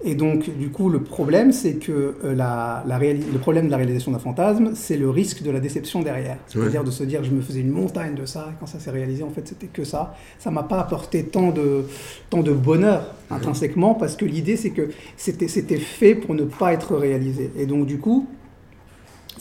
Et 0.05 0.15
donc, 0.15 0.49
du 0.57 0.69
coup, 0.69 0.89
le 0.89 1.01
problème, 1.01 1.51
c'est 1.51 1.73
que 1.73 2.15
euh, 2.23 2.33
la, 2.33 2.85
le 2.87 3.37
problème 3.37 3.65
de 3.65 3.71
la 3.71 3.77
réalisation 3.77 4.11
d'un 4.11 4.19
fantasme, 4.19 4.71
c'est 4.73 4.95
le 4.95 5.09
risque 5.09 5.43
de 5.43 5.51
la 5.51 5.59
déception 5.59 6.01
derrière. 6.01 6.37
C'est-à-dire 6.47 6.85
de 6.85 6.91
se 6.91 7.03
dire, 7.03 7.23
je 7.23 7.31
me 7.31 7.41
faisais 7.41 7.59
une 7.59 7.71
montagne 7.71 8.15
de 8.15 8.25
ça, 8.25 8.47
et 8.49 8.53
quand 8.59 8.65
ça 8.65 8.79
s'est 8.79 8.91
réalisé, 8.91 9.23
en 9.23 9.29
fait, 9.29 9.45
c'était 9.45 9.67
que 9.67 9.83
ça. 9.83 10.15
Ça 10.37 10.51
m'a 10.51 10.63
pas 10.63 10.79
apporté 10.79 11.25
tant 11.25 11.51
de, 11.51 11.83
tant 12.29 12.41
de 12.41 12.53
bonheur 12.53 13.13
intrinsèquement, 13.29 13.93
parce 13.93 14.15
que 14.15 14.23
l'idée, 14.23 14.55
c'est 14.55 14.69
que 14.69 14.89
c'était 15.17 15.77
fait 15.77 16.15
pour 16.15 16.33
ne 16.33 16.43
pas 16.43 16.71
être 16.71 16.95
réalisé. 16.95 17.51
Et 17.57 17.65
donc, 17.65 17.85
du 17.85 17.99
coup, 17.99 18.27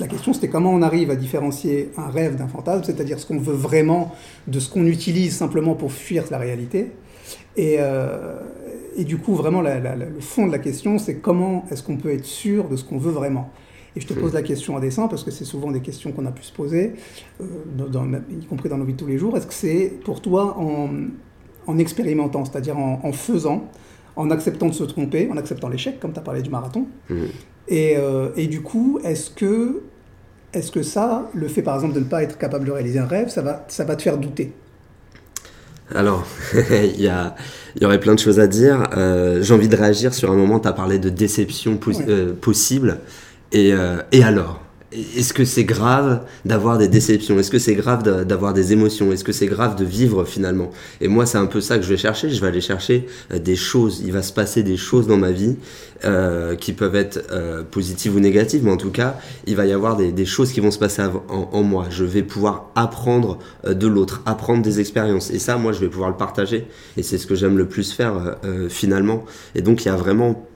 la 0.01 0.09
question, 0.09 0.33
c'était 0.33 0.49
comment 0.49 0.73
on 0.73 0.83
arrive 0.83 1.11
à 1.11 1.17
différencier 1.17 1.91
un 1.97 2.09
rêve 2.09 2.37
d'un 2.37 2.49
fantasme, 2.49 2.83
c'est-à-dire 2.85 3.19
ce 3.19 3.27
qu'on 3.27 3.39
veut 3.39 3.55
vraiment 3.55 4.13
de 4.49 4.59
ce 4.59 4.69
qu'on 4.71 4.87
utilise 4.87 5.37
simplement 5.37 5.75
pour 5.75 5.93
fuir 5.93 6.25
la 6.31 6.39
réalité. 6.39 6.93
Et, 7.59 7.77
euh, 7.81 8.39
et 8.97 9.05
du 9.05 9.19
coup, 9.19 9.35
vraiment, 9.35 9.61
le 9.61 10.21
fond 10.21 10.47
de 10.47 10.53
la 10.53 10.59
question, 10.59 10.97
c'est 10.99 11.17
comment 11.17 11.67
est-ce 11.71 11.83
qu'on 11.83 11.97
peut 11.97 12.13
être 12.13 12.25
sûr 12.25 12.69
de 12.69 12.77
ce 12.77 12.85
qu'on 12.85 12.99
veut 12.99 13.11
vraiment? 13.11 13.51
Et 13.97 14.01
je 14.01 14.07
te 14.07 14.15
pose 14.15 14.33
la 14.33 14.43
question 14.43 14.77
à 14.77 14.81
dessein, 14.81 15.09
parce 15.09 15.25
que 15.25 15.33
c'est 15.33 15.45
souvent 15.45 15.73
des 15.73 15.81
questions 15.81 16.13
qu'on 16.13 16.25
a 16.27 16.31
pu 16.31 16.45
se 16.45 16.53
poser, 16.53 16.93
euh, 17.41 17.45
y 18.31 18.47
compris 18.47 18.69
dans 18.69 18.79
nos 18.79 18.85
vies 18.85 18.93
de 18.93 18.99
tous 18.99 19.09
les 19.09 19.19
jours. 19.19 19.37
Est-ce 19.37 19.47
que 19.49 19.55
c'est 19.55 19.93
pour 20.05 20.23
toi 20.23 20.57
en, 20.57 21.79
expérimentant, 21.79 22.45
c'est-à-dire 22.45 22.79
en, 22.79 23.13
faisant, 23.13 23.65
en 24.15 24.31
acceptant 24.31 24.67
de 24.67 24.75
se 24.75 24.85
tromper, 24.85 25.29
en 25.31 25.37
acceptant 25.37 25.69
l'échec, 25.69 25.99
comme 25.99 26.13
tu 26.13 26.21
as 26.21 26.23
parlé 26.23 26.43
du 26.43 26.51
marathon? 26.51 26.87
Mmh. 27.11 27.15
euh, 27.73 28.31
et, 28.37 28.47
du 28.47 28.63
coup, 28.63 29.01
est-ce 29.03 29.31
que, 29.31 29.83
est 30.53 30.71
que 30.71 30.83
ça, 30.83 31.29
le 31.35 31.49
fait 31.49 31.63
par 31.63 31.75
exemple 31.75 31.95
de 31.95 32.01
ne 32.01 32.05
pas 32.05 32.23
être 32.23 32.39
capable 32.39 32.67
de 32.67 32.71
réaliser 32.71 33.01
un 33.01 33.07
rêve, 33.07 33.31
ça 33.31 33.43
va, 33.43 33.65
ça 33.67 33.85
va 33.85 33.97
te 33.97 34.03
faire 34.03 34.17
douter? 34.17 34.53
Alors, 35.95 36.27
il 36.55 37.01
y, 37.01 37.09
a, 37.09 37.35
y 37.81 37.85
aurait 37.85 38.01
plein 38.01 38.15
de 38.15 38.21
choses 38.21 38.41
à 38.41 38.47
dire. 38.47 38.89
Euh, 38.97 39.43
j'ai 39.43 39.55
envie 39.55 39.69
de 39.69 39.77
réagir 39.77 40.15
sur 40.15 40.31
un 40.31 40.37
moment, 40.37 40.61
tu 40.61 40.69
as 40.69 40.73
parlé 40.73 40.99
de 40.99 41.09
déception 41.09 41.79
euh, 42.09 42.35
possible. 42.35 42.99
Et, 43.53 43.73
euh, 43.73 44.03
et 44.13 44.23
alors? 44.23 44.61
Est-ce 44.91 45.35
que 45.35 45.45
c'est 45.45 45.65
grave 45.65 46.23
d'avoir 46.47 46.79
des 46.79 46.89
déceptions? 46.89 47.39
Est-ce 47.39 47.51
que 47.51 47.59
c'est 47.59 47.75
grave 47.75 48.03
d'avoir 48.25 48.55
des 48.55 48.73
émotions? 48.73 49.13
Est-ce 49.13 49.25
que 49.25 49.33
c'est 49.33 49.47
grave 49.47 49.77
de 49.77 49.85
vivre 49.85 50.25
finalement? 50.25 50.71
Et 51.03 51.09
moi, 51.09 51.27
c'est 51.27 51.37
un 51.37 51.47
peu 51.47 51.61
ça 51.61 51.77
que 51.77 51.85
je 51.85 51.91
vais 51.91 51.99
chercher. 51.99 52.31
Je 52.31 52.41
vais 52.41 52.47
aller 52.47 52.63
chercher 52.63 53.07
euh, 53.33 53.39
des 53.39 53.57
choses. 53.57 54.03
Il 54.05 54.13
va 54.13 54.23
se 54.23 54.33
passer 54.33 54.63
des 54.63 54.79
choses 54.79 55.07
dans 55.07 55.19
ma 55.19 55.31
vie 55.31 55.57
euh, 56.05 56.55
qui 56.55 56.73
peuvent 56.73 56.95
être 56.97 57.27
euh, 57.33 57.63
positives 57.65 58.17
ou 58.17 58.21
négatives, 58.21 58.65
mais 58.65 58.71
en 58.71 58.79
tout 58.79 58.91
cas, 58.91 59.19
il 59.47 59.57
va 59.57 59.67
y 59.67 59.73
avoir 59.73 59.97
des, 59.97 60.11
des 60.11 60.25
choses 60.25 60.53
qui 60.53 60.61
vont 60.61 60.71
se 60.71 60.79
passer 60.79 61.03
en, 61.03 61.51
en, 61.53 61.63
moi. 61.63 61.87
Je 61.91 62.05
vais 62.05 62.23
pouvoir 62.23 62.71
apprendre 62.75 63.39
euh, 63.67 63.75
de 63.75 63.87
l'autre, 63.87 64.23
apprendre 64.25 64.63
des 64.63 64.81
expériences. 64.81 65.31
Et 65.31 65.39
ça, 65.39 65.59
moi, 65.59 65.73
je 65.73 65.81
vais 65.81 65.89
pouvoir 65.89 66.09
le 66.09 66.17
partager. 66.17 66.67
Et 66.97 67.03
c'est 67.03 67.19
ce 67.19 67.27
que 67.27 67.35
j'aime 67.35 67.59
le 67.59 67.69
plus 67.69 67.93
faire 67.93 68.39
finalement. 68.71 69.25
Et 69.55 69.61
donc, 69.61 69.85
il 69.85 69.89
y 69.89 69.91
a 69.91 69.97
vraiment 69.97 70.48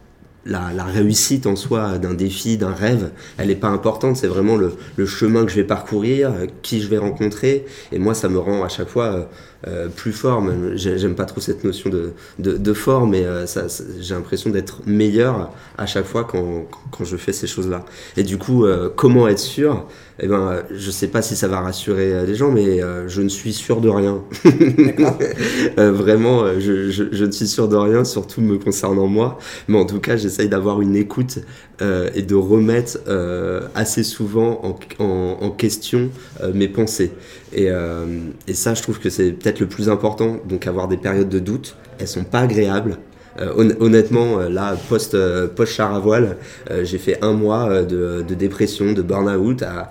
la, 0.45 0.85
réussite 0.85 1.47
en 1.47 1.57
soi 1.57 1.99
d'un 1.99 2.15
défi, 2.15 2.57
d'un 2.57 2.73
rêve, 2.73 3.11
elle 3.39 3.49
n'est 3.49 3.55
pas 3.55 3.69
importante. 3.69 4.17
C'est 4.17 4.27
vraiment 4.27 4.57
le, 4.57 4.75
le, 4.97 5.07
chemin 5.07 5.45
que 5.45 5.51
je 5.51 5.57
vais 5.57 5.65
parcourir, 5.65 6.33
qui 6.63 6.81
je 6.81 6.89
vais 6.89 6.99
rencontrer. 6.99 7.65
Et 7.93 7.99
moi, 7.99 8.15
ça 8.15 8.29
me 8.29 8.39
rend 8.39 8.65
à 8.65 8.69
chaque 8.69 8.89
fois 8.89 9.29
euh, 9.69 9.89
plus 9.89 10.13
fort. 10.13 10.43
J'aime 10.75 11.15
pas 11.15 11.25
trop 11.25 11.41
cette 11.41 11.63
notion 11.63 11.89
de, 11.89 12.13
de, 12.39 12.73
fort, 12.73 13.07
mais 13.07 13.25
euh, 13.25 13.47
ça, 13.47 13.67
j'ai 14.01 14.15
l'impression 14.15 14.51
d'être 14.51 14.81
meilleur 14.87 15.53
à 15.79 15.87
chaque 15.87 16.05
fois 16.05 16.25
quand, 16.25 16.67
quand 16.91 17.05
je 17.05 17.17
fais 17.17 17.33
ces 17.33 17.47
choses-là. 17.47 17.85
Et 18.17 18.25
du 18.25 18.39
coup, 18.39 18.65
euh, 18.65 18.91
comment 18.95 19.29
être 19.29 19.39
sûr? 19.39 19.87
Eh 20.19 20.27
ben, 20.27 20.63
je 20.71 20.91
sais 20.91 21.07
pas 21.07 21.23
si 21.23 21.37
ça 21.37 21.47
va 21.47 21.61
rassurer 21.61 22.27
les 22.27 22.35
gens, 22.35 22.51
mais 22.51 22.81
je 23.09 23.23
ne 23.23 23.29
suis 23.29 23.53
sûr 23.53 23.81
de 23.81 23.89
rien. 23.89 24.23
vraiment, 25.77 26.45
je, 26.61 26.91
je, 26.91 27.05
je, 27.11 27.25
ne 27.25 27.31
suis 27.31 27.49
sûr 27.49 27.67
de 27.67 27.77
rien, 27.77 28.05
surtout 28.05 28.41
me 28.41 28.59
concernant 28.59 29.07
moi. 29.07 29.39
Mais 29.69 29.79
en 29.79 29.87
tout 29.87 30.01
cas, 30.01 30.17
j'essaye 30.17 30.49
d'avoir 30.49 30.81
une 30.81 30.95
écoute 30.95 31.39
et 32.15 32.23
de 32.23 32.35
remettre 32.35 32.99
assez 33.75 34.05
souvent 34.05 34.79
en, 34.99 35.51
question 35.51 36.11
mes 36.55 36.69
pensées. 36.69 37.13
Et, 37.53 37.69
et 38.49 38.55
ça, 38.55 38.75
je 38.75 38.83
trouve 38.83 39.01
que 39.01 39.11
c'est 39.11 39.33
peut-être 39.33 39.61
le 39.61 39.67
plus 39.67 39.89
important, 39.89 40.39
donc 40.49 40.67
avoir 40.67 40.89
des 40.89 40.97
périodes 40.97 41.29
de 41.29 41.39
doute. 41.39 41.77
Elles 41.99 42.09
sont 42.09 42.25
pas 42.25 42.41
agréables. 42.41 42.99
Euh, 43.41 43.75
honnêtement, 43.81 44.39
euh, 44.39 44.49
là, 44.49 44.77
post, 44.89 45.15
euh, 45.15 45.47
post 45.49 45.73
char 45.73 45.95
à 45.95 45.99
voile, 45.99 46.37
j'ai 46.83 46.99
fait 46.99 47.23
un 47.23 47.33
mois 47.33 47.83
de, 47.83 48.25
de 48.27 48.35
dépression, 48.35 48.93
de 48.93 49.03
burn-out, 49.03 49.63
à, 49.63 49.91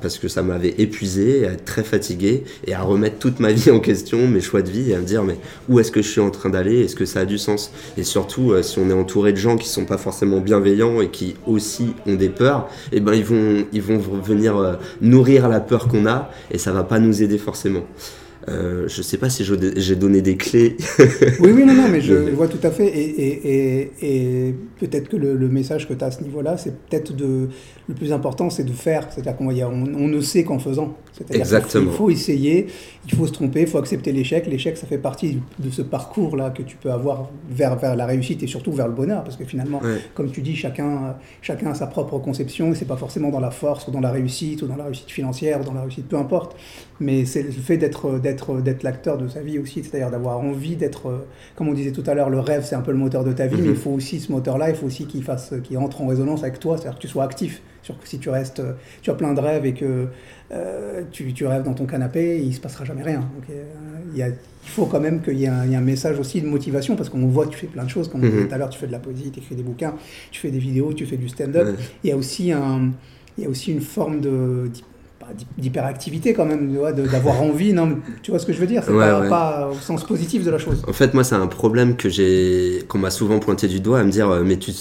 parce 0.00 0.18
que 0.18 0.28
ça 0.28 0.42
m'avait 0.42 0.74
épuisé, 0.78 1.46
à 1.46 1.52
être 1.52 1.64
très 1.64 1.82
fatigué, 1.82 2.44
et 2.66 2.74
à 2.74 2.82
remettre 2.82 3.18
toute 3.18 3.40
ma 3.40 3.52
vie 3.52 3.70
en 3.70 3.80
question, 3.80 4.26
mes 4.28 4.40
choix 4.40 4.62
de 4.62 4.70
vie, 4.70 4.90
et 4.90 4.94
à 4.94 4.98
me 4.98 5.04
dire, 5.04 5.22
mais 5.22 5.38
où 5.68 5.80
est-ce 5.80 5.90
que 5.90 6.02
je 6.02 6.08
suis 6.08 6.20
en 6.20 6.30
train 6.30 6.50
d'aller? 6.50 6.84
Est-ce 6.84 6.96
que 6.96 7.04
ça 7.06 7.20
a 7.20 7.24
du 7.24 7.38
sens? 7.38 7.72
Et 7.96 8.04
surtout, 8.04 8.54
si 8.62 8.78
on 8.78 8.88
est 8.90 8.94
entouré 8.94 9.32
de 9.32 9.38
gens 9.38 9.56
qui 9.56 9.68
sont 9.68 9.84
pas 9.84 9.98
forcément 9.98 10.40
bienveillants 10.40 11.00
et 11.00 11.08
qui 11.08 11.34
aussi 11.46 11.94
ont 12.06 12.14
des 12.14 12.28
peurs, 12.28 12.68
et 12.92 12.96
eh 12.96 13.00
ben 13.00 13.14
ils 13.14 13.24
vont, 13.24 13.64
ils 13.72 13.82
vont 13.82 13.98
venir 13.98 14.78
nourrir 15.00 15.48
la 15.48 15.60
peur 15.60 15.88
qu'on 15.88 16.06
a, 16.06 16.30
et 16.50 16.58
ça 16.58 16.72
va 16.72 16.84
pas 16.84 16.98
nous 16.98 17.22
aider 17.22 17.38
forcément. 17.38 17.84
Euh, 18.48 18.88
je 18.88 18.98
ne 18.98 19.02
sais 19.02 19.18
pas 19.18 19.30
si 19.30 19.44
j'ai 19.44 19.96
donné 19.96 20.20
des 20.20 20.36
clés. 20.36 20.76
oui, 21.40 21.52
oui, 21.52 21.64
non, 21.64 21.74
non, 21.74 21.88
mais 21.88 22.00
je 22.00 22.14
vois 22.30 22.48
tout 22.48 22.58
à 22.62 22.70
fait. 22.70 22.86
Et, 22.86 23.90
et, 24.02 24.54
peut-être 24.78 25.08
que 25.08 25.16
le, 25.16 25.48
message 25.48 25.88
que 25.88 25.94
tu 25.94 26.02
as 26.02 26.08
à 26.08 26.10
ce 26.10 26.22
niveau-là, 26.22 26.56
c'est 26.56 26.76
peut-être 26.88 27.14
de. 27.14 27.48
Le 27.88 27.94
plus 27.94 28.12
important, 28.12 28.48
c'est 28.48 28.64
de 28.64 28.72
faire. 28.72 29.08
C'est-à-dire 29.10 29.36
qu'on 29.36 29.48
on, 29.48 30.08
ne 30.08 30.20
sait 30.20 30.44
qu'en 30.44 30.58
faisant. 30.58 30.96
Exactement. 31.30 31.90
Il 31.90 31.96
faut 31.96 32.10
essayer, 32.10 32.66
il 33.06 33.14
faut 33.14 33.26
se 33.26 33.32
tromper, 33.32 33.62
il 33.62 33.66
faut 33.66 33.78
accepter 33.78 34.12
l'échec. 34.12 34.46
L'échec, 34.46 34.76
ça 34.76 34.86
fait 34.86 34.98
partie 34.98 35.40
de 35.58 35.70
ce 35.70 35.82
parcours-là 35.82 36.50
que 36.50 36.62
tu 36.62 36.76
peux 36.76 36.90
avoir 36.90 37.30
vers, 37.50 37.76
vers 37.76 37.96
la 37.96 38.06
réussite 38.06 38.42
et 38.42 38.46
surtout 38.46 38.72
vers 38.72 38.88
le 38.88 38.94
bonheur. 38.94 39.22
Parce 39.24 39.36
que 39.36 39.44
finalement, 39.44 39.80
comme 40.14 40.30
tu 40.30 40.40
dis, 40.42 40.56
chacun, 40.56 41.16
chacun 41.42 41.70
a 41.70 41.74
sa 41.74 41.86
propre 41.86 42.18
conception. 42.18 42.72
C'est 42.74 42.86
pas 42.86 42.96
forcément 42.96 43.30
dans 43.30 43.40
la 43.40 43.50
force 43.50 43.86
ou 43.88 43.90
dans 43.90 44.00
la 44.00 44.10
réussite 44.10 44.62
ou 44.62 44.66
dans 44.66 44.76
la 44.76 44.84
réussite 44.84 45.10
financière 45.10 45.60
ou 45.60 45.64
dans 45.64 45.74
la 45.74 45.82
réussite, 45.82 46.08
peu 46.08 46.16
importe. 46.16 46.56
Mais 47.00 47.24
c'est 47.24 47.42
le 47.42 47.50
fait 47.50 47.76
d'être 47.76 48.18
d'être 48.34 48.82
l'acteur 48.82 49.18
de 49.18 49.28
sa 49.28 49.40
vie 49.40 49.58
aussi, 49.58 49.82
c'est-à-dire 49.82 50.10
d'avoir 50.10 50.38
envie 50.38 50.76
d'être, 50.76 51.08
euh, 51.08 51.26
comme 51.56 51.68
on 51.68 51.72
disait 51.72 51.92
tout 51.92 52.04
à 52.06 52.14
l'heure, 52.14 52.30
le 52.30 52.40
rêve 52.40 52.64
c'est 52.64 52.74
un 52.74 52.80
peu 52.80 52.92
le 52.92 52.98
moteur 52.98 53.24
de 53.24 53.32
ta 53.32 53.46
vie, 53.46 53.56
mais 53.56 53.68
il 53.68 53.70
mhm. 53.70 53.76
faut 53.76 53.90
aussi 53.90 54.20
ce 54.20 54.32
moteur-là, 54.32 54.70
il 54.70 54.76
faut 54.76 54.86
aussi 54.86 55.06
qu'il 55.06 55.22
fasse, 55.22 55.54
qu'il 55.64 55.78
entre 55.78 56.02
en 56.02 56.06
résonance 56.06 56.42
avec 56.42 56.58
toi, 56.60 56.76
c'est-à-dire 56.76 56.98
que 56.98 57.02
tu 57.02 57.08
sois 57.08 57.24
actif. 57.24 57.62
Sur 57.82 57.98
que 57.98 58.06
si 58.06 58.20
tu 58.20 58.30
restes, 58.30 58.60
euh, 58.60 58.74
tu 59.02 59.10
as 59.10 59.14
plein 59.14 59.34
de 59.34 59.40
rêves 59.40 59.66
et 59.66 59.74
que 59.74 60.06
euh, 60.52 61.02
tu, 61.10 61.32
tu, 61.32 61.46
rêves 61.46 61.64
dans 61.64 61.74
ton 61.74 61.84
canapé, 61.84 62.40
il 62.40 62.54
se 62.54 62.60
passera 62.60 62.84
jamais 62.84 63.02
rien. 63.02 63.18
Donc, 63.18 63.44
il, 64.12 64.16
y 64.16 64.22
a, 64.22 64.28
il, 64.28 64.34
faut 64.64 64.86
quand 64.86 65.00
même 65.00 65.20
qu'il 65.20 65.36
y, 65.38 65.46
ait 65.46 65.48
un 65.48 65.80
message 65.80 66.20
aussi 66.20 66.40
de 66.40 66.46
motivation 66.46 66.94
parce 66.94 67.08
qu'on 67.08 67.26
voit 67.26 67.46
que 67.46 67.50
tu 67.50 67.58
fais 67.58 67.66
plein 67.66 67.82
de 67.82 67.90
choses. 67.90 68.08
Comme 68.08 68.20
on 68.20 68.26
disait 68.26 68.42
mhm. 68.42 68.48
tout 68.48 68.54
à 68.54 68.58
l'heure, 68.58 68.70
tu 68.70 68.78
fais 68.78 68.86
de 68.86 68.92
la 68.92 69.00
poésie, 69.00 69.32
tu 69.32 69.40
écris 69.40 69.56
des 69.56 69.64
bouquins, 69.64 69.94
tu 70.30 70.40
fais 70.40 70.52
des 70.52 70.60
vidéos, 70.60 70.92
tu 70.92 71.06
fais 71.06 71.16
du 71.16 71.28
stand-up. 71.28 71.76
Il 72.04 72.10
y 72.10 72.12
a 72.12 72.16
aussi 72.16 72.52
un, 72.52 72.92
il 73.36 73.44
y 73.44 73.46
a 73.46 73.50
aussi 73.50 73.72
une 73.72 73.80
forme 73.80 74.20
de 74.20 74.70
d'hyperactivité 75.58 76.34
quand 76.34 76.44
même, 76.44 76.72
d'avoir 76.94 77.42
envie. 77.42 77.72
Non, 77.72 77.98
tu 78.22 78.30
vois 78.30 78.40
ce 78.40 78.46
que 78.46 78.52
je 78.52 78.58
veux 78.58 78.66
dire 78.66 78.82
C'est 78.84 78.92
pas, 78.92 79.68
au 79.70 79.74
sens 79.74 80.04
positif 80.04 80.44
de 80.44 80.50
la 80.50 80.58
chose. 80.58 80.82
En 80.88 80.92
fait, 80.92 81.14
moi, 81.14 81.24
c'est 81.24 81.34
un 81.34 81.46
problème 81.46 81.96
que 81.96 82.08
j'ai, 82.08 82.84
qu'on 82.88 82.98
m'a 82.98 83.10
souvent 83.10 83.38
pointé 83.38 83.68
du 83.68 83.80
doigt 83.80 84.00
à 84.00 84.04
me 84.04 84.10
dire, 84.10 84.30
euh, 84.30 84.42
mais 84.44 84.56
tu, 84.56 84.72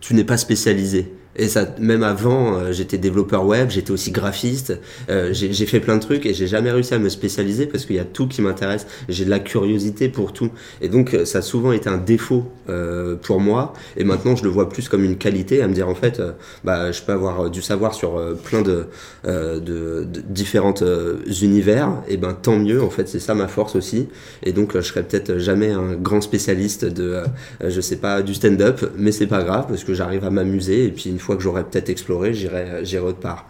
tu 0.00 0.14
n'es 0.14 0.24
pas 0.24 0.36
spécialisé. 0.36 1.12
Et 1.40 1.48
ça, 1.48 1.64
même 1.78 2.02
avant, 2.02 2.58
euh, 2.58 2.70
j'étais 2.70 2.98
développeur 2.98 3.46
web, 3.46 3.70
j'étais 3.70 3.92
aussi 3.92 4.10
graphiste, 4.10 4.78
euh, 5.08 5.30
j'ai 5.32 5.64
fait 5.64 5.80
plein 5.80 5.96
de 5.96 6.02
trucs 6.02 6.26
et 6.26 6.34
j'ai 6.34 6.46
jamais 6.46 6.70
réussi 6.70 6.92
à 6.92 6.98
me 6.98 7.08
spécialiser 7.08 7.64
parce 7.64 7.86
qu'il 7.86 7.96
y 7.96 7.98
a 7.98 8.04
tout 8.04 8.28
qui 8.28 8.42
m'intéresse. 8.42 8.86
J'ai 9.08 9.24
de 9.24 9.30
la 9.30 9.38
curiosité 9.38 10.10
pour 10.10 10.34
tout. 10.34 10.50
Et 10.82 10.90
donc, 10.90 11.14
euh, 11.14 11.24
ça 11.24 11.38
a 11.38 11.42
souvent 11.42 11.72
été 11.72 11.88
un 11.88 11.96
défaut 11.96 12.44
pour 13.22 13.40
moi. 13.40 13.72
Et 13.96 14.04
maintenant, 14.04 14.36
je 14.36 14.44
le 14.44 14.48
vois 14.48 14.68
plus 14.68 14.88
comme 14.88 15.02
une 15.02 15.16
qualité, 15.16 15.60
à 15.60 15.66
me 15.66 15.74
dire 15.74 15.88
en 15.88 15.96
fait, 15.96 16.22
bah, 16.62 16.92
je 16.92 17.02
peux 17.02 17.10
avoir 17.10 17.50
du 17.50 17.62
savoir 17.62 17.94
sur 17.94 18.22
plein 18.44 18.62
de, 18.62 18.86
de, 19.24 19.58
de, 19.58 20.22
différentes 20.28 20.84
univers. 21.42 21.90
Et 22.06 22.16
ben, 22.16 22.32
tant 22.32 22.56
mieux. 22.60 22.80
En 22.80 22.90
fait, 22.90 23.08
c'est 23.08 23.18
ça 23.18 23.34
ma 23.34 23.48
force 23.48 23.74
aussi. 23.74 24.08
Et 24.44 24.52
donc, 24.52 24.76
je 24.76 24.82
serai 24.82 25.02
peut-être 25.02 25.38
jamais 25.38 25.72
un 25.72 25.94
grand 25.94 26.20
spécialiste 26.20 26.84
de, 26.84 27.24
je 27.66 27.80
sais 27.80 27.96
pas, 27.96 28.22
du 28.22 28.34
stand-up, 28.34 28.88
mais 28.96 29.10
c'est 29.10 29.26
pas 29.26 29.42
grave 29.42 29.66
parce 29.68 29.82
que 29.82 29.92
j'arrive 29.92 30.24
à 30.24 30.30
m'amuser. 30.30 30.84
Et 30.84 30.90
puis, 30.92 31.10
une 31.10 31.18
fois 31.18 31.29
que 31.36 31.42
j'aurai 31.42 31.64
peut-être 31.64 31.88
exploré, 31.88 32.34
j'irai, 32.34 32.84
j'irai 32.84 33.04
autre 33.04 33.18
part. 33.20 33.48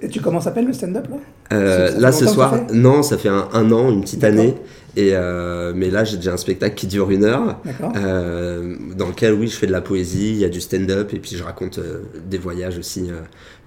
Et 0.00 0.08
tu 0.08 0.20
commences 0.20 0.46
à 0.46 0.50
peine 0.50 0.66
le 0.66 0.72
stand-up 0.72 1.06
là? 1.10 1.16
Euh, 1.52 1.98
Là, 1.98 2.12
ce 2.12 2.26
soir, 2.26 2.60
non, 2.72 3.02
ça 3.02 3.16
fait 3.16 3.28
un, 3.28 3.48
un, 3.52 3.72
an, 3.72 3.90
une 3.90 4.02
petite 4.02 4.24
année. 4.24 4.54
Et 4.96 5.10
euh, 5.12 5.72
mais 5.76 5.90
là, 5.90 6.02
j'ai 6.02 6.16
déjà 6.16 6.32
un 6.32 6.38
spectacle 6.38 6.74
qui 6.74 6.88
dure 6.88 7.10
une 7.10 7.24
heure, 7.24 7.60
euh, 7.96 8.74
dans 8.96 9.06
lequel, 9.06 9.34
oui, 9.34 9.46
je 9.46 9.56
fais 9.56 9.66
de 9.68 9.72
la 9.72 9.80
poésie, 9.80 10.30
il 10.30 10.38
y 10.38 10.44
a 10.44 10.48
du 10.48 10.60
stand-up, 10.60 11.14
et 11.14 11.18
puis 11.20 11.36
je 11.36 11.44
raconte 11.44 11.78
euh, 11.78 12.00
des 12.26 12.38
voyages 12.38 12.78
aussi 12.78 13.08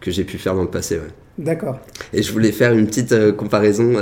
que 0.01 0.11
j'ai 0.11 0.25
pu 0.25 0.37
faire 0.37 0.55
dans 0.55 0.63
le 0.63 0.69
passé. 0.69 0.95
Ouais. 0.95 1.07
D'accord. 1.37 1.79
Et 2.11 2.21
je 2.21 2.33
voulais 2.33 2.51
faire 2.51 2.73
une 2.73 2.85
petite 2.85 3.15
comparaison, 3.37 3.93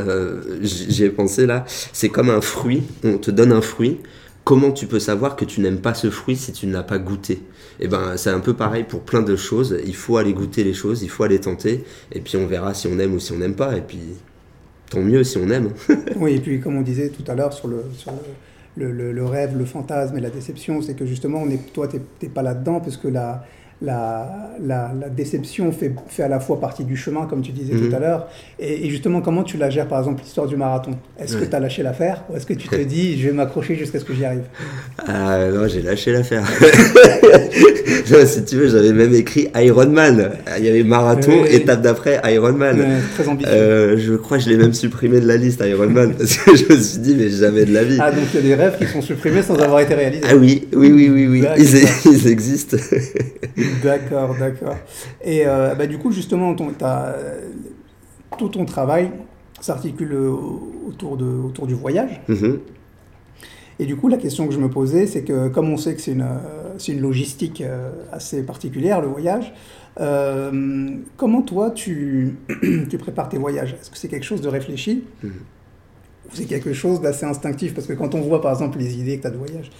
j'y 0.61 1.03
ai 1.03 1.09
pensé 1.09 1.45
là. 1.45 1.65
C'est 1.93 2.09
comme 2.09 2.31
un 2.31 2.41
fruit, 2.41 2.83
on 3.03 3.17
te 3.17 3.29
donne 3.29 3.51
un 3.51 3.61
fruit, 3.61 3.99
comment 4.43 4.71
tu 4.71 4.87
peux 4.87 4.99
savoir 4.99 5.35
que 5.35 5.45
tu 5.45 5.61
n'aimes 5.61 5.81
pas 5.81 5.93
ce 5.93 6.09
fruit 6.09 6.35
si 6.35 6.51
tu 6.51 6.65
ne 6.65 6.73
l'as 6.73 6.83
pas 6.83 6.97
goûté? 6.97 7.43
Et 7.81 7.85
eh 7.85 7.87
ben 7.87 8.17
c'est 8.17 8.29
un 8.29 8.41
peu 8.41 8.53
pareil 8.53 8.83
pour 8.83 9.01
plein 9.01 9.21
de 9.21 9.37
choses. 9.37 9.77
Il 9.85 9.95
faut 9.95 10.17
aller 10.17 10.33
goûter 10.33 10.65
les 10.65 10.73
choses, 10.73 11.01
il 11.01 11.09
faut 11.09 11.23
aller 11.23 11.39
tenter, 11.39 11.85
et 12.11 12.19
puis 12.19 12.35
on 12.35 12.45
verra 12.45 12.73
si 12.73 12.87
on 12.87 12.99
aime 12.99 13.13
ou 13.13 13.19
si 13.19 13.31
on 13.31 13.37
n'aime 13.37 13.55
pas. 13.55 13.77
Et 13.77 13.81
puis 13.81 13.99
tant 14.89 14.99
mieux 15.01 15.23
si 15.23 15.37
on 15.37 15.49
aime. 15.49 15.71
oui, 16.17 16.35
et 16.35 16.39
puis 16.39 16.59
comme 16.59 16.75
on 16.75 16.81
disait 16.81 17.09
tout 17.09 17.23
à 17.31 17.35
l'heure 17.35 17.53
sur 17.53 17.69
le, 17.69 17.83
le, 18.75 19.11
le, 19.11 19.25
rêve, 19.25 19.57
le 19.57 19.65
fantasme 19.65 20.17
et 20.17 20.21
la 20.21 20.29
déception, 20.29 20.81
c'est 20.81 20.93
que 20.93 21.05
justement, 21.05 21.41
on 21.41 21.49
est, 21.49 21.71
toi, 21.73 21.87
tu 21.87 21.97
n'es 22.21 22.29
pas 22.29 22.41
là-dedans, 22.41 22.79
parce 22.79 22.97
que 22.97 23.07
la, 23.07 23.45
la, 23.81 24.49
la, 24.61 24.91
déception 25.09 25.71
fait, 25.71 25.93
fait, 26.07 26.23
à 26.23 26.27
la 26.27 26.39
fois 26.39 26.59
partie 26.59 26.83
du 26.83 26.97
chemin, 26.97 27.25
comme 27.27 27.41
tu 27.41 27.51
disais 27.51 27.73
tout 27.73 27.85
mhm. 27.85 27.93
à 27.93 27.99
l'heure. 27.99 28.27
Et, 28.59 28.89
justement, 28.89 29.21
comment 29.21 29.43
tu 29.43 29.57
la 29.57 29.69
gères, 29.69 29.87
par 29.87 29.99
exemple, 29.99 30.21
l'histoire 30.21 30.47
du 30.47 30.57
marathon? 30.57 30.91
Est-ce 31.17 31.37
que 31.37 31.45
tu 31.45 31.55
as 31.55 31.59
lâché 31.59 31.81
l'affaire 31.81 32.23
ou 32.29 32.35
est-ce 32.35 32.45
que 32.45 32.53
tu 32.53 32.67
te 32.67 32.75
dis, 32.75 33.19
je 33.19 33.27
vais 33.27 33.33
m'accrocher 33.33 33.75
jusqu'à 33.75 33.99
ce 33.99 34.05
que 34.05 34.13
j'y 34.13 34.25
arrive? 34.25 34.43
Ah, 35.07 35.47
Non, 35.49 35.67
j'ai 35.67 35.81
lâché 35.81 36.11
l'affaire. 36.11 36.43
si 38.25 38.43
tu 38.43 38.55
veux, 38.57 38.67
j'avais 38.67 38.91
même 38.91 39.13
écrit 39.13 39.47
Ironman. 39.55 40.31
Il 40.57 40.65
y 40.65 40.69
avait 40.69 40.83
marathon, 40.83 41.45
étape 41.45 41.81
d'après 41.81 42.19
Ironman. 42.25 42.77
très 43.15 43.27
ambitieux. 43.27 43.53
Euh, 43.53 43.97
je 43.97 44.15
crois 44.15 44.37
que 44.37 44.43
je 44.43 44.49
l'ai 44.49 44.57
même 44.57 44.73
supprimé 44.73 45.21
de 45.21 45.27
la 45.27 45.37
liste, 45.37 45.63
Ironman, 45.65 46.13
parce 46.17 46.35
que 46.35 46.55
je 46.55 46.73
me 46.73 46.79
suis 46.79 46.99
dit, 46.99 47.15
mais 47.15 47.29
jamais 47.29 47.63
de 47.63 47.73
la 47.73 47.83
vie. 47.83 47.97
Ah, 48.01 48.11
donc 48.11 48.25
il 48.33 48.35
y 48.35 48.39
a 48.39 48.55
des 48.55 48.61
rêves 48.61 48.77
qui 48.77 48.87
sont 48.87 49.01
supprimés 49.01 49.41
sans 49.41 49.55
avoir 49.55 49.79
été 49.79 49.93
réalisés. 49.93 50.23
Ah 50.29 50.35
oui, 50.35 50.67
oui, 50.73 50.91
oui, 50.91 51.09
oui, 51.09 51.27
oui. 51.27 51.43
Ils, 51.57 52.11
ils 52.11 52.27
existent. 52.27 52.77
D'accord, 53.83 54.35
d'accord. 54.37 54.75
Et 55.23 55.45
euh, 55.45 55.75
bah, 55.75 55.87
du 55.87 55.97
coup, 55.97 56.11
justement, 56.11 56.55
ton, 56.55 56.73
tout 58.37 58.49
ton 58.49 58.65
travail 58.65 59.11
s'articule 59.59 60.13
autour, 60.87 61.17
de, 61.17 61.25
autour 61.25 61.67
du 61.67 61.73
voyage. 61.73 62.21
Mm-hmm. 62.29 62.59
Et 63.79 63.85
du 63.85 63.95
coup, 63.95 64.09
la 64.09 64.17
question 64.17 64.47
que 64.47 64.53
je 64.53 64.59
me 64.59 64.69
posais, 64.69 65.07
c'est 65.07 65.23
que 65.23 65.47
comme 65.47 65.69
on 65.69 65.77
sait 65.77 65.95
que 65.95 66.01
c'est 66.01 66.11
une, 66.11 66.27
une, 66.87 67.01
logistique 67.01 67.61
euh, 67.61 67.91
assez 68.11 68.43
particulière, 68.43 68.99
le 68.99 69.07
voyage, 69.07 69.53
euh, 69.99 70.97
comment 71.15 71.41
toi, 71.41 71.71
tu, 71.71 72.37
tu, 72.89 72.97
prépares 72.97 73.29
tes 73.29 73.37
voyages? 73.37 73.73
Est-ce 73.79 73.89
que 73.89 73.97
c'est 73.97 74.09
quelque 74.09 74.25
chose 74.25 74.41
de 74.41 74.49
réfléchi? 74.49 75.05
Mm-hmm. 75.23 75.27
Ou 75.27 76.29
c'est 76.33 76.45
quelque 76.45 76.73
chose 76.73 77.01
d'assez 77.01 77.25
instinctif? 77.25 77.73
Parce 77.73 77.87
que 77.87 77.93
quand 77.93 78.15
on 78.15 78.21
voit, 78.21 78.41
par 78.41 78.51
exemple, 78.51 78.77
les 78.79 78.99
idées 78.99 79.17
que 79.17 79.21
tu 79.21 79.27
as 79.27 79.31
de 79.31 79.37
voyage, 79.37 79.71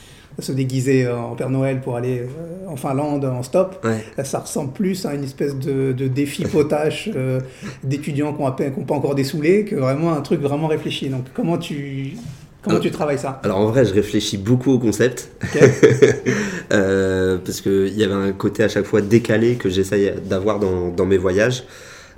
se 0.42 0.52
déguiser 0.52 1.08
en 1.08 1.36
Père 1.36 1.50
Noël 1.50 1.82
pour 1.82 1.96
aller 1.96 2.20
euh, 2.20 2.68
en 2.68 2.76
Finlande 2.76 3.26
en 3.26 3.44
stop, 3.44 3.86
ça 4.24 4.40
ressemble 4.40 4.72
plus 4.74 5.06
à 5.06 5.14
une 5.14 5.24
espèce 5.24 5.56
de, 5.56 6.08
défi 6.08 6.44
potache 6.44 7.10
euh, 7.16 7.40
d'étudiants 7.84 8.34
qui 8.34 8.42
n'ont 8.42 8.86
pas 8.86 8.96
encore 8.96 9.16
dessoulé 9.16 9.66
que 9.66 9.76
vraiment 9.76 10.14
un 10.14 10.22
truc 10.22 10.42
vraiment 10.42 10.68
réfléchi. 10.68 11.10
Donc 11.10 11.26
comment 11.34 11.58
tu, 11.58 12.14
Comment 12.62 12.80
tu 12.80 12.92
travailles 12.92 13.20
ça? 13.20 13.40
Alors 13.44 13.60
en 13.60 13.68
vrai, 13.68 13.86
je 13.86 13.94
réfléchis 13.94 14.38
beaucoup 14.38 14.72
au 14.72 14.80
concept. 14.80 15.30
euh, 16.74 17.38
parce 17.38 17.62
qu'il 17.62 17.98
y 17.98 18.04
avait 18.04 18.14
un 18.14 18.34
côté 18.34 18.64
à 18.64 18.68
chaque 18.68 18.86
fois 18.86 19.02
décalé 19.02 19.56
que 19.56 19.70
j'essaye 19.70 20.14
d'avoir 20.26 20.60
dans, 20.60 20.90
dans, 20.90 21.06
mes 21.06 21.18
voyages. 21.18 21.64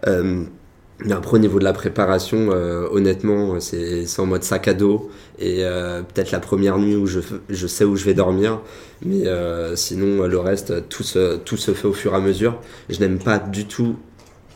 Euh, 0.08 0.44
Mais 1.04 1.14
après, 1.14 1.36
au 1.38 1.40
niveau 1.40 1.58
de 1.58 1.64
la 1.64 1.74
préparation, 1.74 2.50
euh, 2.52 2.88
honnêtement, 2.92 3.60
c'est 3.60 4.06
c'est 4.06 4.22
en 4.22 4.28
mode 4.28 4.44
sac 4.44 4.68
à 4.68 4.74
dos. 4.76 5.10
Et 5.40 5.66
euh, 5.66 6.04
peut-être 6.04 6.32
la 6.32 6.40
première 6.40 6.78
nuit 6.78 6.96
où 6.96 7.08
je, 7.08 7.20
je 7.50 7.68
sais 7.68 7.84
où 7.86 7.96
je 7.96 8.06
vais 8.06 8.14
dormir. 8.14 8.60
Mais 9.04 9.26
euh, 9.28 9.76
sinon, 9.76 10.28
le 10.28 10.38
reste, 10.40 10.88
tout 10.90 11.02
se, 11.04 11.38
tout 11.38 11.58
se 11.58 11.72
fait 11.74 11.88
au 11.88 11.94
fur 11.94 12.14
et 12.14 12.18
à 12.18 12.20
mesure. 12.20 12.60
Je 12.90 13.00
n'aime 13.00 13.18
pas 13.18 13.40
du 13.40 13.66
tout. 13.66 13.96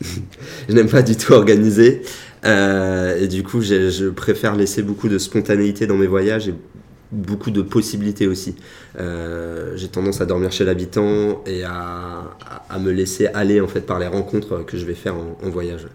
je 0.68 0.74
n'aime 0.74 0.88
pas 0.88 1.02
du 1.02 1.16
tout 1.16 1.32
organiser. 1.32 2.02
Euh, 2.44 3.18
et 3.20 3.26
du 3.28 3.42
coup, 3.42 3.60
je 3.62 4.08
préfère 4.10 4.54
laisser 4.54 4.82
beaucoup 4.82 5.08
de 5.08 5.18
spontanéité 5.18 5.86
dans 5.88 5.96
mes 5.96 6.06
voyages 6.06 6.48
et 6.48 6.54
beaucoup 7.10 7.50
de 7.50 7.62
possibilités 7.62 8.28
aussi. 8.28 8.54
Euh, 9.00 9.72
j'ai 9.76 9.88
tendance 9.88 10.20
à 10.20 10.26
dormir 10.26 10.52
chez 10.52 10.64
l'habitant 10.64 11.42
et 11.46 11.64
à, 11.64 12.24
à- 12.68 12.78
me 12.78 12.92
laisser 12.92 13.26
aller 13.28 13.60
en 13.60 13.68
fait 13.68 13.80
par 13.80 13.98
les 13.98 14.06
rencontres 14.06 14.64
que 14.64 14.76
je 14.76 14.84
vais 14.84 14.94
faire 14.94 15.14
en 15.16 15.50
voyage. 15.50 15.86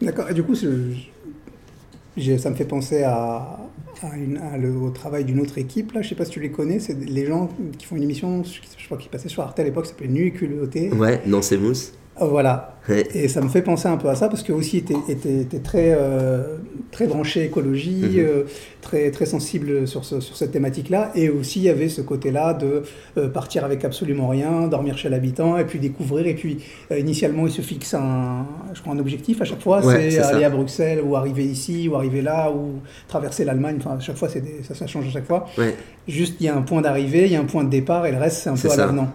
D'accord. 0.00 0.30
Et 0.30 0.34
du 0.34 0.42
coup, 0.42 0.54
ça 0.54 0.66
me 0.66 2.54
fait 2.54 2.64
penser 2.64 3.02
à, 3.02 3.58
au 4.02 4.90
travail 4.90 5.24
d'une 5.24 5.40
autre 5.40 5.58
équipe. 5.58 5.92
Là, 5.92 6.02
je 6.02 6.08
sais 6.08 6.14
pas 6.14 6.24
si 6.24 6.30
tu 6.30 6.40
les 6.40 6.50
connais. 6.50 6.78
C'est 6.78 6.98
les 6.98 7.26
gens 7.26 7.50
qui 7.78 7.86
font 7.86 7.96
une 7.96 8.02
émission, 8.02 8.42
je 8.44 8.86
crois, 8.86 8.98
qui 8.98 9.08
passait 9.08 9.28
sur 9.28 9.42
Arte 9.42 9.58
à 9.58 9.64
l'époque, 9.64 9.86
ça 9.86 9.92
s'appelait 9.92 10.08
Nuit 10.08 10.32
et. 10.74 10.92
Ouais, 10.92 11.20
non, 11.26 11.42
c'est 11.42 11.58
mousse. 11.58 11.92
Voilà. 12.20 12.74
Ouais. 12.88 13.06
Et 13.14 13.28
ça 13.28 13.42
me 13.42 13.48
fait 13.48 13.60
penser 13.60 13.86
un 13.86 13.98
peu 13.98 14.08
à 14.08 14.14
ça 14.14 14.28
parce 14.28 14.42
que 14.42 14.50
aussi 14.52 14.78
était, 14.78 14.94
était, 15.10 15.40
était 15.42 15.58
très, 15.58 15.94
euh, 15.94 16.56
très 16.90 17.06
branché 17.06 17.44
écologie, 17.44 18.00
Mhm. 18.02 18.18
euh, 18.18 18.42
très, 18.80 19.10
très 19.10 19.26
sensible 19.26 19.86
sur, 19.86 20.06
ce- 20.06 20.20
sur 20.20 20.36
cette 20.36 20.52
thématique-là. 20.52 21.10
Et 21.14 21.28
aussi, 21.28 21.58
il 21.60 21.64
y 21.64 21.68
avait 21.68 21.90
ce 21.90 22.00
côté-là 22.00 22.54
de 22.54 22.82
euh, 23.18 23.28
partir 23.28 23.64
avec 23.66 23.84
absolument 23.84 24.28
rien, 24.28 24.68
dormir 24.68 24.96
chez 24.96 25.10
l'habitant 25.10 25.58
et 25.58 25.64
puis 25.64 25.78
découvrir. 25.78 26.26
Et 26.26 26.34
puis, 26.34 26.60
initialement, 26.96 27.46
il 27.46 27.52
se 27.52 27.60
fixe 27.60 27.92
un, 27.92 28.46
je 28.72 28.80
crois, 28.80 28.94
un 28.94 28.98
objectif 28.98 29.42
à 29.42 29.44
chaque 29.44 29.60
fois 29.60 29.84
Ouais, 29.84 30.10
c'est 30.10 30.22
ça. 30.22 30.28
aller 30.28 30.44
à 30.44 30.50
Bruxelles 30.50 31.00
ou 31.04 31.14
arriver 31.14 31.44
ici 31.44 31.88
ou 31.88 31.94
arriver 31.96 32.22
là 32.22 32.50
ou 32.50 32.80
traverser 33.06 33.44
l'Allemagne. 33.44 33.76
Enfin, 33.80 33.96
à 33.98 34.00
chaque 34.00 34.16
fois, 34.16 34.28
c'est 34.30 34.42
ça, 34.64 34.74
ça 34.74 34.86
change 34.86 35.06
à 35.06 35.10
chaque 35.10 35.26
fois. 35.26 35.46
Ouais. 35.58 35.74
Juste, 36.06 36.36
il 36.40 36.46
y 36.46 36.48
a 36.48 36.56
un 36.56 36.62
point 36.62 36.80
d'arrivée, 36.80 37.26
il 37.26 37.32
y 37.32 37.36
a 37.36 37.40
un 37.40 37.44
point 37.44 37.64
de 37.64 37.70
départ 37.70 38.06
et 38.06 38.12
le 38.12 38.18
reste, 38.18 38.38
c'est 38.38 38.48
un 38.48 38.54
peu 38.54 38.70
à 38.70 38.76
l'avenant. 38.76 39.08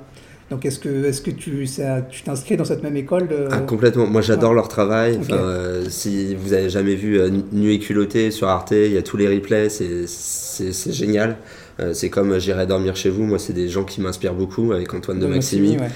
Donc, 0.54 0.68
est-ce 0.68 0.78
que, 0.78 1.06
est-ce 1.06 1.24
que 1.24 1.32
tu 1.32 1.66
ça- 1.66 2.02
tu 2.08 2.22
t'inscris 2.22 2.58
dans 2.58 2.64
cette 2.64 2.84
même 2.84 2.96
école 2.96 3.28
de... 3.28 3.48
Ah, 3.50 3.58
complètement. 3.62 4.06
Moi, 4.06 4.22
j'adore 4.22 4.54
leur 4.54 4.68
travail. 4.68 5.18
Enfin, 5.20 5.34
euh, 5.34 5.86
si 5.90 6.36
vous 6.36 6.54
avez 6.54 6.70
jamais 6.70 6.94
vu 6.94 7.20
euh, 7.20 7.32
Nu 7.52 7.72
et 7.72 7.80
culotté 7.80 8.30
sur 8.30 8.48
Arte, 8.50 8.70
il 8.72 8.92
y 8.94 8.98
a 8.98 9.02
tous 9.02 9.18
les 9.18 9.28
replays. 9.28 9.70
C'est, 9.70 10.06
c'est, 10.06 10.72
c'est 10.72 10.92
génial. 10.94 11.38
Euh, 11.80 11.96
c'est 11.96 12.12
comme 12.12 12.34
euh, 12.34 12.40
J'irai 12.40 12.68
dormir 12.68 12.96
chez 12.96 13.10
vous. 13.10 13.24
Moi, 13.24 13.40
c'est 13.40 13.54
des 13.54 13.68
gens 13.68 13.84
qui 13.84 14.00
m'inspirent 14.00 14.36
beaucoup 14.36 14.74
avec 14.74 14.94
Antoine 14.94 15.20
de, 15.20 15.26
Maximi. 15.26 15.72
ouais. 15.80 15.88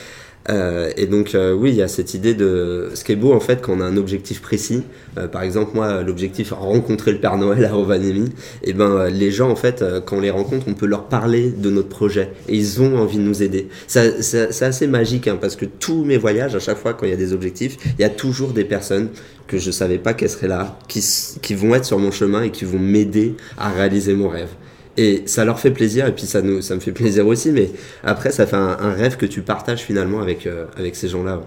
Euh, 0.50 0.92
et 0.96 1.08
donc, 1.08 1.36
euh, 1.36 1.54
oui, 1.54 1.72
il 1.72 1.76
y 1.76 1.82
a 1.82 1.88
cette 1.90 2.14
idée 2.14 2.34
de. 2.34 2.90
Ce 2.94 3.04
qui 3.04 3.12
est 3.12 3.16
beau, 3.18 3.34
en 3.34 3.40
fait, 3.42 3.62
quand 3.62 3.74
on 3.78 3.82
a 3.82 3.86
un 3.86 3.98
objectif 3.98 4.42
précis. 4.42 4.84
euh, 5.18 5.28
par 5.28 5.42
exemple, 5.42 5.72
moi, 5.74 6.04
l'objectif 6.04 6.52
rencontrer 6.52 7.12
le 7.12 7.20
Père 7.20 7.38
Noël 7.38 7.66
à 7.66 7.74
Rovaniemi. 7.74 8.30
Et 8.64 8.72
ben, 8.74 8.90
euh, 8.92 9.10
les 9.10 9.30
gens, 9.32 9.50
en 9.50 9.56
fait, 9.58 9.82
euh, 9.82 10.00
quand 10.00 10.18
on 10.18 10.22
les 10.22 10.30
rencontre, 10.32 10.66
on 10.70 10.74
peut 10.74 10.86
leur 10.86 11.06
parler 11.10 11.50
de 11.52 11.70
notre 11.70 11.90
projet. 11.90 12.30
Et 12.48 12.56
ils 12.56 12.82
ont 12.82 12.98
envie 12.98 13.18
de 13.18 13.24
nous 13.24 13.44
aider. 13.44 13.68
Ça- 13.88 14.22
ça- 14.22 14.52
C'est 14.52 14.66
assez 14.66 14.88
magique, 14.88 15.28
hein, 15.28 15.38
parce 15.40 15.56
que 15.58 15.66
tous 15.66 16.06
mes 16.06 16.18
voyages, 16.18 16.56
à 16.56 16.60
chaque 16.60 16.78
fois, 16.78 16.94
quand 16.94 17.06
il 17.06 17.10
y 17.10 17.14
a 17.14 17.18
des 17.18 17.34
objectifs, 17.34 17.78
il 17.98 18.02
y 18.02 18.06
a 18.06 18.10
toujours 18.10 18.52
des 18.54 18.64
personnes 18.64 19.10
que 19.48 19.58
je 19.58 19.72
savais 19.72 19.98
pas 19.98 20.14
qu'elles 20.14 20.30
seraient 20.30 20.48
là, 20.48 20.78
qui, 20.88 21.04
qui 21.42 21.56
vont 21.56 21.74
être 21.76 21.86
sur 21.86 22.00
mon 22.00 22.12
chemin 22.12 22.44
et 22.44 22.52
qui 22.52 22.64
vont 22.66 22.80
m'aider 22.80 23.36
à 23.58 23.70
réaliser 23.70 24.14
mon 24.14 24.30
rêve. 24.30 24.50
Et 24.98 25.24
ça 25.28 25.46
leur 25.46 25.60
fait 25.60 25.72
plaisir, 25.72 26.08
et 26.08 26.12
puis 26.14 26.26
ça, 26.26 26.42
nous, 26.42 26.62
ça 26.62 26.74
me 26.76 26.80
fait 26.80 26.92
plaisir 26.92 27.28
aussi, 27.28 27.52
mais 27.52 27.70
après, 28.04 28.32
ça 28.32 28.48
fait 28.48 28.56
un, 28.56 28.78
un 28.80 28.92
rêve 28.94 29.16
que 29.18 29.28
tu 29.28 29.42
partages 29.42 29.82
finalement 29.82 30.22
avec, 30.22 30.48
euh, 30.48 30.66
avec 30.78 30.96
ces 30.96 31.08
gens-là. 31.08 31.38
ouais. 31.38 31.44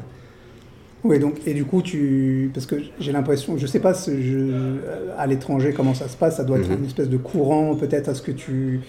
Oui, 1.03 1.19
donc, 1.19 1.37
et 1.47 1.55
du 1.55 1.65
coup, 1.65 1.81
tu. 1.81 2.51
Parce 2.53 2.67
que 2.67 2.77
j'ai 3.01 3.11
l'impression, 3.11 3.57
je 3.57 3.67
sais 3.67 3.81
pas 3.81 3.95
ce- 3.95 4.21
je- 4.21 4.77
à 5.17 5.27
l'étranger 5.27 5.73
comment 5.73 5.95
ça 5.95 6.09
se 6.09 6.17
passe, 6.17 6.37
ça 6.37 6.45
doit 6.45 6.59
être 6.59 6.69
Mhm. 6.69 6.77
une 6.81 6.85
espèce 6.85 7.09
de 7.09 7.17
courant, 7.17 7.75
peut-être, 7.75 8.11
à 8.11 8.15
ce 8.15 8.21
que 8.21 8.33
tu. 8.33 8.81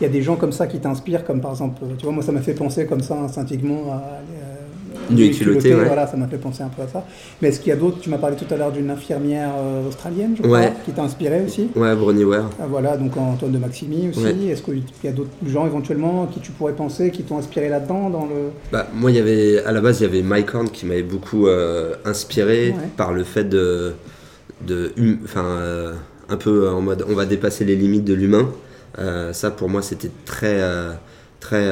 Il 0.00 0.04
y 0.04 0.06
a 0.06 0.08
des 0.10 0.20
gens 0.20 0.34
comme 0.34 0.50
ça 0.50 0.66
qui 0.66 0.80
t'inspirent, 0.80 1.24
comme 1.24 1.40
par 1.40 1.52
exemple, 1.52 1.80
tu 1.96 2.04
vois, 2.04 2.12
moi 2.12 2.24
ça 2.24 2.32
m'a 2.32 2.40
fait 2.40 2.54
penser 2.54 2.86
comme 2.86 3.02
ça 3.02 3.20
instinctivement 3.20 3.92
à. 3.92 3.96
euh, 3.96 4.49
Nu 5.10 5.24
et 5.24 5.30
culotté, 5.30 5.74
ouais. 5.74 5.84
Voilà, 5.84 6.06
ça 6.06 6.16
m'a 6.16 6.26
fait 6.28 6.38
penser 6.38 6.62
un 6.62 6.68
peu 6.68 6.82
à 6.82 6.88
ça. 6.88 7.06
Mais 7.40 7.48
est-ce 7.48 7.60
qu'il 7.60 7.68
y 7.70 7.72
a 7.72 7.76
d'autres, 7.76 7.98
tu 8.00 8.10
m'as 8.10 8.18
parlé 8.18 8.36
tout 8.36 8.52
à 8.52 8.56
l'heure 8.56 8.72
d'une 8.72 8.90
infirmière 8.90 9.50
euh, 9.58 9.88
australienne, 9.88 10.34
je 10.36 10.42
crois, 10.42 10.58
Ouais. 10.58 10.72
qui 10.84 10.92
t'a 10.92 11.02
inspiré 11.02 11.42
aussi 11.44 11.68
Ouais, 11.76 11.94
Bronnie 11.96 12.24
Ware. 12.24 12.50
Ah, 12.60 12.66
Voilà, 12.68 12.96
donc 12.96 13.16
Antoine 13.16 13.52
de 13.52 13.58
Maximi 13.58 14.08
aussi. 14.10 14.20
Ouais. 14.22 14.34
Est-ce 14.48 14.62
qu'il 14.62 14.82
y 15.04 15.08
a 15.08 15.12
d'autres 15.12 15.30
gens 15.46 15.66
éventuellement 15.66 16.26
qui 16.26 16.40
tu 16.40 16.52
pourrais 16.52 16.72
penser, 16.74 17.10
qui 17.10 17.22
t'ont 17.22 17.38
inspiré 17.38 17.68
là-dedans 17.68 18.10
dans 18.10 18.26
le... 18.26 18.50
Bah, 18.72 18.86
moi, 18.94 19.10
il 19.10 19.16
y 19.16 19.20
avait, 19.20 19.62
à 19.64 19.72
la 19.72 19.80
base, 19.80 20.00
il 20.00 20.04
y 20.04 20.06
avait 20.06 20.22
Mike 20.22 20.54
Horn 20.54 20.68
qui 20.70 20.86
m'avait 20.86 21.02
beaucoup 21.02 21.46
euh, 21.48 21.94
inspiré 22.04 22.74
par 22.96 23.12
le 23.12 23.24
fait 23.24 23.44
de. 23.44 23.92
de 24.66 24.92
hum- 24.98 25.18
enfin, 25.24 25.44
euh, 25.44 25.94
un 26.28 26.36
peu 26.36 26.68
en 26.68 26.80
mode 26.80 27.04
on 27.08 27.14
va 27.14 27.26
dépasser 27.26 27.64
les 27.64 27.74
limites 27.76 28.04
de 28.04 28.14
l'humain. 28.14 28.48
Euh, 28.98 29.32
ça, 29.32 29.50
pour 29.50 29.68
moi, 29.68 29.82
c'était 29.82 30.10
très. 30.24 30.60
très 31.40 31.70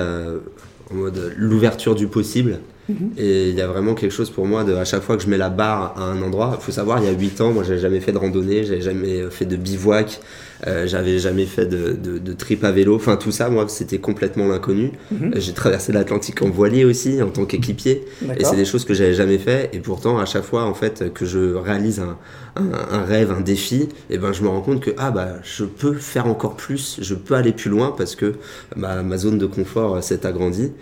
en 0.91 0.95
mode 0.95 1.33
l'ouverture 1.37 1.95
du 1.95 2.07
possible. 2.07 2.59
Mhm. 2.89 3.11
Et 3.19 3.51
il 3.51 3.55
y 3.55 3.61
a 3.61 3.67
vraiment 3.67 3.95
quelque 3.95 4.13
chose 4.13 4.31
pour 4.31 4.47
moi 4.47 4.65
de 4.65 4.75
à 4.75 4.85
chaque 4.85 5.03
fois 5.03 5.17
que 5.17 5.23
je 5.23 5.29
mets 5.29 5.37
la 5.37 5.51
barre 5.51 5.95
à 5.97 6.05
un 6.05 6.23
endroit, 6.23 6.57
il 6.59 6.65
faut 6.65 6.73
savoir, 6.73 6.99
il 7.01 7.05
y 7.05 7.09
a 7.09 7.13
8 7.13 7.41
ans, 7.41 7.53
moi 7.53 7.63
j'avais 7.63 7.79
jamais 7.81 8.01
fait 8.01 8.13
de 8.13 8.19
randonnée, 8.19 8.65
j'avais 8.65 8.81
jamais 8.81 9.29
fait 9.31 9.45
de 9.45 9.57
bivouac, 9.57 10.21
euh, 10.67 10.87
j'avais 10.87 11.19
jamais 11.19 11.45
fait 11.45 11.67
de, 11.67 11.93
de, 11.93 12.19
de 12.19 12.33
trip 12.33 12.65
à 12.65 12.73
vélo, 12.73 12.97
enfin 12.97 13.17
tout 13.17 13.31
ça, 13.31 13.51
moi 13.51 13.67
c'était 13.69 13.99
complètement 13.99 14.49
l'inconnu. 14.49 14.93
Mhm. 15.11 15.33
J'ai 15.37 15.53
traversé 15.53 15.93
l'Atlantique 15.93 16.41
en 16.43 16.49
voilier 16.49 16.85
aussi, 16.85 17.23
en 17.23 17.29
tant 17.29 17.45
qu'équipier, 17.45 18.05
et 18.39 18.45
c'est 18.45 18.57
des 18.57 18.65
choses 18.65 18.85
que 18.85 18.95
j'avais 18.95 19.15
jamais 19.15 19.39
fait, 19.39 19.71
et 19.75 19.81
pourtant 19.81 20.19
à 20.19 20.25
chaque 20.25 20.45
fois 20.45 20.65
en 20.65 20.75
fait 20.75 21.13
que 21.13 21.27
je 21.27 21.55
réalise 21.55 22.01
un, 22.01 22.17
un, 22.57 22.71
un 22.91 23.05
rêve, 23.05 23.31
un 23.33 23.41
défi, 23.43 23.89
et 24.11 24.17
ben 24.19 24.33
je 24.33 24.43
me 24.43 24.49
rends 24.49 24.63
compte 24.63 24.81
que 24.81 24.91
ah 24.97 25.11
bah 25.11 25.35
je 25.43 25.65
peux 25.65 25.95
faire 25.95 26.27
encore 26.27 26.57
plus, 26.57 26.99
je 27.03 27.15
peux 27.15 27.35
aller 27.35 27.53
plus 27.53 27.71
loin 27.71 27.95
parce 27.97 28.17
que 28.17 28.35
ma, 28.77 29.03
ma 29.03 29.19
zone 29.19 29.37
de 29.39 29.47
confort 29.47 29.97
euh, 29.97 30.01
s'est 30.01 30.25
agrandie. 30.27 30.73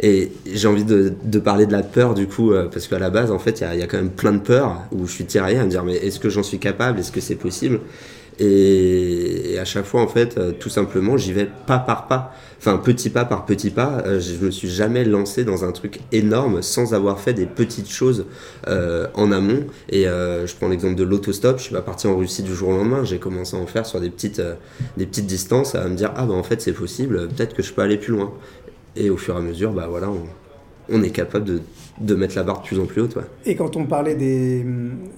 Et 0.00 0.32
j'ai 0.46 0.68
envie 0.68 0.84
de, 0.84 1.38
parler 1.38 1.66
de 1.66 1.72
la 1.72 1.82
peur 1.82 2.14
du 2.14 2.26
coup, 2.26 2.52
euh, 2.52 2.68
parce 2.70 2.86
qu'à 2.86 2.98
la 2.98 3.10
base, 3.10 3.30
en 3.30 3.38
fait, 3.38 3.60
il 3.60 3.78
y 3.78 3.82
a, 3.82 3.86
quand 3.86 3.96
même 3.96 4.10
plein 4.10 4.32
de 4.32 4.40
peurs 4.40 4.82
où 4.92 5.06
je 5.06 5.12
suis 5.12 5.24
tiraillé 5.24 5.58
à 5.58 5.64
me 5.64 5.70
dire, 5.70 5.84
mais 5.84 5.94
est-ce 5.94 6.20
que 6.20 6.28
j'en 6.28 6.42
suis 6.42 6.58
capable? 6.58 6.98
Est-ce 7.00 7.12
que 7.12 7.20
c'est 7.20 7.36
possible? 7.36 7.80
Et, 8.38 9.56
à 9.58 9.64
chaque 9.64 9.86
fois, 9.86 10.02
en 10.02 10.08
fait, 10.08 10.36
euh, 10.36 10.52
tout 10.52 10.68
simplement, 10.68 11.16
j'y 11.16 11.32
vais 11.32 11.48
pas 11.66 11.78
par 11.78 12.06
pas. 12.06 12.34
Enfin, 12.58 12.78
petit 12.78 13.10
pas 13.10 13.24
par 13.24 13.46
petit 13.46 13.70
pas. 13.70 14.02
Euh, 14.06 14.20
je 14.20 14.44
me 14.44 14.50
suis 14.50 14.68
jamais 14.68 15.04
lancé 15.04 15.44
dans 15.44 15.64
un 15.64 15.72
truc 15.72 16.00
énorme 16.12 16.62
sans 16.62 16.94
avoir 16.94 17.20
fait 17.20 17.32
des 17.32 17.46
petites 17.46 17.90
choses 17.90 18.26
euh, 18.68 19.06
en 19.14 19.32
amont. 19.32 19.64
Et 19.88 20.04
je 20.04 20.54
prends 20.56 20.68
l'exemple 20.68 20.96
de 20.96 21.04
l'autostop. 21.04 21.58
Je 21.58 21.64
suis 21.64 21.74
pas 21.74 21.82
parti 21.82 22.06
en 22.06 22.16
Russie 22.16 22.42
du 22.42 22.54
jour 22.54 22.70
au 22.70 22.76
lendemain. 22.76 23.04
J'ai 23.04 23.18
commencé 23.18 23.56
à 23.56 23.60
en 23.60 23.66
faire 23.66 23.86
sur 23.86 24.00
des 24.00 24.10
petites, 24.10 24.42
des 24.96 25.06
petites 25.06 25.26
distances, 25.26 25.74
à 25.74 25.88
me 25.88 25.96
dire, 25.96 26.12
ah 26.16 26.26
bah 26.26 26.34
en 26.34 26.42
fait, 26.42 26.60
c'est 26.60 26.72
possible. 26.72 27.28
Peut-être 27.28 27.54
que 27.54 27.62
je 27.62 27.72
peux 27.72 27.82
aller 27.82 27.96
plus 27.96 28.12
loin. 28.12 28.32
Et 28.96 29.10
au 29.10 29.16
fur 29.16 29.34
et 29.34 29.38
à 29.38 29.40
mesure, 29.40 29.72
bah 29.72 29.86
voilà, 29.88 30.10
on, 30.10 30.26
on 30.90 31.02
est 31.02 31.10
capable 31.10 31.44
de, 31.44 31.60
de 32.00 32.14
mettre 32.14 32.36
la 32.36 32.42
barre 32.42 32.60
de 32.62 32.66
plus 32.66 32.78
en 32.78 32.86
plus 32.86 33.00
haute. 33.02 33.16
Ouais. 33.16 33.22
Et 33.44 33.56
quand 33.56 33.76
on 33.76 33.86
parlait 33.86 34.14
des, 34.14 34.64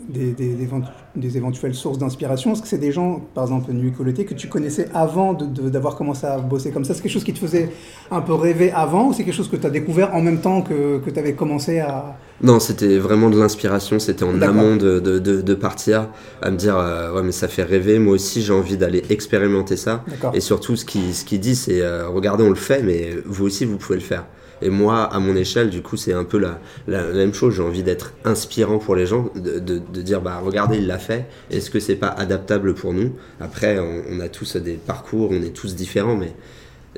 des, 0.09 0.33
des, 0.33 0.55
des 0.55 0.65
éventu- 0.67 0.91
des 1.17 1.37
éventuelles 1.37 1.75
sources 1.75 1.99
d'inspiration, 1.99 2.53
est-ce 2.53 2.63
que 2.63 2.69
c'est 2.69 2.79
des 2.79 2.93
gens, 2.93 3.21
par 3.35 3.45
exemple 3.45 3.73
Nuit 3.73 3.93
Colleté, 3.93 4.25
que 4.25 4.35
tu 4.35 4.49
connaissais 4.49 4.89
avant 4.95 5.35
d'avoir 5.35 5.97
commencé 5.97 6.27
à 6.27 6.39
bosser 6.39 6.71
comme 6.71 6.85
ça? 6.85 6.95
C'est 6.95 7.03
quelque 7.03 7.13
chose 7.13 7.25
qui 7.25 7.33
te 7.35 7.39
faisait 7.39 7.71
un 8.11 8.21
peu 8.21 8.35
rêver 8.35 8.71
avant 8.73 9.09
ou 9.09 9.13
c'est 9.13 9.25
quelque 9.25 9.35
chose 9.35 9.51
que 9.51 9.57
tu 9.57 9.67
as 9.67 9.71
découvert 9.71 10.15
en 10.15 10.23
même 10.23 10.41
temps 10.41 10.63
que, 10.63 10.99
que 10.99 11.11
tu 11.11 11.19
avais 11.19 11.35
commencé 11.35 11.81
à... 11.81 12.17
Non, 12.41 12.61
c'était 12.61 12.99
vraiment 12.99 13.31
de 13.31 13.39
l'inspiration, 13.39 13.99
c'était 13.99 14.23
en 14.25 14.41
amont 14.41 14.77
de, 14.77 15.01
de, 15.01 15.55
partir, 15.55 16.09
à 16.41 16.53
me 16.53 16.57
dire, 16.57 16.79
euh, 16.79 17.13
ouais 17.13 17.23
mais 17.25 17.33
ça 17.33 17.49
fait 17.49 17.65
rêver, 17.65 17.99
moi 17.99 18.15
aussi 18.15 18.43
j'ai 18.43 18.53
envie 18.53 18.77
d'aller 18.77 19.03
expérimenter 19.11 19.77
ça. 19.77 20.05
Et 20.35 20.41
surtout, 20.41 20.77
ce 20.77 20.85
qu'il 20.85 21.13
ce 21.15 21.25
qu'il 21.25 21.41
dit, 21.41 21.57
c'est, 21.57 21.81
euh, 21.81 22.09
regardez, 22.09 22.45
on 22.45 22.51
le 22.51 22.55
fait, 22.55 22.81
mais 22.85 23.11
vous 23.27 23.45
aussi, 23.45 23.65
vous 23.65 23.77
pouvez 23.77 23.99
le 23.99 24.05
faire. 24.05 24.25
Et 24.63 24.71
moi, 24.71 25.03
à 25.05 25.19
mon 25.19 25.37
échelle, 25.37 25.71
du 25.71 25.83
coup, 25.83 25.97
c'est 25.97 26.13
un 26.13 26.25
peu 26.25 26.39
la, 26.39 26.59
la, 26.87 27.03
la 27.07 27.13
même 27.15 27.35
chose. 27.35 27.55
J'ai 27.55 27.63
envie 27.63 27.83
d'être 27.83 28.15
inspirant 28.25 28.79
pour 28.79 28.97
les 28.97 29.07
gens, 29.07 29.31
de, 29.35 29.59
de, 29.59 29.79
de 29.79 30.03
dire, 30.03 30.21
bah, 30.21 30.41
regardez, 30.45 30.79
il 30.79 30.87
l'a 30.87 30.99
fait. 30.99 31.27
Est-ce 31.51 31.71
que 31.71 31.81
c'est 31.81 31.97
pas 31.97 32.09
adaptable 32.09 32.75
pour 32.75 32.93
nous? 32.93 33.13
Après, 33.41 33.79
on, 33.79 34.03
on 34.11 34.21
a 34.21 34.29
tous 34.29 34.57
des 34.57 34.75
parcours, 34.75 35.31
on 35.31 35.43
est 35.43 35.55
tous 35.55 35.75
différents, 35.77 36.17
mais 36.17 36.33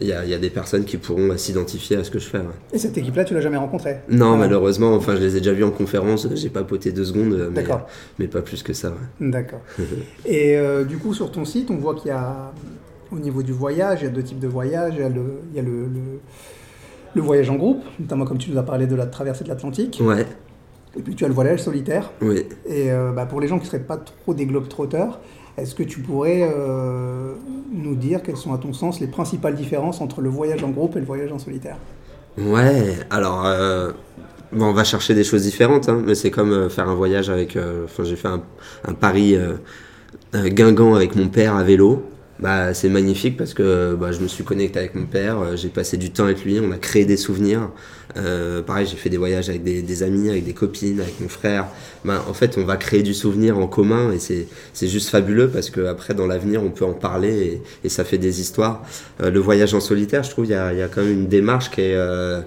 il 0.01 0.07
y 0.07 0.13
a, 0.13 0.25
il 0.25 0.31
y 0.31 0.35
a 0.35 0.39
des 0.39 0.49
personnes 0.49 0.85
qui 0.85 0.97
pourront 0.97 1.31
euh, 1.33 1.37
s'identifier 1.37 1.97
à 1.99 2.05
ce 2.05 2.11
que 2.11 2.19
je 2.19 2.27
fais. 2.27 2.39
ouais. 2.39 2.45
Et 2.73 2.79
cette 2.79 2.97
équipe-là, 2.97 3.25
tu 3.25 3.35
l'as 3.35 3.41
jamais 3.43 3.59
rencontrée? 3.59 3.99
Non, 4.09 4.37
malheureusement, 4.37 4.95
enfin, 4.95 5.15
je 5.17 5.21
les 5.21 5.37
ai 5.37 5.41
déjà 5.41 5.53
vus 5.53 5.65
en 5.65 5.71
conférence, 5.73 6.27
j'ai 6.35 6.49
pas 6.49 6.63
poté 6.63 6.93
deux 6.93 7.05
secondes, 7.05 7.37
mais, 7.51 7.63
D'accord. 7.63 7.87
mais 8.19 8.27
pas 8.29 8.41
plus 8.41 8.63
que 8.63 8.73
ça. 8.73 8.89
ouais. 8.91 9.29
D'accord. 9.31 9.61
Et 10.25 10.57
euh, 10.57 10.85
du 10.85 10.97
coup, 10.97 11.13
sur 11.13 11.31
ton 11.31 11.45
site, 11.45 11.71
on 11.71 11.77
voit 11.77 11.95
qu'il 11.97 12.09
y 12.09 12.13
a, 12.13 12.53
au 13.13 13.19
niveau 13.19 13.43
du 13.43 13.53
voyage, 13.53 13.99
il 14.01 14.05
y 14.05 14.09
a 14.09 14.11
deux 14.11 14.23
types 14.23 14.39
de 14.39 14.49
voyages. 14.49 14.95
Il 14.97 15.01
y 15.01 15.05
a 15.05 15.09
le, 15.11 15.23
il 15.51 15.57
y 15.57 15.59
a 15.59 15.63
le, 15.63 15.83
le- 15.83 16.21
le 17.15 17.23
voyage 17.23 17.51
en 17.51 17.57
groupe, 17.57 17.83
notamment 17.99 18.25
comme 18.25 18.39
tu 18.39 18.51
nous 18.51 18.59
as 18.59 18.63
parlé 18.63 18.87
de 18.87 18.95
la 18.95 19.07
traversée 19.07 19.45
de 19.45 19.49
l'Atlantique. 19.49 20.01
Ouais, 20.03 20.27
Et 20.97 21.03
puis 21.03 21.15
tu 21.15 21.25
as 21.25 21.29
le 21.29 21.35
voyage 21.35 21.61
solitaire. 21.61 22.11
oui. 22.23 22.45
Et 22.67 22.91
euh, 22.93 23.13
bah, 23.13 23.27
pour 23.27 23.41
les 23.41 23.49
gens 23.49 23.59
qui 23.59 23.65
ne 23.65 23.71
seraient 23.71 23.81
pas 23.83 23.97
trop 23.97 24.35
des 24.35 24.47
globetrotters, 24.47 25.19
est-ce 25.59 25.75
que 25.75 25.83
tu 25.83 26.01
pourrais 26.01 26.43
euh, 26.43 27.35
nous 27.73 27.95
dire 27.95 28.23
quelles 28.23 28.37
sont 28.37 28.55
à 28.55 28.59
ton 28.59 28.73
sens 28.73 29.01
les 29.01 29.07
principales 29.09 29.55
différences 29.55 30.01
entre 30.01 30.21
le 30.21 30.29
voyage 30.29 30.63
en 30.65 30.71
groupe 30.71 30.97
et 30.97 31.01
le 31.01 31.07
voyage 31.07 31.33
en 31.33 31.39
solitaire? 31.39 31.77
Ouais, 32.39 32.97
alors, 33.11 33.45
euh, 33.45 33.91
bon, 34.53 34.67
on 34.67 34.73
va 34.73 34.85
chercher 34.85 35.15
des 35.15 35.25
choses 35.25 35.43
différentes, 35.43 35.89
hein, 35.89 36.01
mais 36.07 36.15
c'est 36.15 36.31
comme 36.31 36.71
faire 36.71 36.89
un 36.89 36.95
voyage 36.95 37.29
avec. 37.29 37.59
Enfin, 37.85 38.05
j'ai 38.05 38.17
fait 38.17 38.29
un, 38.29 38.41
un 38.87 38.95
pari 38.95 39.35
euh, 39.37 39.55
Guingamp 40.33 40.95
avec 40.95 41.17
mon 41.17 41.29
père 41.29 41.57
à 41.57 41.65
vélo. 41.65 42.03
Bah, 42.41 42.73
c'est 42.73 42.89
magnifique 42.89 43.37
parce 43.37 43.53
que 43.53 43.95
bah, 43.95 44.13
je 44.13 44.21
me 44.21 44.29
suis 44.29 44.45
connecté 44.45 44.79
avec 44.79 44.95
mon 44.95 45.05
père, 45.05 45.41
euh, 45.41 45.57
j'ai 45.57 45.69
passé 45.69 45.99
du 45.99 46.11
temps 46.11 46.25
avec 46.25 46.43
lui, 46.43 46.59
on 46.59 46.73
a 46.73 46.79
créé 46.79 47.05
des 47.05 47.19
souvenirs. 47.19 47.71
Euh, 48.17 48.63
pareil, 48.63 48.87
j'ai 48.87 48.97
fait 48.97 49.11
des 49.11 49.19
voyages 49.19 49.51
avec 49.51 49.63
des, 49.63 50.03
amis, 50.03 50.31
avec 50.31 50.45
des 50.45 50.55
copines, 50.55 51.01
avec 51.01 51.21
mon 51.21 51.29
frère. 51.29 51.67
Bah, 52.05 52.25
en 52.29 52.33
fait, 52.33 52.57
on 52.57 52.65
va 52.65 52.77
créer 52.77 53.03
du 53.03 53.13
souvenir 53.13 53.59
en 53.59 53.67
commun 53.67 54.11
et 54.13 54.19
c'est 54.19 54.89
juste 54.89 55.11
fabuleux 55.11 55.49
parce 55.49 55.69
que 55.69 55.83
après 55.83 56.15
dans 56.15 56.27
l'avenir, 56.27 56.63
on 56.63 56.71
peut 56.71 56.87
en 56.87 56.95
parler 56.95 57.61
et, 57.85 57.89
ça 57.91 58.05
fait 58.05 58.19
des 58.19 58.41
histoires. 58.41 58.83
Euh, 59.23 59.31
le 59.31 59.41
voyage 59.41 59.75
en 59.75 59.81
solitaire, 59.81 60.23
je 60.23 60.31
trouve, 60.31 60.47
il 60.47 60.53
y 60.53 60.55
a, 60.55 60.73
y 60.73 60.89
quand 60.89 61.03
même 61.03 61.13
une 61.13 61.29
démarche 61.29 61.71
qui 61.71 61.83
est 61.83 61.95
euh, 61.95 62.41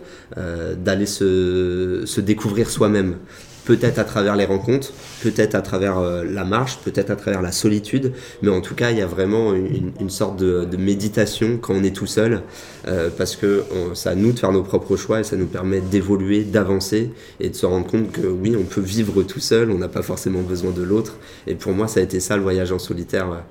d'aller 0.75 1.05
se, 1.05 2.03
se 2.05 2.21
découvrir 2.21 2.69
soi-même 2.69 3.17
peut-être 3.65 3.99
à 3.99 4.03
travers 4.03 4.35
les 4.35 4.45
rencontres, 4.45 4.91
peut-être 5.21 5.55
à 5.55 5.61
travers 5.61 5.97
euh, 5.97 6.23
la 6.23 6.43
marche, 6.43 6.79
peut-être 6.83 7.11
à 7.11 7.15
travers 7.15 7.41
la 7.41 7.51
solitude, 7.51 8.11
mais 8.41 8.49
en 8.49 8.61
tout 8.61 8.75
cas, 8.75 8.91
il 8.91 8.97
y 8.97 9.01
a 9.01 9.05
vraiment 9.07 9.53
une, 9.53 10.09
sorte 10.09 10.37
de, 10.37 10.67
méditation 10.77 11.57
quand 11.61 11.73
on 11.73 11.83
est 11.83 11.95
tout 11.95 12.05
seul, 12.07 12.41
euh, 12.87 13.09
parce 13.17 13.35
que 13.35 13.63
on- 13.73 13.93
à 14.07 14.15
nous 14.15 14.33
de 14.33 14.39
faire 14.39 14.51
nos 14.51 14.63
propres 14.63 14.97
choix 14.97 15.21
et 15.21 15.23
ça 15.23 15.37
nous 15.37 15.45
permet 15.45 15.79
d'évoluer, 15.79 16.43
d'avancer 16.43 17.11
et 17.39 17.49
de 17.49 17.55
se 17.55 17.65
rendre 17.65 17.87
compte 17.87 18.11
que 18.11 18.27
oui, 18.27 18.55
on 18.59 18.63
peut 18.63 18.81
vivre 18.81 19.23
tout 19.23 19.39
seul, 19.39 19.71
on 19.71 19.77
n'a 19.77 19.87
pas 19.87 20.01
forcément 20.01 20.41
besoin 20.41 20.71
de 20.71 20.81
l'autre. 20.83 21.15
Et 21.47 21.55
pour 21.55 21.71
moi, 21.71 21.87
ça 21.87 22.01
a 22.01 22.03
été 22.03 22.19
ça 22.19 22.35
le 22.35 22.43
voyage 22.43 22.71
en 22.73 22.79
solitaire, 22.79 23.43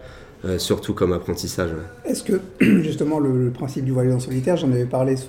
euh, 0.44 0.58
surtout 0.58 0.92
comme 0.92 1.12
apprentissage. 1.12 1.70
Est-ce 2.04 2.22
que 2.22 2.40
justement 2.82 3.18
le, 3.18 3.44
le 3.46 3.50
principe 3.50 3.84
du 3.84 3.92
voyage 3.92 4.14
en 4.14 4.20
solitaire, 4.20 4.56
j'en 4.58 4.70
avais 4.72 4.84
parlé 4.84 5.16
sou- 5.16 5.28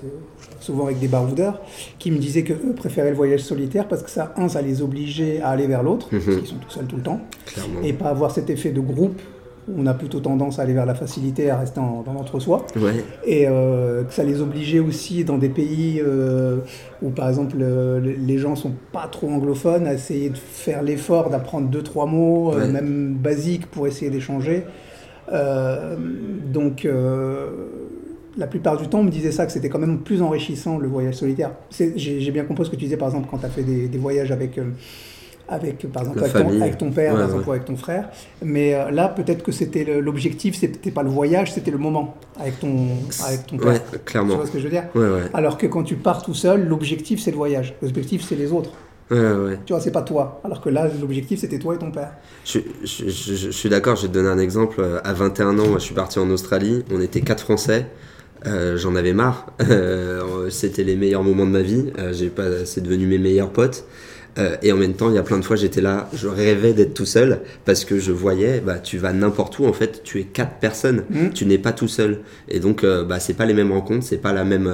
souvent 0.64 0.86
avec 0.86 1.00
des 1.00 1.08
baroudeurs 1.08 1.62
qui 2.00 2.10
me 2.12 2.18
disaient 2.18 2.44
que 2.44 2.54
eux 2.54 2.74
préféraient 2.76 3.10
le 3.12 3.16
voyage 3.16 3.42
solitaire 3.42 3.88
parce 3.88 4.02
que 4.04 4.10
ça, 4.10 4.34
un, 4.38 4.48
ça 4.50 4.62
les 4.62 4.82
obligeait 4.82 5.42
à 5.42 5.50
aller 5.50 5.68
vers 5.68 5.84
l'autre, 5.84 6.08
parce 6.10 6.26
Mhm. 6.26 6.38
qu'ils 6.40 6.48
sont 6.48 6.56
tout 6.56 6.70
seuls 6.70 6.86
tout 6.86 6.96
le 6.96 7.04
temps, 7.04 7.20
Clairement. 7.46 7.82
et 7.84 7.94
pas 7.94 8.06
avoir 8.10 8.32
cet 8.32 8.50
effet 8.50 8.72
de 8.72 8.80
groupe 8.80 9.20
où 9.70 9.74
on 9.78 9.86
a 9.86 9.94
plutôt 9.94 10.20
tendance 10.20 10.60
à 10.60 10.64
aller 10.64 10.74
vers 10.74 10.86
la 10.86 10.94
facilité, 10.94 11.50
à 11.50 11.58
rester 11.58 11.80
en- 11.80 12.02
dans 12.06 12.12
l'entre-soi. 12.12 12.66
Ouais, 12.76 13.02
et 13.26 13.46
euh, 13.48 14.04
que 14.04 14.14
ça 14.14 14.24
les 14.26 14.42
obligeait 14.42 14.80
aussi 14.80 15.24
dans 15.24 15.38
des 15.38 15.48
pays 15.48 16.02
euh, 16.06 16.58
où 17.02 17.10
par 17.12 17.30
exemple 17.30 17.56
euh, 17.62 18.02
les 18.02 18.38
gens 18.38 18.58
sont 18.58 18.74
pas 18.92 19.08
trop 19.08 19.30
anglophones 19.30 19.88
à 19.88 19.94
essayer 19.94 20.30
de 20.32 20.38
faire 20.38 20.82
l'effort 20.84 21.30
d'apprendre 21.30 21.70
deux 21.70 21.82
trois 21.82 22.08
mots 22.08 22.54
Ouais. 22.56 22.68
même 22.68 23.14
basiques 23.14 23.68
pour 23.68 23.88
essayer 23.88 24.12
d'échanger 24.12 24.66
donc 26.52 26.86
la 28.38 28.48
plupart 28.48 28.78
du 28.78 28.88
temps 28.88 29.00
on 29.00 29.04
me 29.04 29.12
disait 29.12 29.32
ça 29.32 29.46
que 29.46 29.52
c'était 29.52 29.70
quand 29.70 29.80
même 29.80 30.00
plus 30.00 30.22
enrichissant 30.22 30.78
le 30.80 30.88
voyage 30.88 31.16
solitaire 31.16 31.52
j'ai 31.96 32.32
bien 32.32 32.46
compris 32.46 32.66
ce 32.66 32.72
que 32.72 32.76
tu 32.76 32.86
disais 32.86 32.98
par 32.98 33.10
exemple 33.10 33.28
quand 33.30 33.38
tu 33.40 33.46
as 33.46 33.50
fait 33.50 33.64
des, 33.64 33.88
des 33.88 33.98
voyages 33.98 34.32
avec 34.32 34.58
euh, 34.58 34.72
avec 35.50 35.86
par 35.92 36.04
exemple 36.04 36.20
avec 36.20 36.32
ton, 36.34 36.40
famille. 36.40 36.62
avec 36.62 36.78
ton 36.78 36.92
père 36.92 37.12
Ouais, 37.14 37.20
par 37.20 37.26
exemple, 37.30 37.50
ouais. 37.50 37.56
avec 37.56 37.66
ton 37.66 37.76
frère 37.76 38.10
mais 38.42 38.74
euh, 38.76 38.92
là 38.92 39.10
peut-être 39.10 39.44
que 39.44 39.52
c'était 39.52 39.84
l'objectif 40.00 40.56
c'était 40.56 40.90
pas 40.92 41.04
le 41.04 41.10
voyage 41.10 41.52
c'était 41.54 41.72
le 41.72 41.78
moment 41.78 42.16
avec 42.40 42.60
ton 42.60 42.88
avec 43.26 43.46
ton 43.46 43.58
père 43.58 43.68
ouais, 43.74 43.82
tu 43.92 44.00
clairement. 44.00 44.36
vois 44.36 44.46
ce 44.48 44.52
que 44.52 44.60
je 44.60 44.64
veux 44.64 44.70
dire? 44.70 44.86
Ouais, 44.96 45.02
ouais, 45.02 45.24
Alors 45.34 45.58
que 45.58 45.68
quand 45.68 45.84
tu 45.84 45.96
pars 45.96 46.24
tout 46.24 46.34
seul, 46.34 46.66
l'objectif 46.68 47.20
c'est 47.22 47.32
le 47.32 47.38
voyage. 47.38 47.76
L'objectif 47.82 48.24
c'est 48.28 48.36
les 48.36 48.52
autres. 48.54 48.72
ouais, 49.12 49.20
ouais. 49.20 49.60
Tu 49.66 49.74
vois, 49.74 49.82
c'est 49.82 49.92
pas 49.92 50.02
toi. 50.02 50.40
Alors 50.46 50.62
que 50.62 50.70
là, 50.70 50.88
l'objectif 51.00 51.40
c'était 51.42 51.60
toi 51.60 51.76
et 51.76 51.78
ton 51.78 51.92
père. 51.92 52.14
Je, 52.46 52.60
je- 52.84 53.10
je- 53.10 53.36
je 53.36 53.50
suis 53.52 53.70
d'accord, 53.70 53.96
je 53.98 54.04
vais 54.04 54.08
te 54.08 54.14
donner 54.14 54.30
un 54.30 54.40
exemple. 54.40 54.78
Euh, 54.80 55.00
À 55.04 55.14
21 55.14 55.60
ans, 55.60 55.68
moi, 55.68 55.78
je 55.80 55.84
suis 55.84 55.94
parti 55.94 56.20
en 56.20 56.30
Australie, 56.30 56.84
on 56.92 57.02
était 57.02 57.22
quatre 57.22 57.42
Français, 57.44 57.86
Euh, 58.46 58.78
j'en 58.78 58.96
avais 58.96 59.14
marre, 59.14 59.48
Euh, 59.70 60.50
c'était 60.50 60.84
les 60.84 60.96
meilleurs 60.96 61.24
moments 61.24 61.46
de 61.46 61.52
ma 61.52 61.62
vie, 61.62 61.86
Euh, 61.98 62.12
j'ai 62.14 62.28
pas, 62.30 62.66
c'est 62.66 62.82
devenu 62.82 63.08
mes 63.08 63.18
meilleurs 63.18 63.52
potes. 63.52 63.86
Euh, 64.40 64.56
et 64.64 64.72
en 64.72 64.78
même 64.78 64.94
temps, 64.96 65.10
il 65.12 65.16
y 65.16 65.20
a 65.20 65.24
plein 65.24 65.38
de 65.38 65.46
fois, 65.46 65.56
j'étais 65.56 65.80
là, 65.80 66.10
je 66.12 66.28
rêvais 66.28 66.74
d'être 66.74 66.96
tout 66.96 67.06
seul 67.06 67.42
parce 67.66 67.86
que 67.86 68.00
je 68.00 68.12
voyais, 68.12 68.62
bah, 68.66 68.80
tu 68.80 68.98
vas 68.98 69.14
n'importe 69.14 69.60
où, 69.60 69.66
en 69.66 69.74
fait, 69.74 70.02
tu 70.04 70.20
es 70.20 70.24
quatre 70.24 70.56
personnes, 70.60 71.04
Mhm. 71.12 71.34
tu 71.34 71.46
n'es 71.46 71.60
pas 71.60 71.72
tout 71.72 71.88
seul. 71.88 72.22
Et 72.50 72.60
donc, 72.60 72.84
euh, 72.84 73.04
bah, 73.06 73.20
c'est 73.20 73.36
pas 73.36 73.46
les 73.46 73.54
mêmes 73.54 73.72
rencontres, 73.72 74.04
c'est 74.04 74.18
pas 74.18 74.34
la 74.34 74.44
même, 74.44 74.68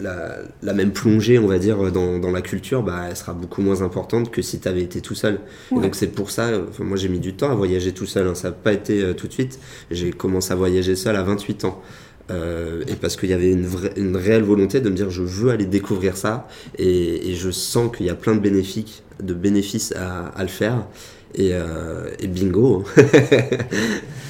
la, 0.00 0.38
la 0.62 0.72
même 0.72 0.92
plongée, 0.92 1.38
on 1.38 1.46
va 1.46 1.58
dire, 1.58 1.92
dans, 1.92 2.18
dans 2.18 2.30
la 2.30 2.40
culture, 2.40 2.82
bah, 2.82 3.02
elle 3.10 3.16
sera 3.16 3.34
beaucoup 3.34 3.60
moins 3.60 3.82
importante 3.82 4.30
que 4.30 4.40
si 4.40 4.58
tu 4.58 4.68
avais 4.68 4.82
été 4.82 5.02
tout 5.02 5.14
seul. 5.14 5.40
Et 5.72 5.74
donc, 5.74 5.94
c'est 5.94 6.06
pour 6.08 6.30
ça, 6.30 6.50
moi, 6.78 6.96
j'ai 6.96 7.08
mis 7.10 7.20
du 7.20 7.34
temps 7.34 7.50
à 7.50 7.54
voyager 7.54 7.92
tout 7.92 8.06
seul, 8.06 8.26
hein, 8.26 8.34
ça 8.34 8.48
n'a 8.48 8.52
pas 8.54 8.72
été 8.72 9.14
tout 9.16 9.26
de 9.28 9.32
suite. 9.34 9.58
J'ai 9.90 10.12
commencé 10.12 10.50
à 10.52 10.56
voyager 10.56 10.96
seul 10.96 11.14
à 11.14 11.22
28 11.22 11.64
ans. 11.66 11.82
Euh, 12.30 12.82
et 12.88 12.94
parce 12.94 13.16
qu'il 13.16 13.30
y 13.30 13.32
avait 13.32 13.50
une, 13.52 13.64
vraie- 13.66 13.92
une 13.96 14.16
réelle 14.16 14.42
volonté 14.42 14.80
de 14.80 14.90
me 14.90 14.94
dire 14.94 15.08
je 15.10 15.22
veux 15.22 15.50
aller 15.50 15.66
découvrir 15.66 16.16
ça. 16.16 16.46
Et, 16.76 17.30
et 17.30 17.34
je 17.34 17.50
sens 17.50 17.94
qu'il 17.96 18.06
y 18.06 18.10
a 18.10 18.14
plein 18.14 18.34
de 18.34 18.40
bénéfices, 18.40 19.02
de 19.22 19.34
bénéfices 19.34 19.92
à, 19.96 20.26
à 20.28 20.42
le 20.42 20.48
faire. 20.48 20.86
Et, 21.34 21.50
euh, 21.52 22.08
et 22.20 22.26
bingo. 22.26 22.84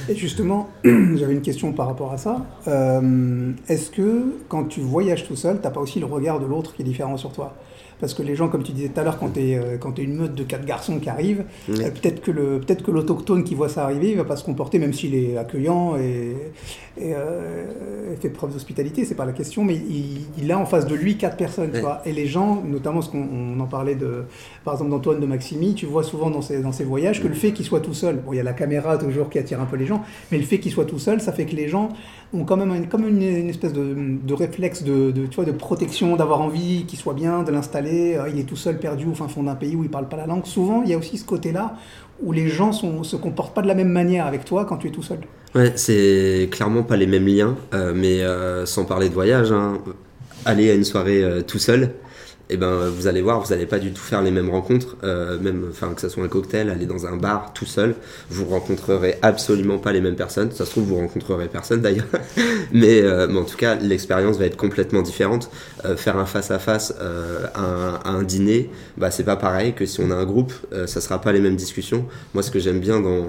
Et 0.07 0.15
justement, 0.15 0.69
j'avais 0.83 1.33
une 1.33 1.41
question 1.41 1.71
par 1.73 1.87
rapport 1.87 2.11
à 2.11 2.17
ça. 2.17 2.45
Euh, 2.67 3.51
Est-ce 3.67 3.91
que 3.91 4.41
quand 4.47 4.65
tu 4.65 4.81
voyages 4.81 5.27
tout 5.27 5.35
seul, 5.35 5.59
t'as 5.61 5.69
pas 5.69 5.79
aussi 5.81 5.99
le 5.99 6.05
regard 6.07 6.39
de 6.39 6.45
l'autre 6.45 6.75
qui 6.75 6.81
est 6.81 6.85
différent 6.85 7.17
sur 7.17 7.31
toi? 7.31 7.55
Parce 7.99 8.13
que 8.13 8.23
les 8.23 8.35
gens, 8.35 8.47
comme 8.47 8.63
tu 8.63 8.71
disais 8.71 8.89
tout 8.89 8.99
à 8.99 9.03
l'heure, 9.03 9.17
quand 9.19 9.29
tu 9.31 9.41
es, 9.41 10.03
une 10.03 10.15
meute 10.15 10.35
de 10.35 10.43
quatre 10.43 10.65
garçons 10.65 10.99
qui 10.99 11.09
arrivent, 11.09 11.43
euh, 11.69 11.89
peut-être 11.91 12.21
que 12.21 12.91
l'autochtone 12.91 13.43
qui 13.43 13.55
voit 13.55 13.69
ça 13.69 13.83
arriver, 13.83 14.11
il 14.11 14.17
va 14.17 14.23
pas 14.23 14.37
se 14.37 14.43
comporter, 14.43 14.79
même 14.79 14.93
s'il 14.93 15.15
est 15.15 15.37
accueillant 15.37 15.97
et, 15.97 16.35
et, 16.97 17.13
euh, 17.13 17.65
fait 18.19 18.29
preuve 18.29 18.53
d'hospitalité, 18.53 19.05
c'est 19.05 19.15
pas 19.15 19.25
la 19.25 19.33
question, 19.33 19.63
mais 19.63 19.75
il, 19.75 20.27
il 20.41 20.51
a 20.51 20.57
en 20.57 20.65
face 20.65 20.85
de 20.85 20.95
lui 20.95 21.17
quatre 21.17 21.37
personnes, 21.37 21.71
tu 21.73 21.79
vois. 21.79 22.01
Et 22.05 22.11
les 22.11 22.27
gens, 22.27 22.63
notamment 22.65 23.01
ce 23.01 23.09
qu'on 23.09 23.27
on 23.31 23.59
en 23.59 23.67
parlait 23.67 23.95
de, 23.95 24.23
par 24.63 24.73
exemple 24.75 24.91
d'Antoine 24.91 25.19
de 25.19 25.25
Maximi, 25.25 25.73
tu 25.73 25.85
vois 25.85 26.03
souvent 26.03 26.29
dans 26.29 26.41
ses, 26.41 26.61
dans 26.61 26.71
ses 26.71 26.83
voyages 26.83 27.21
que 27.21 27.27
le 27.27 27.33
fait 27.33 27.51
qu'il 27.51 27.65
soit 27.65 27.81
tout 27.81 27.93
seul, 27.93 28.17
bon, 28.17 28.33
il 28.33 28.37
y 28.37 28.39
a 28.39 28.43
la 28.43 28.53
caméra 28.53 28.97
toujours 28.97 29.29
qui 29.29 29.39
attire 29.39 29.61
un 29.61 29.65
peu 29.65 29.75
les 29.75 29.85
gens, 29.85 30.03
mais 30.31 30.37
le 30.37 30.45
fait 30.45 30.59
qu'il 30.59 30.71
soit 30.71 30.85
tout 30.85 30.99
seul, 30.99 31.21
ça 31.21 31.33
fait 31.33 31.45
que 31.45 31.55
les 31.55 31.67
gens 31.67 31.89
ont 32.33 32.43
quand 32.43 32.57
même 32.57 32.73
une, 32.73 32.87
comme 32.87 33.07
une, 33.07 33.21
une 33.21 33.49
espèce 33.49 33.73
de, 33.73 33.95
de 34.23 34.33
réflexe 34.33 34.83
de, 34.83 35.11
de, 35.11 35.25
tu 35.25 35.35
vois, 35.35 35.45
de 35.45 35.51
protection, 35.51 36.15
d'avoir 36.15 36.41
envie 36.41 36.85
qu'il 36.85 36.99
soit 36.99 37.13
bien, 37.13 37.43
de 37.43 37.51
l'installer. 37.51 37.88
Euh, 37.89 38.29
Il 38.33 38.39
est 38.39 38.43
tout 38.43 38.55
seul 38.55 38.77
perdu 38.77 39.05
au 39.07 39.13
fin 39.13 39.27
fond 39.27 39.43
d'un 39.43 39.55
pays 39.55 39.75
où 39.75 39.83
il 39.83 39.89
parle 39.89 40.07
pas 40.07 40.17
la 40.17 40.27
langue. 40.27 40.45
Souvent, 40.45 40.83
il 40.83 40.91
y 40.91 40.93
a 40.93 40.97
aussi 40.97 41.17
ce 41.17 41.25
côté-là 41.25 41.75
où 42.21 42.31
les 42.31 42.49
gens 42.49 42.73
se 42.73 43.15
comportent 43.15 43.55
pas 43.55 43.61
de 43.61 43.67
la 43.67 43.75
même 43.75 43.89
manière 43.89 44.25
avec 44.25 44.43
toi 44.43 44.65
quand 44.65 44.77
tu 44.77 44.87
es 44.87 44.91
tout 44.91 45.03
seul. 45.03 45.19
Ouais, 45.55 45.71
c'est 45.75 46.49
clairement 46.51 46.83
pas 46.83 46.97
les 46.97 47.07
mêmes 47.07 47.25
liens, 47.25 47.55
euh, 47.73 47.93
mais 47.95 48.21
euh, 48.21 48.65
sans 48.65 48.85
parler 48.85 49.09
de 49.09 49.13
voyage, 49.13 49.51
hein, 49.51 49.77
aller 50.45 50.69
à 50.69 50.73
une 50.73 50.83
soirée 50.83 51.23
tout 51.47 51.59
seul, 51.59 51.93
et 52.49 52.57
ben 52.57 52.89
vous 52.89 53.07
allez 53.07 53.21
voir, 53.21 53.39
vous 53.39 53.53
allez 53.53 53.65
pas 53.65 53.79
du 53.79 53.91
tout 53.91 54.01
faire 54.01 54.21
les 54.21 54.31
mêmes 54.31 54.49
rencontres, 54.49 54.97
euh, 55.03 55.39
même 55.39 55.67
enfin 55.69 55.93
que 55.93 56.01
ce 56.01 56.09
soit 56.09 56.23
un 56.23 56.27
cocktail, 56.27 56.69
aller 56.69 56.85
dans 56.85 57.05
un 57.05 57.15
bar 57.15 57.53
tout 57.53 57.65
seul, 57.65 57.95
vous 58.29 58.45
rencontrerez 58.45 59.17
absolument 59.21 59.77
pas 59.77 59.91
les 59.91 60.01
mêmes 60.01 60.15
personnes. 60.15 60.51
Ça 60.51 60.65
se 60.65 60.71
trouve 60.71 60.85
vous 60.85 60.97
rencontrerez 60.97 61.47
personne 61.47 61.81
d'ailleurs, 61.81 62.07
mais, 62.73 63.01
euh, 63.01 63.27
mais 63.29 63.39
en 63.39 63.45
tout 63.45 63.57
cas 63.57 63.75
l'expérience 63.75 64.37
va 64.37 64.45
être 64.45 64.57
complètement 64.57 65.01
différente. 65.01 65.49
Euh, 65.85 65.95
faire 65.95 66.17
un 66.17 66.25
face 66.25 66.51
à 66.51 66.59
face 66.59 66.93
à, 66.99 67.61
un, 67.61 67.93
à 68.03 68.09
un 68.09 68.23
dîner, 68.23 68.69
bah 68.97 69.11
c'est 69.11 69.23
pas 69.23 69.35
pareil 69.35 69.73
que 69.73 69.85
si 69.85 69.99
on 70.01 70.11
a 70.11 70.15
un 70.15 70.25
groupe, 70.25 70.53
euh, 70.73 70.87
ça 70.87 71.01
sera 71.01 71.21
pas 71.21 71.31
les 71.31 71.39
mêmes 71.39 71.55
discussions. 71.55 72.05
Moi 72.33 72.43
ce 72.43 72.51
que 72.51 72.59
j'aime 72.59 72.79
bien 72.79 72.99
dans 72.99 73.27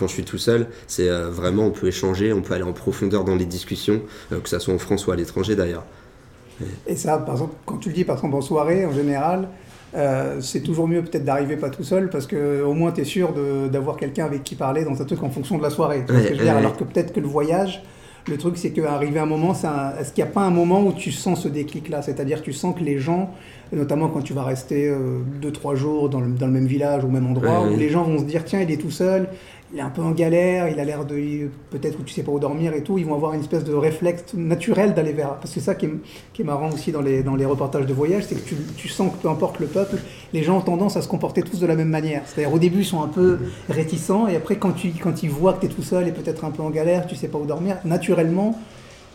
quand 0.00 0.06
je 0.06 0.14
suis 0.14 0.24
tout 0.24 0.38
seul, 0.38 0.66
c'est 0.86 1.08
euh, 1.08 1.28
vraiment 1.28 1.66
on 1.66 1.70
peut 1.70 1.88
échanger, 1.88 2.32
on 2.32 2.40
peut 2.40 2.54
aller 2.54 2.62
en 2.62 2.72
profondeur 2.72 3.24
dans 3.24 3.36
les 3.36 3.44
discussions, 3.44 4.02
euh, 4.32 4.40
que 4.40 4.48
ça 4.48 4.58
soit 4.58 4.72
en 4.74 4.78
France 4.78 5.06
ou 5.06 5.12
à 5.12 5.16
l'étranger 5.16 5.56
d'ailleurs. 5.56 5.84
Et 6.86 6.96
ça, 6.96 7.18
par 7.18 7.34
exemple, 7.36 7.54
quand 7.66 7.78
tu 7.78 7.88
le 7.88 7.94
dis, 7.94 8.04
par 8.04 8.16
exemple, 8.16 8.34
en 8.36 8.40
soirée, 8.40 8.84
en 8.86 8.92
général, 8.92 9.48
euh, 9.96 10.40
c'est 10.40 10.60
toujours 10.60 10.86
mieux 10.86 11.02
peut-être 11.02 11.24
d'arriver 11.24 11.56
pas 11.56 11.68
tout 11.70 11.82
seul 11.82 12.10
parce 12.10 12.26
que 12.26 12.62
au 12.62 12.74
moins 12.74 12.92
tu 12.92 13.00
es 13.00 13.04
sûr 13.04 13.34
d'avoir 13.72 13.96
quelqu'un 13.96 14.24
avec 14.24 14.44
qui 14.44 14.54
parler 14.54 14.84
dans 14.84 15.00
un 15.02 15.04
truc 15.04 15.22
en 15.22 15.30
fonction 15.30 15.58
de 15.58 15.62
la 15.64 15.70
soirée. 15.70 16.04
Tu 16.06 16.12
vois 16.12 16.22
ce 16.22 16.28
que 16.28 16.34
je 16.34 16.38
veux 16.38 16.44
dire 16.44 16.52
Ouais, 16.54 16.60
ouais. 16.60 16.66
Alors 16.66 16.76
que 16.76 16.84
peut-être 16.84 17.12
que 17.12 17.18
le 17.18 17.26
voyage, 17.26 17.82
le 18.28 18.36
truc 18.38 18.56
c'est 18.56 18.70
qu'arriver 18.70 19.18
un 19.18 19.26
moment, 19.26 19.52
un- 19.64 19.98
est-ce 20.00 20.12
qu'il 20.12 20.22
n'y 20.22 20.30
a 20.30 20.32
pas 20.32 20.42
un 20.42 20.50
moment 20.50 20.84
où 20.86 20.92
tu 20.92 21.10
sens 21.10 21.42
ce 21.42 21.48
déclic-là? 21.48 22.02
C'est-à-dire 22.02 22.40
tu 22.40 22.52
sens 22.52 22.76
que 22.78 22.84
les 22.84 22.98
gens, 22.98 23.30
notamment 23.72 24.06
quand 24.08 24.20
tu 24.22 24.32
vas 24.32 24.44
rester 24.44 24.94
2-3 25.42 25.74
jours 25.74 26.08
dans 26.08 26.20
le, 26.20 26.28
dans 26.30 26.46
le 26.46 26.52
même 26.52 26.66
village 26.66 27.02
ou 27.02 27.08
au 27.08 27.10
même 27.10 27.26
endroit, 27.26 27.62
Ouais, 27.62 27.74
où 27.74 27.76
les 27.76 27.88
gens 27.88 28.04
vont 28.04 28.18
se 28.18 28.24
dire 28.24 28.44
tiens, 28.44 28.60
il 28.60 28.70
est 28.70 28.76
tout 28.76 28.90
seul, 28.92 29.26
il 29.72 29.78
est 29.78 29.82
un 29.82 29.90
peu 29.90 30.02
en 30.02 30.10
galère, 30.10 30.68
il 30.68 30.80
a 30.80 30.84
l'air 30.84 31.04
de. 31.04 31.48
Peut-être 31.70 31.98
où 32.00 32.02
tu 32.02 32.12
sais 32.12 32.22
pas 32.22 32.32
où 32.32 32.38
dormir 32.38 32.72
et 32.74 32.82
tout, 32.82 32.98
ils 32.98 33.06
vont 33.06 33.14
avoir 33.14 33.34
une 33.34 33.40
espèce 33.40 33.64
de 33.64 33.72
réflexe 33.72 34.34
naturel 34.34 34.94
d'aller 34.94 35.12
vers. 35.12 35.36
Parce 35.36 35.54
que 35.54 35.60
c'est 35.60 35.60
ça 35.60 35.74
qui 35.74 35.86
est, 35.86 36.44
marrant 36.44 36.70
aussi 36.70 36.90
dans 36.90 37.02
les, 37.02 37.44
reportages 37.44 37.86
de 37.86 37.92
voyage, 37.92 38.24
c'est 38.28 38.34
que 38.34 38.48
tu, 38.48 38.56
tu 38.76 38.88
sens 38.88 39.12
que 39.12 39.18
peu 39.18 39.28
importe 39.28 39.60
le 39.60 39.66
peuple, 39.66 39.96
les 40.32 40.42
gens 40.42 40.58
ont 40.58 40.62
tendance 40.62 40.96
à 40.96 41.02
se 41.02 41.08
comporter 41.08 41.42
tous 41.42 41.60
de 41.60 41.66
la 41.66 41.76
même 41.76 41.88
manière. 41.88 42.22
C'est-à-dire 42.26 42.52
au 42.52 42.58
début, 42.58 42.80
ils 42.80 42.84
sont 42.84 43.02
un 43.02 43.08
peu 43.08 43.38
réticents, 43.68 44.26
et 44.26 44.36
après, 44.36 44.56
quand, 44.56 44.72
tu, 44.72 44.90
quand 44.90 45.22
ils 45.22 45.30
voient 45.30 45.52
que 45.52 45.60
tu 45.60 45.66
es 45.66 45.68
tout 45.68 45.82
seul 45.82 46.08
et 46.08 46.12
peut-être 46.12 46.44
un 46.44 46.50
peu 46.50 46.62
en 46.62 46.70
galère, 46.70 47.06
tu 47.06 47.14
sais 47.14 47.28
pas 47.28 47.38
où 47.38 47.46
dormir, 47.46 47.76
naturellement, 47.84 48.58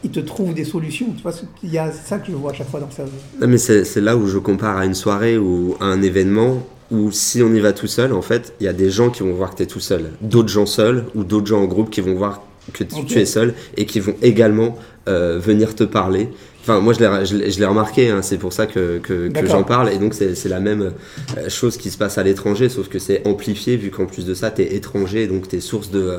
ils 0.06 0.12
te 0.12 0.20
trouvent 0.20 0.54
des 0.54 0.64
solutions. 0.64 1.08
Tu 1.18 1.24
vois, 1.24 1.34
il 1.64 1.72
y 1.72 1.78
a 1.78 1.92
ça 1.92 2.20
que 2.20 2.32
je 2.32 2.38
vois 2.38 2.52
à 2.52 2.54
chaque 2.54 2.70
fois 2.70 2.80
dans 2.80 2.92
ça. 2.92 3.04
Non, 3.42 3.48
mais 3.48 3.58
c'est 3.58 4.02
là 4.02 4.16
où 4.16 4.28
je 4.28 4.38
compare 4.38 4.78
à 4.78 4.86
une 4.86 4.94
soirée 4.94 5.38
ou 5.38 5.76
à 5.80 5.86
un 5.86 6.02
événement 6.02 6.64
où 6.92 7.12
si 7.12 7.42
on 7.42 7.52
y 7.54 7.60
va 7.60 7.74
tout 7.74 7.88
seul, 7.88 8.14
en 8.14 8.22
fait, 8.22 8.54
il 8.60 8.66
y 8.66 8.70
a 8.70 8.74
des 8.74 8.92
gens 8.92 9.10
qui 9.10 9.24
vont 9.24 9.34
voir 9.34 9.52
que 9.52 9.58
tu 9.58 9.64
es 9.64 9.66
tout 9.66 9.80
seul, 9.80 10.12
d'autres 10.22 10.50
gens 10.50 10.68
seuls 10.68 11.06
ou 11.16 11.24
d'autres 11.24 11.48
gens 11.48 11.62
en 11.62 11.66
groupe 11.66 11.90
qui 11.90 12.02
vont 12.02 12.14
voir 12.14 12.44
que 12.74 12.84
tu, 12.84 13.20
es 13.20 13.26
seul 13.26 13.54
et 13.78 13.86
qui 13.86 14.00
vont 14.00 14.16
également 14.22 14.78
venir 15.08 15.76
te 15.76 15.84
parler 15.84 16.30
Enfin, 16.68 16.80
moi, 16.80 16.94
je 16.94 17.00
l'ai, 17.00 17.52
je 17.52 17.60
l'ai 17.60 17.66
remarqué, 17.66 18.10
hein, 18.10 18.24
c'est 18.24 18.40
pour 18.40 18.52
ça 18.52 18.66
que, 18.66 18.98
que, 18.98 19.28
que 19.28 19.46
j'en 19.46 19.62
parle. 19.62 19.94
Et 19.94 20.00
donc, 20.00 20.16
c'est, 20.16 20.34
c'est 20.34 20.50
la 20.50 20.60
même 20.60 20.94
euh, 21.38 21.48
chose 21.48 21.78
qui 21.78 21.92
se 21.92 21.98
passe 21.98 22.18
à 22.18 22.24
l'étranger, 22.24 22.70
sauf 22.70 22.90
que 22.90 22.98
c'est 22.98 23.28
amplifié, 23.28 23.78
vu 23.78 23.92
qu'en 23.92 24.08
plus 24.08 24.26
de 24.26 24.34
ça, 24.34 24.50
tu 24.50 24.64
es 24.64 24.74
étranger, 24.74 25.28
donc 25.28 25.48
tu 25.48 25.58
es 25.58 25.60
source 25.60 25.92
de, 25.92 26.18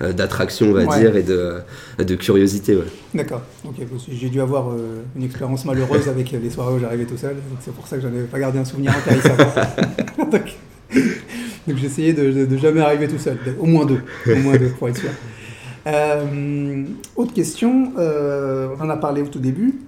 euh, 0.00 0.12
d'attraction, 0.12 0.68
on 0.68 0.72
va 0.72 0.98
dire, 0.98 1.16
et 1.16 1.24
de, 1.24 1.54
de 1.98 2.14
curiosité. 2.14 2.76
Ouais. 2.76 2.84
D'accord. 3.12 3.42
Ok, 3.64 3.74
j'ai 4.08 4.28
dû 4.28 4.40
avoir 4.40 4.70
euh, 4.70 5.02
une 5.16 5.24
expérience 5.24 5.64
malheureuse 5.64 6.08
avec 6.08 6.30
les 6.30 6.50
soirées 6.50 6.74
où 6.74 6.78
j'arrivais 6.78 7.04
tout 7.04 7.18
seul, 7.18 7.34
donc 7.34 7.58
c'est 7.60 7.74
pour 7.74 7.88
ça 7.88 7.96
que 7.96 8.02
j'en 8.02 8.08
avais 8.08 8.22
pas 8.22 8.38
gardé 8.38 8.60
un 8.60 8.64
souvenir 8.64 8.92
intéressant. 8.96 9.34
donc, 10.30 10.54
donc 11.66 11.76
j'essayais 11.76 12.12
de, 12.12 12.44
de, 12.44 12.56
jamais 12.56 12.82
arriver 12.82 13.08
tout 13.08 13.18
seul, 13.18 13.36
au 13.58 13.66
moins 13.66 13.84
deux, 13.84 14.02
au 14.28 14.36
moins 14.36 14.56
deux 14.56 14.68
pour 14.78 14.88
être 14.88 14.98
sûr. 14.98 15.10
Euh, 15.88 16.84
autre 17.16 17.32
question, 17.32 17.92
euh, 17.98 18.68
on 18.78 18.84
en 18.84 18.90
a 18.90 18.96
parlé 18.96 19.22
au 19.22 19.26
tout 19.26 19.38
début. 19.38 19.80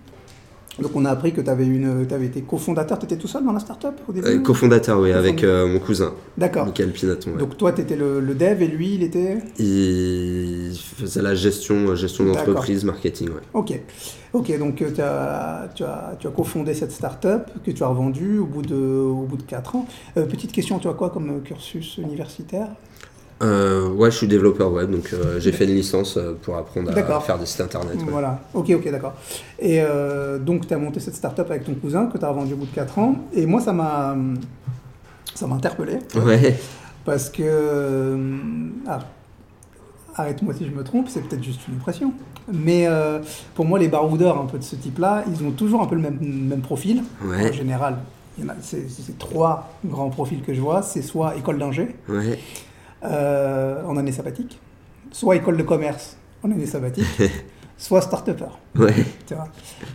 Donc 0.80 0.92
on 0.94 1.04
a 1.04 1.10
appris 1.10 1.32
que 1.32 1.42
tu 1.42 1.50
avais, 1.50 1.66
une, 1.66 2.06
avais 2.10 2.26
été 2.26 2.40
cofondateur, 2.40 2.98
tu 2.98 3.04
étais 3.04 3.16
tout 3.16 3.28
seul 3.28 3.44
dans 3.44 3.52
la 3.52 3.58
startup 3.58 3.92
au 4.08 4.12
début? 4.12 4.26
Euh, 4.26 4.38
Cofondateur, 4.38 4.98
oui, 4.98 5.12
avec 5.12 5.42
mon 5.42 5.78
cousin. 5.78 6.14
D'accord. 6.38 6.64
Michael 6.64 6.92
Pinaton. 6.92 7.32
Donc 7.36 7.58
toi, 7.58 7.72
tu 7.72 7.82
étais 7.82 7.96
le, 7.96 8.22
dev 8.22 8.62
et 8.62 8.66
lui, 8.66 8.94
il 8.94 9.02
était? 9.02 9.38
Il 9.58 10.74
faisait 10.96 11.20
la 11.20 11.34
gestion, 11.34 11.94
gestion 11.96 12.24
d'entreprise, 12.24 12.84
marketing, 12.84 13.28
ouais. 13.28 13.42
Ok. 13.52 13.78
Ok, 14.32 14.58
donc 14.58 14.76
tu 14.76 15.02
as, 15.02 15.68
tu, 15.74 15.82
as, 15.82 16.16
tu 16.18 16.26
as 16.28 16.30
cofondé 16.30 16.72
cette 16.72 16.92
startup 16.92 17.42
que 17.66 17.72
tu 17.72 17.82
as 17.82 17.88
revendue 17.88 18.38
au 18.38 18.46
bout 18.46 18.62
de, 18.62 18.76
au 18.76 19.24
bout 19.24 19.36
de 19.36 19.42
4 19.42 19.76
ans. 19.76 19.86
petite 20.14 20.52
question, 20.52 20.78
tu 20.78 20.88
as 20.88 20.94
quoi 20.94 21.10
comme 21.10 21.42
cursus 21.42 21.98
universitaire? 21.98 22.68
Euh, 23.42 23.88
ouais, 23.88 24.10
je 24.10 24.16
suis 24.16 24.26
développeur 24.26 24.70
web, 24.70 24.90
donc 24.90 25.10
euh, 25.12 25.40
j'ai 25.40 25.52
fait 25.52 25.64
une 25.64 25.74
licence 25.74 26.18
euh, 26.18 26.36
pour 26.42 26.56
apprendre 26.56 26.90
à 26.90 27.20
faire 27.20 27.38
des 27.38 27.46
sites 27.46 27.62
internet. 27.62 27.96
Voilà, 28.06 28.38
ok, 28.52 28.70
ok, 28.70 28.90
d'accord. 28.90 29.14
Et 29.58 29.80
donc, 30.40 30.66
tu 30.66 30.74
as 30.74 30.78
monté 30.78 31.00
cette 31.00 31.14
startup 31.14 31.50
avec 31.50 31.64
ton 31.64 31.74
cousin 31.74 32.06
que 32.06 32.18
tu 32.18 32.24
as 32.24 32.28
revendu 32.28 32.54
au 32.54 32.56
bout 32.56 32.66
de 32.66 32.74
4 32.74 32.98
ans. 32.98 33.16
Et 33.32 33.46
moi, 33.46 33.60
ça 33.60 33.72
m'a 33.72 34.16
ça 35.34 35.46
m'a 35.46 35.56
interpellé. 35.56 35.98
Ouais. 36.16 36.58
Parce 37.04 37.30
que. 37.30 38.18
Ah, 38.86 39.00
arrête-moi 40.16 40.54
si 40.54 40.66
je 40.66 40.70
me 40.70 40.82
trompe, 40.82 41.08
c'est 41.08 41.20
peut-être 41.20 41.42
juste 41.42 41.60
une 41.68 41.76
impression. 41.76 42.12
Mais 42.52 42.86
pour 43.54 43.64
moi, 43.64 43.78
les 43.78 43.88
baroudeurs 43.88 44.38
un 44.40 44.46
peu 44.46 44.58
de 44.58 44.64
ce 44.64 44.76
type-là, 44.76 45.24
ils 45.28 45.44
ont 45.44 45.50
toujours 45.50 45.82
un 45.82 45.86
peu 45.86 45.94
le 45.94 46.02
même, 46.02 46.18
même 46.20 46.60
profil. 46.60 47.02
En 47.24 47.52
général, 47.52 47.96
c'est 48.60 49.18
trois 49.18 49.70
grands 49.84 50.10
profils 50.10 50.42
que 50.42 50.52
je 50.52 50.60
vois. 50.60 50.82
C'est 50.82 51.02
soit 51.02 51.36
école 51.36 51.58
d'ingé. 51.58 51.96
Ouais 52.08 52.38
euh, 53.04 53.84
en 53.86 53.96
année 53.96 54.12
sabbatique, 54.12 54.58
soit 55.10 55.36
école 55.36 55.56
de 55.56 55.62
commerce 55.62 56.16
en 56.42 56.50
année 56.50 56.66
sabbatique, 56.66 57.06
soit 57.78 58.02
start-upper. 58.02 58.50
Ouais. 58.78 58.94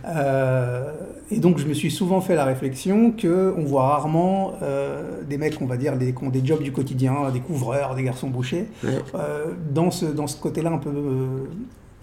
Euh, 0.06 0.92
et 1.30 1.38
donc, 1.38 1.58
je 1.58 1.66
me 1.66 1.74
suis 1.74 1.90
souvent 1.90 2.20
fait 2.20 2.34
la 2.34 2.44
réflexion 2.44 3.12
qu'on 3.12 3.64
voit 3.64 3.88
rarement 3.88 4.54
euh, 4.62 5.22
des 5.22 5.38
mecs, 5.38 5.60
on 5.60 5.66
va 5.66 5.76
dire, 5.76 5.96
des, 5.96 6.12
qui 6.12 6.24
ont 6.24 6.30
des 6.30 6.44
jobs 6.44 6.62
du 6.62 6.72
quotidien, 6.72 7.30
des 7.32 7.40
couvreurs, 7.40 7.94
des 7.94 8.02
garçons 8.02 8.28
bouchers, 8.28 8.66
dans 9.70 9.90
ce, 9.90 10.06
dans 10.06 10.26
ce 10.26 10.36
côté-là 10.40 10.70
un 10.70 10.78
peu 10.78 10.90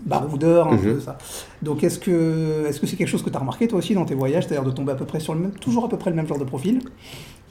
baroudeur, 0.06 0.68
un 0.68 0.78
peu 0.78 0.94
mhm. 0.94 1.02
ça. 1.02 1.18
Donc, 1.62 1.84
est-ce 1.84 2.00
que 2.00 2.66
est-ce 2.68 2.80
que 2.80 2.88
c'est 2.88 2.96
quelque 2.96 3.08
chose 3.08 3.24
que 3.24 3.30
tu 3.30 3.36
as 3.36 3.40
remarqué 3.40 3.68
toi 3.68 3.80
aussi 3.80 3.94
dans 3.94 4.06
tes 4.06 4.16
voyages, 4.16 4.46
c'est-à-dire 4.46 4.66
de 4.66 4.72
tomber 4.72 4.92
à 4.92 4.96
peu 4.96 5.06
près 5.06 5.20
sur 5.20 5.34
le 5.34 5.42
même, 5.42 5.52
toujours 5.52 5.86
à 5.86 5.90
peu 5.90 5.98
près 5.98 6.10
le 6.10 6.16
même 6.16 6.28
genre 6.28 6.40
de 6.40 6.44
profil? 6.44 6.82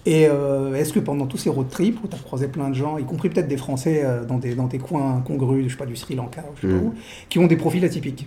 Et 0.05 0.27
euh, 0.29 0.75
est-ce 0.75 0.93
que 0.93 0.99
pendant 0.99 1.27
tous 1.27 1.39
ces 1.39 1.49
road 1.49 1.69
trips 1.71 1.99
où 2.03 2.09
tu 2.09 2.17
as 2.17 2.19
croisé 2.19 2.49
plein 2.49 2.71
de 2.71 2.75
gens, 2.75 2.99
y 2.99 3.05
compris 3.05 3.29
peut-être 3.29 3.47
des 3.47 3.57
Français 3.57 4.03
euh, 4.05 4.25
dans, 4.25 4.39
des, 4.39 4.55
dans 4.55 4.67
tes 4.67 4.79
coins 4.79 5.23
congrus, 5.25 5.65
je 5.67 5.71
sais 5.71 5.77
pas, 5.77 5.87
du 5.87 5.95
Sri 5.95 6.17
Lanka 6.17 6.43
je 6.57 6.63
sais 6.63 6.75
pas 6.75 6.81
mm. 6.81 6.87
où, 6.87 6.95
qui 7.29 7.39
ont 7.39 7.47
des 7.47 7.57
profils 7.57 7.85
atypiques 7.85 8.27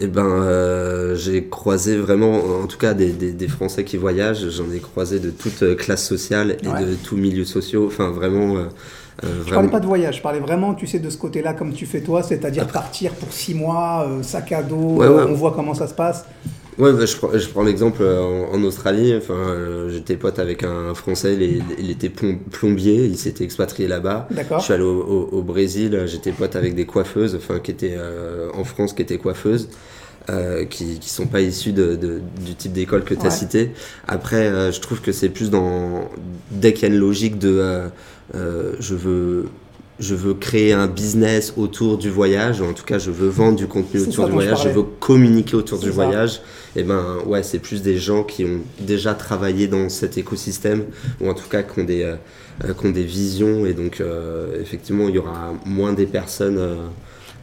eh 0.00 0.08
ben, 0.08 0.26
euh, 0.26 1.14
j'ai 1.14 1.48
croisé 1.48 1.96
vraiment, 1.96 2.34
en 2.62 2.66
tout 2.66 2.76
cas, 2.76 2.92
des, 2.92 3.12
des, 3.12 3.48
Français 3.48 3.82
qui 3.82 3.96
voyagent. 3.96 4.50
J'en 4.50 4.70
ai 4.70 4.78
croisé 4.78 5.20
de 5.20 5.30
toute 5.30 5.74
classe 5.76 6.06
sociale 6.06 6.58
et 6.60 6.84
de 6.84 6.94
tous 6.96 7.16
milieux 7.16 7.46
sociaux. 7.46 7.86
Enfin, 7.86 8.10
vraiment. 8.10 8.56
Euh, 8.56 8.68
je 9.46 9.54
parlais 9.54 9.68
pas 9.70 9.80
de 9.80 9.86
voyage, 9.86 10.16
je 10.18 10.22
parlais 10.22 10.40
vraiment, 10.40 10.74
tu 10.74 10.86
sais, 10.86 10.98
de 10.98 11.08
ce 11.08 11.16
côté-là, 11.16 11.54
comme 11.54 11.72
tu 11.72 11.86
fais 11.86 12.02
toi, 12.02 12.22
c'est-à-dire 12.22 12.66
partir 12.66 13.12
pour 13.12 13.32
six 13.32 13.54
mois, 13.54 14.06
sac 14.20 14.52
à 14.52 14.62
dos, 14.62 15.00
on 15.00 15.32
voit 15.32 15.52
comment 15.52 15.72
ça 15.72 15.86
se 15.86 15.94
passe. 15.94 16.26
Ouais, 16.78 16.92
bah, 16.92 17.06
je 17.06 17.16
prends, 17.16 17.30
je 17.36 17.48
prends 17.48 17.62
l'exemple 17.62 18.02
euh, 18.02 18.20
en, 18.20 18.62
Australie. 18.62 19.14
Enfin, 19.16 19.34
euh, 19.34 19.88
j'étais 19.88 20.16
pote 20.16 20.38
avec 20.38 20.62
un 20.62 20.94
Français, 20.94 21.34
il, 21.34 21.62
il 21.78 21.90
était 21.90 22.10
plombier, 22.10 23.06
il 23.06 23.16
s'était 23.16 23.44
expatrié 23.44 23.88
là-bas. 23.88 24.28
Je 24.30 24.62
suis 24.62 24.74
allé 24.74 24.82
au, 24.82 25.28
au, 25.32 25.42
Brésil, 25.42 26.02
j'étais 26.06 26.32
pote 26.32 26.54
avec 26.54 26.74
des 26.74 26.84
coiffeuses, 26.84 27.34
enfin, 27.34 27.60
qui 27.60 27.70
étaient 27.70 27.96
euh, 27.96 28.50
en 28.54 28.64
France, 28.64 28.92
qui 28.92 29.02
étaient 29.02 29.18
coiffeuses. 29.18 29.68
Euh, 30.28 30.64
qui, 30.64 30.98
qui 30.98 31.08
sont 31.08 31.28
pas 31.28 31.40
issues 31.40 31.70
de, 31.70 31.94
de, 31.94 32.20
du 32.44 32.56
type 32.56 32.72
d'école 32.72 33.04
que 33.04 33.14
tu 33.14 33.24
as 33.24 33.30
cité. 33.30 33.70
Après, 34.08 34.72
je 34.72 34.80
trouve 34.80 35.00
que 35.00 35.12
c'est 35.12 35.28
plus 35.28 35.50
dans 35.50 36.10
dès 36.50 36.72
qu'il 36.72 36.88
y 36.88 36.90
a 36.90 36.92
une 36.92 37.00
logique 37.00 37.38
de 37.38 37.82
je 38.34 38.94
veux 38.96 39.46
je 39.98 40.14
veux 40.14 40.34
créer 40.34 40.72
un 40.72 40.86
business 40.86 41.54
autour 41.56 41.98
du 41.98 42.10
voyage, 42.10 42.60
en 42.60 42.72
tout 42.72 42.84
cas 42.84 42.98
je 42.98 43.10
veux 43.10 43.28
vendre 43.28 43.56
du 43.56 43.66
contenu 43.66 44.00
autour 44.00 44.26
du 44.26 44.32
voyage, 44.32 44.64
je, 44.64 44.68
veux 44.68 44.82
communiquer 44.82 45.56
autour 45.56 45.78
du 45.78 45.90
voyage, 45.90 46.42
et 46.74 46.82
ben 46.82 47.18
ouais 47.26 47.42
c'est 47.42 47.58
plus 47.58 47.82
des 47.82 47.96
gens 47.96 48.22
qui 48.22 48.44
ont 48.44 48.60
déjà 48.80 49.14
travaillé 49.14 49.68
dans 49.68 49.88
cet 49.88 50.18
écosystème, 50.18 50.84
ou 51.20 51.30
en 51.30 51.34
tout 51.34 51.48
cas 51.48 51.62
qui 51.62 51.80
ont 51.80 51.84
des, 51.84 52.02
euh, 52.02 52.74
qui 52.74 52.86
ont 52.86 52.90
des 52.90 53.04
visions, 53.04 53.64
et 53.64 53.72
donc 53.72 54.00
euh, 54.00 54.60
effectivement 54.60 55.08
il 55.08 55.14
y 55.14 55.18
aura 55.18 55.54
moins 55.64 55.92
des 55.92 56.06
personnes... 56.06 56.60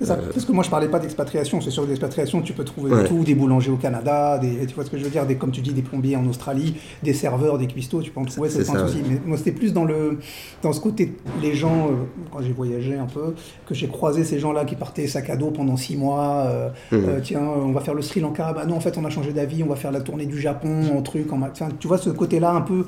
Euh, 0.01 0.05
euh, 0.09 0.15
Parce 0.33 0.45
que 0.45 0.51
moi, 0.51 0.63
je 0.63 0.69
parlais 0.69 0.87
pas 0.87 0.99
d'expatriation. 0.99 1.61
C'est 1.61 1.71
sûr 1.71 1.83
que 1.83 1.89
l'expatriation, 1.89 2.41
tu 2.41 2.53
peux 2.53 2.63
trouver 2.63 3.05
tout, 3.05 3.23
des 3.23 3.35
boulangers 3.35 3.71
au 3.71 3.77
Canada, 3.77 4.37
des, 4.37 4.65
tu 4.65 4.75
vois 4.75 4.85
ce 4.85 4.89
que 4.89 4.97
je 4.97 5.03
veux 5.03 5.09
dire, 5.09 5.25
des, 5.25 5.35
comme 5.35 5.51
tu 5.51 5.61
dis, 5.61 5.73
des 5.73 5.81
plombiers 5.81 6.15
en 6.15 6.25
Australie, 6.27 6.75
des 7.01 7.13
serveurs, 7.13 7.57
des 7.57 7.67
cuistots, 7.67 8.01
tu 8.01 8.11
peux 8.11 8.19
en 8.19 8.25
trouver, 8.25 8.49
c'est 8.49 8.65
pas 8.65 8.79
un 8.79 8.87
souci. 8.87 9.01
Mais 9.07 9.19
moi, 9.25 9.37
c'était 9.37 9.51
plus 9.51 9.73
dans, 9.73 9.85
le, 9.85 10.19
dans 10.61 10.73
ce 10.73 10.79
côté, 10.79 11.15
les 11.41 11.53
gens, 11.53 11.87
euh, 11.87 11.91
quand 12.31 12.41
j'ai 12.41 12.53
voyagé 12.53 12.95
un 12.95 13.05
peu, 13.05 13.35
que 13.65 13.73
j'ai 13.73 13.87
croisé 13.87 14.23
ces 14.23 14.39
gens-là 14.39 14.65
qui 14.65 14.75
partaient 14.75 15.07
sac 15.07 15.29
à 15.29 15.37
dos 15.37 15.51
pendant 15.51 15.77
six 15.77 15.95
mois. 15.95 16.47
Euh, 16.47 16.69
mmh. 16.91 17.21
tiens, 17.23 17.41
on 17.41 17.71
va 17.71 17.81
faire 17.81 17.93
le 17.93 18.01
Sri 18.01 18.19
Lanka. 18.19 18.53
Bah 18.53 18.65
non, 18.65 18.75
en 18.75 18.79
fait, 18.79 18.97
on 18.97 19.05
a 19.05 19.09
changé 19.09 19.33
d'avis, 19.33 19.63
on 19.63 19.67
va 19.67 19.75
faire 19.75 19.91
la 19.91 20.01
tournée 20.01 20.25
du 20.25 20.39
Japon, 20.39 20.97
en 20.97 21.01
truc. 21.01 21.31
En, 21.31 21.39
tu 21.79 21.87
vois, 21.87 21.97
ce 21.97 22.09
côté-là 22.09 22.51
un 22.51 22.61
peu 22.61 22.85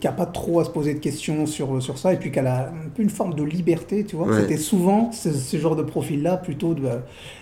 qui 0.00 0.06
a 0.06 0.12
pas 0.12 0.26
trop 0.26 0.60
à 0.60 0.64
se 0.64 0.70
poser 0.70 0.94
de 0.94 0.98
questions 0.98 1.46
sur, 1.46 1.82
sur 1.82 1.98
ça 1.98 2.12
et 2.12 2.16
puis 2.16 2.30
qui 2.30 2.38
a 2.38 2.68
un 2.68 2.88
peu 2.94 3.02
une 3.02 3.10
forme 3.10 3.34
de 3.34 3.42
liberté, 3.42 4.04
tu 4.04 4.16
vois. 4.16 4.28
C'était 4.40 4.56
souvent 4.56 5.10
ce, 5.12 5.32
ce 5.32 5.56
genre 5.56 5.65
de 5.74 5.82
profil-là, 5.82 6.36
plutôt 6.36 6.74
de, 6.74 6.82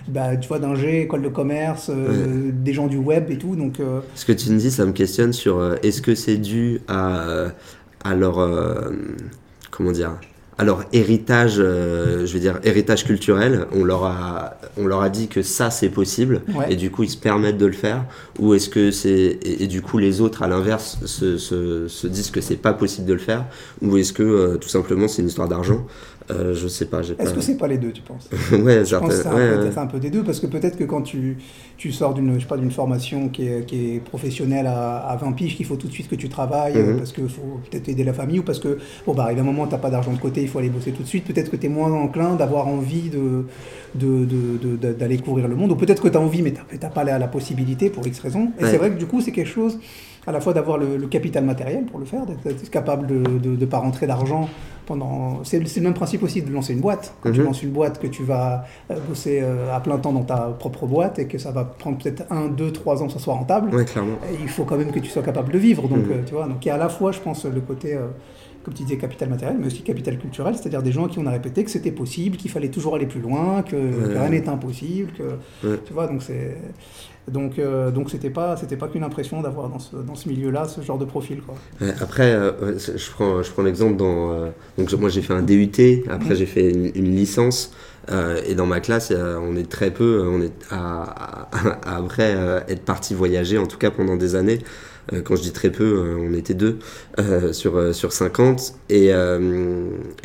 bah, 0.08 0.36
tu 0.36 0.48
vois, 0.48 0.58
d'ingé, 0.58 1.02
école 1.02 1.22
de 1.22 1.28
commerce, 1.28 1.90
euh, 1.90 2.50
des 2.52 2.72
gens 2.72 2.86
du 2.86 2.96
web 2.96 3.30
et 3.30 3.36
tout. 3.36 3.56
Donc, 3.56 3.80
euh, 3.80 4.00
Ce 4.14 4.24
que 4.24 4.32
tu 4.32 4.50
me 4.50 4.58
dis, 4.58 4.70
ça 4.70 4.86
me 4.86 4.92
questionne 4.92 5.32
sur 5.32 5.58
euh, 5.58 5.76
est-ce 5.82 6.00
que 6.00 6.14
c'est 6.14 6.38
dû 6.38 6.80
à, 6.88 7.48
à 8.04 8.14
leur. 8.14 8.36
comment 9.70 9.92
dire 9.92 10.12
alors 10.56 10.84
héritage, 10.92 11.56
je 11.56 12.32
veux 12.32 12.38
dire 12.38 12.60
héritage 12.62 13.04
culturel, 13.04 13.66
on 13.72 13.82
leur 13.82 14.04
a, 14.04 14.54
on 14.76 14.86
leur 14.86 15.02
a 15.02 15.10
dit 15.10 15.26
que 15.26 15.42
ça 15.42 15.68
c'est 15.68 15.88
possible 15.88 16.42
et 16.68 16.76
du 16.76 16.92
coup 16.92 17.02
ils 17.02 17.10
se 17.10 17.16
permettent 17.16 17.58
de 17.58 17.66
le 17.66 17.72
faire, 17.72 18.04
ou 18.38 18.54
est-ce 18.54 18.68
que 18.68 18.92
c'est 18.92 19.40
et, 19.42 19.66
du 19.66 19.82
coup 19.82 19.98
les 19.98 20.20
autres 20.20 20.44
à 20.44 20.46
l'inverse 20.46 21.00
se, 21.06 21.38
se, 21.38 21.88
se, 21.88 22.06
disent 22.06 22.30
que 22.30 22.40
c'est 22.40 22.54
pas 22.54 22.72
possible 22.72 23.08
de 23.08 23.14
le 23.14 23.18
faire, 23.18 23.46
ou 23.82 23.96
est-ce 23.96 24.12
que 24.12 24.54
tout 24.54 24.68
simplement 24.68 25.08
c'est 25.08 25.22
une 25.22 25.28
histoire 25.28 25.48
d'argent? 25.48 25.88
Euh, 26.30 26.54
je 26.54 26.68
sais 26.68 26.86
pas. 26.86 27.00
Est-ce 27.00 27.34
que 27.34 27.40
c'est 27.42 27.58
pas 27.58 27.68
les 27.68 27.76
deux, 27.76 27.92
tu 27.92 28.00
penses 28.00 28.30
Ouais, 28.52 28.84
je 28.84 28.96
pense 28.96 29.08
que 29.08 29.14
c'est 29.14 29.28
un, 29.28 29.82
un, 29.82 29.86
peu 29.86 29.98
des 29.98 30.08
deux, 30.08 30.22
parce 30.22 30.40
que 30.40 30.46
peut-être 30.46 30.76
que 30.78 30.84
quand 30.84 31.02
tu, 31.02 31.36
tu 31.76 31.92
sors 31.92 32.14
d'une 32.14 32.38
d'une 32.38 32.70
formation 32.70 33.28
qui 33.28 33.46
est, 33.46 33.66
qui 33.66 33.96
est 33.96 34.00
professionnelle 34.00 34.66
à, 34.66 34.98
à, 34.98 35.16
20 35.16 35.32
piges, 35.32 35.56
qu'il 35.56 35.66
faut 35.66 35.76
tout 35.76 35.86
de 35.86 35.92
suite 35.92 36.08
que 36.08 36.14
tu 36.14 36.30
travailles, 36.30 36.78
mhm. 36.78 36.96
parce 36.96 37.12
qu'il 37.12 37.28
faut 37.28 37.60
peut-être 37.70 37.88
aider 37.88 38.04
la 38.04 38.14
famille, 38.14 38.38
ou 38.38 38.42
parce 38.42 38.58
que, 38.58 38.78
bon, 39.06 39.12
bah, 39.12 39.24
arrive 39.24 39.40
un 39.40 39.42
moment, 39.42 39.66
tu 39.66 39.72
n'as 39.72 39.78
pas 39.78 39.90
d'argent 39.90 40.12
de 40.12 40.18
côté, 40.18 40.40
il 40.40 40.48
faut 40.48 40.58
aller 40.58 40.70
bosser 40.70 40.92
tout 40.92 41.02
de 41.02 41.08
suite. 41.08 41.24
Peut-être 41.24 41.50
que 41.50 41.56
tu 41.56 41.66
es 41.66 41.68
moins 41.68 41.92
enclin 41.92 42.36
d'avoir 42.36 42.68
envie 42.68 43.10
de, 43.10 43.44
d'aller 43.94 45.16
de, 45.18 45.22
courir 45.22 45.46
le 45.46 45.56
monde, 45.56 45.72
ou 45.72 45.76
peut-être 45.76 46.02
que 46.02 46.08
tu 46.08 46.16
as 46.16 46.20
envie, 46.20 46.40
mais 46.40 46.52
tu 46.52 46.78
n'as 46.78 46.88
pas 46.88 47.04
la, 47.04 47.18
la, 47.18 47.28
possibilité 47.28 47.90
pour 47.90 48.06
X 48.06 48.18
raisons. 48.20 48.50
Et 48.60 48.64
c'est 48.64 48.78
vrai 48.78 48.90
que 48.90 48.98
du 48.98 49.06
coup, 49.06 49.20
c'est 49.20 49.32
quelque 49.32 49.50
chose 49.50 49.78
à 50.26 50.32
la 50.32 50.40
fois 50.40 50.52
d'avoir 50.52 50.78
le, 50.78 51.06
capital 51.06 51.44
matériel 51.44 51.84
pour 51.84 51.98
le 51.98 52.06
faire, 52.06 52.24
d'être 52.26 52.70
capable 52.70 53.06
de 53.06 53.48
ne 53.48 53.66
pas 53.66 53.78
rentrer 53.78 54.06
d'argent 54.06 54.48
pendant. 54.86 55.42
C'est 55.44 55.58
le 55.58 55.82
même 55.82 55.94
principe 55.94 56.22
aussi 56.22 56.42
de 56.42 56.52
lancer 56.52 56.72
une 56.72 56.80
boîte. 56.80 57.14
Quand 57.20 57.32
tu 57.32 57.40
mhm. 57.40 57.46
lances 57.46 57.62
une 57.62 57.70
boîte, 57.70 58.00
que 58.00 58.06
tu 58.06 58.22
vas 58.22 58.64
euh, 58.90 58.96
bosser 59.08 59.40
euh, 59.42 59.74
à 59.74 59.80
plein 59.80 59.98
temps 59.98 60.12
dans 60.12 60.22
ta 60.22 60.54
propre 60.58 60.86
boîte 60.86 61.18
et 61.18 61.26
que 61.26 61.38
ça 61.38 61.50
va 61.50 61.64
prendre 61.64 61.98
peut-être 61.98 62.24
un, 62.30 62.48
deux, 62.48 62.72
trois 62.72 63.02
ans 63.02 63.08
ça 63.08 63.18
soit 63.18 63.34
rentable, 63.34 63.74
ouais, 63.74 63.84
clairement. 63.84 64.16
il 64.40 64.48
faut 64.48 64.64
quand 64.64 64.76
même 64.76 64.92
que 64.92 65.00
tu 65.00 65.10
sois 65.10 65.22
capable 65.22 65.52
de 65.52 65.58
vivre. 65.58 65.88
Donc, 65.88 66.06
mhm. 66.06 66.12
euh, 66.12 66.22
tu 66.26 66.34
vois, 66.34 66.46
donc 66.46 66.64
il 66.64 66.68
y 66.68 66.70
a 66.70 66.74
à 66.74 66.78
la 66.78 66.88
fois, 66.88 67.12
je 67.12 67.20
pense, 67.20 67.44
le 67.44 67.60
côté 67.60 67.98
comme 68.64 68.72
tu 68.72 68.82
disais, 68.82 68.96
capital 68.96 69.28
matériel, 69.28 69.58
mais 69.60 69.66
aussi 69.66 69.82
capital 69.82 70.16
culturel, 70.16 70.54
c'est-à-dire 70.54 70.82
des 70.82 70.90
gens 70.90 71.06
qui 71.06 71.18
on 71.18 71.26
a 71.26 71.30
répété 71.30 71.64
que 71.64 71.70
c'était 71.70 71.90
possible, 71.90 72.38
qu'il 72.38 72.50
fallait 72.50 72.70
toujours 72.70 72.94
aller 72.94 73.04
plus 73.04 73.20
loin, 73.20 73.62
que, 73.62 73.76
rien 73.76 74.30
n'était 74.30 74.48
impossible, 74.48 75.12
que 75.12 75.76
tu 75.84 75.92
vois, 75.92 76.06
donc 76.06 76.22
c'est 76.22 76.56
donc 77.28 77.58
euh, 77.58 77.90
donc 77.90 78.10
c'était 78.10 78.30
pas 78.30 78.56
c'était 78.56 78.76
pas 78.76 78.88
qu'une 78.88 79.02
impression 79.02 79.40
d'avoir 79.40 79.68
dans 79.68 79.78
ce, 79.78 79.96
dans 79.96 80.14
ce 80.14 80.28
milieu-là 80.28 80.66
ce 80.66 80.82
genre 80.82 80.98
de 80.98 81.04
profil 81.04 81.40
quoi. 81.40 81.54
après 82.00 82.32
euh, 82.32 82.78
je 82.78 83.10
prends 83.10 83.42
je 83.42 83.50
prends 83.50 83.62
l'exemple 83.62 83.96
dans 83.96 84.32
euh, 84.32 84.50
donc 84.76 84.92
moi 84.92 85.08
j'ai 85.08 85.22
fait 85.22 85.32
un 85.32 85.42
DUT, 85.42 86.04
après 86.10 86.34
j'ai 86.36 86.46
fait 86.46 86.70
une, 86.70 87.14
licence 87.14 87.72
et 88.46 88.54
dans 88.54 88.66
ma 88.66 88.80
classe 88.80 89.12
on 89.12 89.56
est 89.56 89.70
très 89.70 89.90
peu 89.90 90.22
on 90.28 90.42
est 90.42 90.52
à, 90.70 91.48
à 91.52 91.96
après 91.96 92.36
être 92.68 92.84
parti 92.84 93.14
voyager 93.14 93.56
en 93.56 93.66
tout 93.66 93.78
cas 93.78 93.90
pendant 93.90 94.16
des 94.16 94.34
années 94.34 94.58
euh, 94.58 94.93
quand 95.24 95.36
je 95.36 95.42
dis 95.42 95.52
très 95.52 95.70
peu, 95.70 95.84
euh, 95.84 96.16
on 96.18 96.34
était 96.34 96.54
deux 96.54 96.78
euh, 97.18 97.52
sur, 97.52 97.94
sur 97.94 98.12
50. 98.12 98.74
Et, 98.90 99.12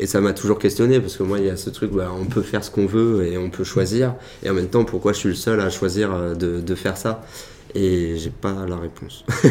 ça 0.06 0.20
m'a 0.20 0.32
toujours 0.32 0.58
questionné 0.58 1.00
parce 1.00 1.16
que 1.16 1.22
moi, 1.22 1.38
il 1.38 1.46
y 1.46 1.50
a 1.50 1.56
ce 1.56 1.70
truc, 1.70 1.92
bah, 1.92 2.10
on 2.18 2.24
peut 2.24 2.42
faire 2.42 2.64
ce 2.64 2.70
qu'on 2.70 2.86
veut 2.86 3.26
et 3.26 3.38
on 3.38 3.50
peut 3.50 3.64
choisir. 3.64 4.14
Et 4.42 4.50
en 4.50 4.54
même 4.54 4.68
temps, 4.68 4.84
pourquoi 4.84 5.12
je 5.12 5.18
suis 5.18 5.28
le 5.28 5.34
seul 5.34 5.60
à 5.60 5.70
choisir 5.70 6.36
de 6.36 6.74
faire 6.74 6.96
ça? 6.96 7.22
Et 7.74 8.16
j'ai 8.16 8.30
pas 8.30 8.66
la 8.68 8.76
réponse. 8.76 9.24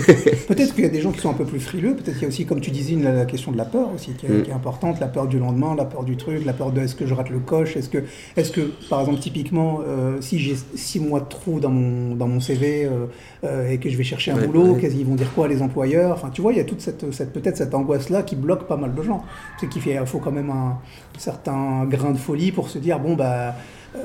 peut-être 0.47 0.73
qu'il 0.73 0.83
y 0.83 0.87
a 0.87 0.89
des 0.89 1.01
gens 1.01 1.11
qui 1.11 1.19
sont 1.19 1.29
un 1.29 1.35
peu 1.35 1.45
plus 1.45 1.59
frileux, 1.59 1.95
peut-être 1.95 2.13
qu'il 2.13 2.23
y 2.23 2.25
a 2.25 2.27
aussi, 2.27 2.45
comme 2.45 2.59
tu 2.59 2.71
disais, 2.71 2.95
la, 2.95 3.25
question 3.25 3.51
de 3.51 3.57
la 3.57 3.65
peur 3.65 3.89
aussi, 3.93 4.11
qui 4.13 4.25
est, 4.25 4.49
mm. 4.49 4.53
importante, 4.53 4.99
la 4.99 5.07
peur 5.07 5.27
du 5.27 5.39
lendemain, 5.39 5.75
la 5.75 5.85
peur 5.85 6.03
du 6.03 6.17
truc, 6.17 6.45
la 6.45 6.53
peur 6.53 6.71
de 6.71 6.81
est-ce 6.81 6.95
que 6.95 7.05
je 7.05 7.13
rate 7.13 7.29
le 7.29 7.39
coche, 7.39 7.77
est-ce 7.77 7.89
que, 7.89 7.99
est 8.35 8.51
que 8.51 8.61
par 8.89 9.01
exemple, 9.01 9.19
typiquement, 9.19 9.81
euh, 9.87 10.17
si 10.21 10.39
j'ai 10.39 10.55
six 10.75 10.99
mois 10.99 11.21
de 11.21 11.25
trou 11.25 11.59
dans 11.59 11.69
mon, 11.69 12.15
dans 12.15 12.27
mon 12.27 12.39
CV 12.39 12.85
euh, 12.85 13.05
euh, 13.43 13.69
et 13.69 13.77
que 13.77 13.89
je 13.89 13.97
vais 13.97 14.03
chercher 14.03 14.31
un 14.31 14.37
boulot, 14.37 14.75
qu'est-ce 14.75 14.95
qu'ils 14.95 15.05
vont 15.05 15.15
dire 15.15 15.31
quoi 15.33 15.47
les 15.47 15.61
employeurs? 15.61 16.13
Enfin, 16.13 16.29
tu 16.29 16.41
vois, 16.41 16.51
il 16.53 16.57
y 16.57 16.61
a 16.61 16.65
toute 16.65 16.81
cette, 16.81 17.11
cette 17.13 17.31
peut-être 17.33 17.57
cette 17.57 17.73
angoisse-là 17.73 18.23
qui 18.23 18.35
bloque 18.35 18.67
pas 18.67 18.77
mal 18.77 18.93
de 18.93 19.01
gens. 19.01 19.23
C'est 19.59 19.69
qu'il 19.69 19.81
faut 20.05 20.19
quand 20.19 20.31
même 20.31 20.49
un 20.49 20.77
certain 21.17 21.85
grain 21.85 22.11
de 22.11 22.17
folie 22.17 22.51
pour 22.51 22.69
se 22.69 22.79
dire, 22.79 22.99
bon, 22.99 23.15
bah, 23.15 23.55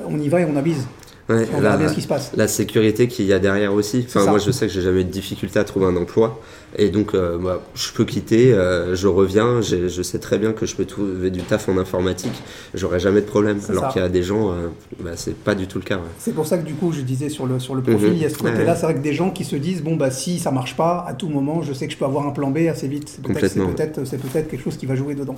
on 0.07 0.19
y 0.19 0.29
va 0.29 0.41
et 0.41 0.45
on 0.45 0.55
avise. 0.55 0.87
Ouais, 1.27 1.47
on 1.55 1.61
la, 1.61 1.75
bien 1.75 1.89
ce 1.89 1.95
qui 1.95 2.01
se 2.01 2.07
passe. 2.07 2.31
La 2.35 2.47
sécurité 2.47 3.07
qu'il 3.07 3.25
y 3.25 3.33
a 3.33 3.39
derrière 3.39 3.73
aussi. 3.73 4.05
Enfin, 4.07 4.25
moi, 4.25 4.37
je 4.37 4.51
sais 4.51 4.67
que 4.67 4.73
j'ai 4.73 4.81
jamais 4.81 5.01
eu 5.01 5.05
de 5.05 5.09
difficulté 5.09 5.57
à 5.57 5.63
trouver 5.63 5.87
un 5.87 5.95
emploi. 5.95 6.39
Et 6.77 6.89
donc, 6.89 7.15
euh, 7.15 7.39
moi, 7.39 7.63
je 7.73 7.91
peux 7.93 8.05
quitter, 8.05 8.53
euh, 8.53 8.95
je 8.95 9.07
reviens. 9.07 9.61
Je 9.61 10.03
sais 10.03 10.19
très 10.19 10.37
bien 10.37 10.53
que 10.53 10.67
je 10.67 10.75
peux 10.75 10.85
trouver 10.85 11.31
du 11.31 11.41
taf 11.41 11.67
en 11.67 11.77
informatique. 11.79 12.43
J'aurai 12.75 12.99
jamais 12.99 13.21
de 13.21 13.25
problème. 13.25 13.59
Alors 13.69 13.91
qu'il 13.91 14.03
y 14.03 14.05
a 14.05 14.09
des 14.09 14.21
gens, 14.21 14.51
euh, 14.51 14.67
bah, 14.99 15.11
c'est 15.15 15.35
pas 15.35 15.55
du 15.55 15.65
tout 15.65 15.79
le 15.79 15.83
cas. 15.83 15.99
C'est 16.19 16.35
pour 16.35 16.45
ça 16.45 16.59
que, 16.59 16.65
du 16.65 16.75
coup, 16.75 16.91
je 16.91 17.01
disais 17.01 17.29
sur 17.29 17.47
le, 17.47 17.59
sur 17.59 17.73
le 17.73 17.81
profil, 17.81 18.09
mhm. 18.09 18.15
il 18.15 18.21
y 18.21 18.25
a 18.25 18.29
ce 18.29 18.37
côté-là. 18.37 18.75
C'est 18.75 18.85
vrai 18.85 18.93
que 18.93 18.99
des 18.99 19.13
gens 19.13 19.31
qui 19.31 19.45
se 19.45 19.55
disent, 19.55 19.81
bon, 19.81 19.95
bah, 19.95 20.11
si 20.11 20.37
ça 20.37 20.51
marche 20.51 20.75
pas, 20.75 21.05
à 21.07 21.13
tout 21.13 21.29
moment, 21.29 21.63
je 21.63 21.73
sais 21.73 21.87
que 21.87 21.93
je 21.93 21.97
peux 21.97 22.05
avoir 22.05 22.27
un 22.27 22.31
plan 22.31 22.51
B 22.51 22.59
assez 22.69 22.87
vite. 22.87 23.09
C'est 23.09 23.23
peut-être 23.23 24.03
peut 24.03 24.17
peut 24.17 24.41
quelque 24.41 24.63
chose 24.63 24.77
qui 24.77 24.85
va 24.85 24.95
jouer 24.95 25.15
dedans. 25.15 25.37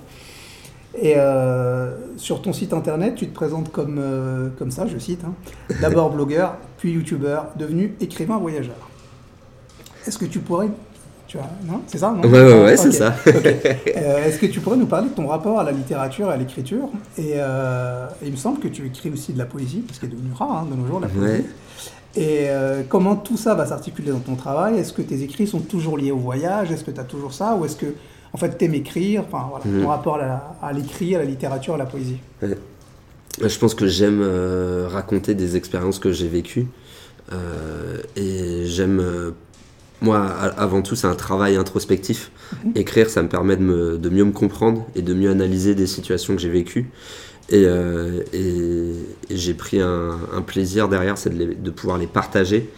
Et 0.99 1.13
euh, 1.17 1.91
sur 2.17 2.41
ton 2.41 2.53
site 2.53 2.73
internet, 2.73 3.15
tu 3.15 3.27
te 3.27 3.33
présentes 3.33 3.71
comme, 3.71 3.97
euh, 3.99 4.49
comme 4.57 4.71
ça, 4.71 4.87
je 4.87 4.97
cite, 4.97 5.21
hein. 5.23 5.33
d'abord 5.79 6.09
blogueur, 6.09 6.55
puis 6.77 6.91
youtubeur, 6.91 7.47
devenu 7.55 7.95
écrivain 8.01 8.37
voyageur. 8.37 8.89
Est-ce 10.07 10.17
que 10.17 10.25
tu 10.25 10.39
pourrais... 10.39 10.69
Tu 11.27 11.37
vois, 11.37 11.47
non 11.67 11.81
C'est 11.87 11.97
ça, 11.97 12.11
non? 12.11 12.27
Ouais, 12.27 12.41
ouais, 12.41 12.63
ouais 12.63 12.77
c'est 12.77 12.93
ça. 12.93 13.13
Euh, 13.27 14.25
est-ce 14.25 14.39
que 14.39 14.45
tu 14.45 14.61
pourrais 14.61 14.77
nous 14.77 14.85
parler 14.85 15.09
de 15.09 15.13
ton 15.13 15.27
rapport 15.27 15.59
à 15.59 15.63
la 15.63 15.71
littérature 15.71 16.29
et 16.29 16.33
à 16.33 16.37
l'écriture? 16.37 16.89
Et, 17.17 17.33
il 18.23 18.31
me 18.31 18.37
semble 18.37 18.59
que 18.59 18.67
tu 18.67 18.85
écris 18.85 19.09
aussi 19.09 19.33
de 19.33 19.37
la 19.37 19.45
poésie, 19.45 19.83
ce 19.91 19.99
qui 19.99 20.05
est 20.05 20.09
devenu 20.09 20.31
rare 20.33 20.63
hein, 20.63 20.67
de 20.71 20.75
nos 20.75 20.87
jours, 20.87 20.99
la 20.99 21.07
poésie. 21.07 21.45
Et 22.15 22.47
comment 22.87 23.17
tout 23.17 23.35
ça 23.37 23.55
va 23.55 23.65
s'articuler 23.65 24.11
dans 24.11 24.19
ton 24.19 24.35
travail? 24.35 24.79
Est-ce 24.79 24.93
que 24.93 25.01
tes 25.01 25.21
écrits 25.21 25.47
sont 25.47 25.59
toujours 25.59 25.97
liés 25.97 26.11
au 26.11 26.17
voyage? 26.17 26.71
Est-ce 26.71 26.85
que 26.85 26.91
tu 26.91 27.01
as 27.01 27.03
toujours 27.03 27.33
ça? 27.33 27.55
Ou 27.55 27.65
est-ce 27.65 27.75
que 27.75 27.93
en 28.37 28.39
fait, 28.39 28.55
t'aimes 28.55 28.75
écrire, 28.75 29.23
enfin 29.27 29.47
voilà, 29.49 29.63
ton 29.63 29.69
mhm. 29.69 29.85
rapport 29.87 30.19
à 30.61 30.71
l'écrit, 30.73 31.15
à, 31.15 31.17
la 31.17 31.25
littérature, 31.25 31.73
à 31.73 31.77
la 31.77 31.87
poésie. 31.87 32.17
Je 32.43 33.57
pense 33.57 33.73
que 33.73 33.87
j'aime 33.87 34.21
euh, 34.21 34.87
raconter 34.87 35.33
des 35.33 35.55
expériences 35.55 35.97
que 35.97 36.11
j'ai 36.11 36.27
vécues. 36.27 36.67
Euh, 37.33 37.97
et 38.15 38.67
j'aime. 38.67 38.99
Euh, 38.99 39.31
moi, 40.01 40.19
avant 40.19 40.83
tout, 40.83 40.95
c'est 40.95 41.07
un 41.07 41.15
travail 41.15 41.55
introspectif. 41.55 42.31
Mhm. 42.63 42.73
Écrire, 42.75 43.09
ça 43.09 43.23
me 43.23 43.27
permet 43.27 43.57
de, 43.57 43.63
me, 43.63 43.97
de, 43.97 44.09
mieux 44.09 44.23
me 44.23 44.31
comprendre 44.31 44.85
et 44.93 45.01
de 45.01 45.15
mieux 45.15 45.31
analyser 45.31 45.73
des 45.73 45.87
situations 45.87 46.35
que 46.35 46.41
j'ai 46.41 46.51
vécues. 46.51 46.91
Et, 47.49 47.63
et, 47.63 48.93
j'ai 49.31 49.53
pris 49.55 49.81
un, 49.81 50.19
plaisir 50.45 50.89
derrière, 50.89 51.17
c'est 51.17 51.35
de, 51.35 51.55
de, 51.55 51.71
pouvoir 51.71 51.97
les 51.97 52.05
partager, 52.05 52.69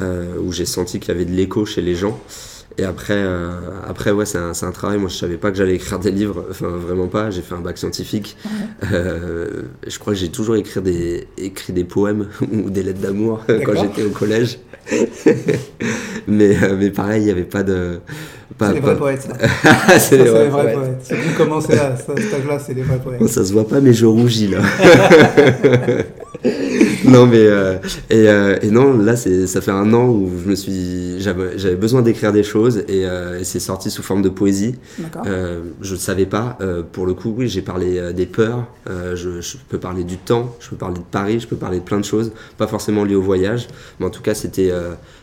où 0.00 0.52
j'ai 0.52 0.64
senti 0.64 1.00
qu'il 1.00 1.08
y 1.08 1.14
avait 1.14 1.26
de 1.26 1.32
l'écho 1.32 1.66
chez 1.66 1.82
les 1.82 1.96
gens. 1.96 2.18
Et 2.78 2.84
après, 2.84 3.14
euh, 3.16 3.50
après 3.86 4.10
ouais, 4.10 4.24
c'est 4.24 4.38
un, 4.38 4.50
un, 4.50 4.72
travail. 4.72 4.98
Moi, 4.98 5.08
je 5.08 5.16
savais 5.16 5.36
pas 5.36 5.50
que 5.50 5.56
j'allais 5.56 5.74
écrire 5.74 5.98
des 5.98 6.10
livres. 6.10 6.46
Enfin, 6.50 6.68
vraiment 6.68 7.08
pas. 7.08 7.30
J'ai 7.30 7.42
fait 7.42 7.54
un 7.54 7.60
bac 7.60 7.78
scientifique. 7.78 8.36
Euh, 8.92 9.62
je 9.86 9.98
crois 9.98 10.12
que 10.12 10.18
j'ai 10.18 10.28
toujours 10.28 10.56
écrit 10.56 10.80
des, 10.82 11.28
écrit 11.38 11.72
des 11.72 11.84
poèmes 11.84 12.28
ou 12.52 12.68
des 12.68 12.82
lettres 12.82 13.00
d'amour 13.00 13.40
quand 13.64 13.80
j'étais 13.80 14.02
au 14.02 14.10
collège. 14.10 14.58
mais, 16.26 16.56
euh, 16.62 16.76
mais 16.78 16.90
pareil, 16.90 17.22
il 17.22 17.24
n'y 17.26 17.30
avait 17.30 17.44
pas 17.44 17.62
de. 17.62 18.00
C'est 18.58 18.74
les 18.74 18.80
vrais 18.80 18.96
poètes, 18.96 19.22
ça. 19.22 19.98
c'est 19.98 20.18
les, 20.18 20.24
vrais 20.24 20.50
poètes. 20.50 20.98
C'est 21.02 21.14
vous 21.14 21.36
commencez 21.36 21.78
à 21.78 21.96
cet 21.96 22.34
âge-là, 22.34 22.58
c'est 22.58 22.74
les 22.74 22.82
vrais 22.82 22.98
poètes. 22.98 23.26
ça 23.28 23.44
se 23.44 23.52
voit 23.52 23.66
pas, 23.66 23.80
mais 23.80 23.92
je 23.92 24.04
rougis 24.04 24.48
là. 24.48 24.60
non, 27.08 27.26
mais 27.26 27.46
euh, 27.46 27.78
et, 28.10 28.28
euh, 28.28 28.58
et, 28.62 28.70
non, 28.70 28.96
là, 28.96 29.16
c'est 29.16 29.46
ça 29.46 29.60
fait 29.60 29.70
un 29.70 29.92
an 29.92 30.08
où 30.08 30.30
je 30.42 30.48
me 30.48 30.54
suis, 30.54 31.20
j'avais 31.20 31.76
besoin 31.76 32.02
d'écrire 32.02 32.32
des 32.32 32.42
choses 32.42 32.78
et, 32.88 33.06
euh, 33.06 33.40
et 33.40 33.44
c'est 33.44 33.60
sorti 33.60 33.90
sous 33.90 34.02
forme 34.02 34.22
de 34.22 34.28
poésie. 34.28 34.76
je 35.24 35.92
ne 35.92 35.98
savais 35.98 36.26
pas. 36.26 36.58
pour 36.92 37.06
le 37.06 37.14
coup, 37.14 37.34
oui, 37.36 37.48
j'ai 37.48 37.62
parlé 37.62 38.12
des 38.12 38.26
peurs. 38.26 38.66
Je, 38.88 39.40
je, 39.40 39.56
peux 39.68 39.78
parler 39.78 40.04
du 40.04 40.18
temps. 40.18 40.54
Je 40.60 40.70
peux 40.70 40.76
parler 40.76 40.98
de 40.98 41.04
Paris. 41.10 41.40
Je 41.40 41.46
peux 41.46 41.56
parler 41.56 41.78
de 41.78 41.84
plein 41.84 41.98
de 41.98 42.04
choses, 42.04 42.32
pas 42.58 42.66
forcément 42.66 43.04
liées 43.04 43.14
au 43.14 43.22
voyage, 43.22 43.68
mais 43.98 44.06
en 44.06 44.10
tout 44.10 44.22
cas, 44.22 44.34
c'était 44.34 44.72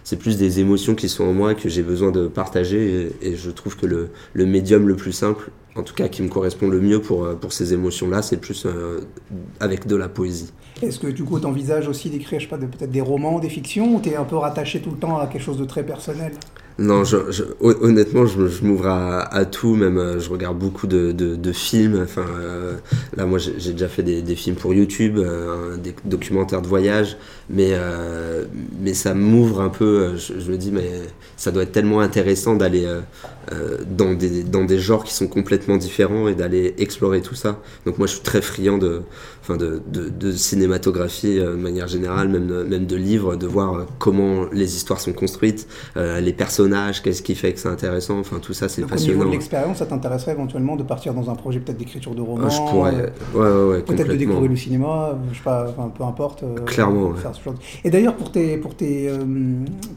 c'est 0.03 0.17
plus 0.17 0.38
des 0.38 0.59
émotions 0.59 0.95
qui 0.95 1.07
sont 1.07 1.25
en 1.25 1.34
moi 1.34 1.53
que 1.53 1.69
j'ai 1.69 1.84
besoin 1.84 2.11
de 2.11 2.27
partager 2.27 3.11
et, 3.21 3.30
et, 3.30 3.36
je 3.36 3.51
trouve 3.51 3.77
que 3.77 3.86
le, 3.86 4.09
le 4.34 4.45
médium 4.45 4.88
le 4.88 4.95
plus 4.95 5.11
simple 5.11 5.51
en 5.80 5.84
tout 5.84 5.93
cas 5.93 6.07
qui 6.07 6.21
me 6.21 6.30
correspond 6.30 6.67
le 6.67 6.80
mieux 6.80 7.01
pour, 7.01 7.25
euh, 7.25 7.36
pour 7.36 7.53
ces 7.53 7.73
émotions-là, 7.73 8.21
c'est 8.21 8.38
plus 8.38 8.65
euh, 8.65 9.01
avec 9.59 9.88
de 9.88 9.95
la 9.95 10.09
poésie. 10.09 10.51
Est-ce 10.82 10.99
que 10.99 11.07
du 11.07 11.23
coup 11.23 11.39
tu 11.39 11.45
envisages 11.45 11.88
aussi 11.88 12.09
d'écrire, 12.09 12.39
je 12.39 12.45
sais 12.45 12.49
pas, 12.49 12.57
peut-être 12.57 12.91
des 12.91 13.01
romans, 13.01 13.39
des 13.39 13.49
fictions, 13.49 13.95
ou 13.95 14.01
tu 14.01 14.09
es 14.09 14.15
un 14.15 14.23
peu 14.23 14.38
rattaché 14.38 14.80
tout 14.80 14.91
le 14.91 14.97
temps 14.97 15.17
à 15.17 15.27
quelque 15.27 15.41
chose 15.41 15.57
de 15.57 15.65
très 15.65 15.84
personnel? 15.84 16.32
Non, 16.80 17.03
honnêtement, 17.59 18.25
je, 18.25 18.63
m'ouvre 18.63 18.88
à, 18.88 19.45
tout. 19.45 19.75
Même, 19.75 19.97
euh, 19.97 20.19
je 20.19 20.30
regarde 20.30 20.57
beaucoup 20.57 20.88
de, 20.88 21.51
films. 21.51 22.05
Euh, 22.17 22.77
là, 23.17 23.25
moi, 23.25 23.38
j'ai 23.38 23.73
déjà 23.73 23.89
fait 23.89 24.03
des, 24.03 24.21
des, 24.21 24.36
films 24.36 24.55
pour 24.55 24.73
YouTube, 24.73 25.17
euh, 25.17 25.75
des 25.75 25.93
documentaires 26.05 26.61
de 26.61 26.67
voyage. 26.67 27.17
Mais, 27.49 27.73
mais 28.79 28.93
ça 28.93 29.13
m'ouvre 29.13 29.61
un 29.61 29.69
peu. 29.69 30.15
Je, 30.15 30.51
me 30.51 30.57
dis, 30.57 30.71
mais 30.71 30.89
ça 31.35 31.51
doit 31.51 31.63
être 31.63 31.71
tellement 31.71 31.99
intéressant 31.99 32.55
d'aller 32.55 32.87
dans, 33.89 34.13
des, 34.13 34.43
dans 34.43 34.65
des 34.65 34.79
genres 34.79 35.03
qui 35.03 35.13
sont 35.13 35.27
complètement 35.27 35.77
différents 35.77 36.27
et 36.27 36.35
d'aller 36.35 36.75
explorer 36.77 37.21
tout 37.21 37.35
ça. 37.35 37.59
Donc, 37.85 37.97
moi, 37.97 38.07
je 38.07 38.13
suis 38.13 38.21
très 38.21 38.41
friand 38.41 38.77
de, 38.77 39.01
enfin 39.41 39.57
de, 39.57 39.81
de, 39.91 40.09
de, 40.09 40.31
cinématographie 40.31 41.39
de 41.39 41.55
manière 41.55 41.87
générale, 41.87 42.29
même, 42.29 42.63
même 42.65 42.85
de 42.85 42.95
livres, 42.95 43.35
de 43.35 43.47
voir 43.47 43.87
comment 43.97 44.45
les 44.51 44.75
histoires 44.75 44.99
sont 44.99 45.13
construites, 45.13 45.67
les 45.95 46.33
personnages 46.33 47.01
qu'est-ce 47.01 47.21
qui 47.21 47.35
fait 47.35 47.53
que 47.53 47.59
c'est 47.59 47.69
intéressant, 47.69 48.19
enfin 48.19 48.39
tout 48.39 48.53
ça 48.53 48.69
c'est 48.69 48.83
passionnant. 48.83 49.11
Au 49.11 49.17
niveau 49.17 49.29
de 49.29 49.31
l'expérience, 49.31 49.77
ça 49.77 49.85
t'intéresserait 49.85 50.31
éventuellement 50.31 50.75
de 50.75 50.83
partir 50.83 51.13
dans 51.13 51.29
un 51.29 51.35
projet 51.35 51.59
peut-être 51.59 51.77
d'écriture 51.77 52.15
de 52.15 52.21
roman 52.21 52.49
Je 52.49 52.57
pourrais, 52.57 52.95
ouais, 52.95 53.11
ouais, 53.35 53.63
ouais, 53.69 53.81
Peut-être 53.81 54.07
de 54.07 54.15
découvrir 54.15 54.49
le 54.49 54.55
cinéma, 54.55 55.17
je 55.31 55.37
sais 55.37 55.43
pas, 55.43 55.73
peu 55.97 56.03
importe. 56.03 56.43
Euh, 57.47 57.51
Et 57.83 57.89
d'ailleurs 57.89 58.15
pour, 58.15 58.31
tes, 58.31 58.57
pour, 58.57 58.75
tes, 58.75 59.09
euh, 59.09 59.17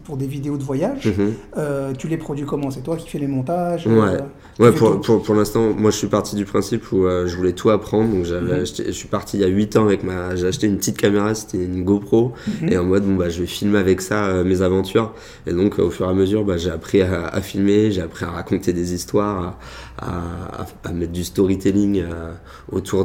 pour 0.04 0.16
des 0.16 0.26
vidéos 0.26 0.56
de 0.56 0.62
voyage, 0.62 1.06
mhm. 1.06 1.32
euh, 1.56 1.92
tu 1.96 2.08
les 2.08 2.16
produis 2.16 2.44
comment? 2.44 2.70
C'est 2.70 2.82
toi 2.82 2.96
qui 2.96 3.08
fais 3.08 3.18
les 3.18 3.26
montages 3.26 3.86
Ouais, 3.86 4.18
ouais 4.58 4.72
pour, 4.72 5.00
pour, 5.00 5.22
pour 5.22 5.34
l'instant, 5.34 5.72
moi 5.76 5.90
je 5.90 5.96
suis 5.96 6.08
parti 6.08 6.36
du 6.36 6.44
principe 6.44 6.92
où 6.92 7.06
je 7.06 7.36
voulais 7.36 7.52
tout 7.52 7.70
apprendre, 7.70 8.10
donc 8.12 8.24
j'avais 8.24 8.60
mhm. 8.60 8.66
je 8.66 8.92
suis 8.92 9.08
parti 9.08 9.38
il 9.38 9.40
y 9.40 9.44
a 9.44 9.48
8 9.48 9.76
ans 9.76 9.84
avec 9.84 10.02
ma... 10.02 10.36
J'ai 10.36 10.46
acheté 10.46 10.66
une 10.66 10.76
petite 10.76 10.98
caméra, 10.98 11.34
c'était 11.34 11.64
une 11.64 11.84
GoPro, 11.84 12.32
mhm. 12.62 12.68
et 12.72 12.78
en 12.78 12.84
mode, 12.84 13.04
bon 13.04 13.16
bah 13.16 13.28
je 13.28 13.40
vais 13.40 13.46
filmer 13.46 13.78
avec 13.78 14.00
ça 14.00 14.42
mes 14.44 14.62
aventures, 14.62 15.12
et 15.46 15.52
donc 15.52 15.78
au 15.78 15.90
fur 15.90 16.06
et 16.06 16.10
à 16.10 16.14
mesure, 16.14 16.44
bah, 16.44 16.56
j'ai 16.56 16.70
appris 16.70 17.02
à, 17.02 17.40
filmer, 17.40 17.90
j'ai 17.90 18.02
appris 18.02 18.24
à 18.24 18.30
raconter 18.30 18.72
des 18.72 18.94
histoires, 18.94 19.58
à, 19.98 20.92
mettre 20.92 21.12
du 21.12 21.24
storytelling 21.24 22.02
euh, 22.02 22.32
autour 22.70 23.04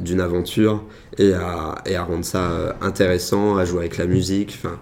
d'une 0.00 0.20
aventure 0.20 0.82
et 1.18 1.32
à, 1.32 1.76
et 1.86 1.96
à, 1.96 2.04
rendre 2.04 2.24
ça 2.24 2.50
euh, 2.50 2.72
intéressant, 2.80 3.56
à 3.64 3.66
jouer 3.66 3.80
avec 3.80 3.98
la 3.98 4.06
musique. 4.06 4.58
Enfin, 4.62 4.78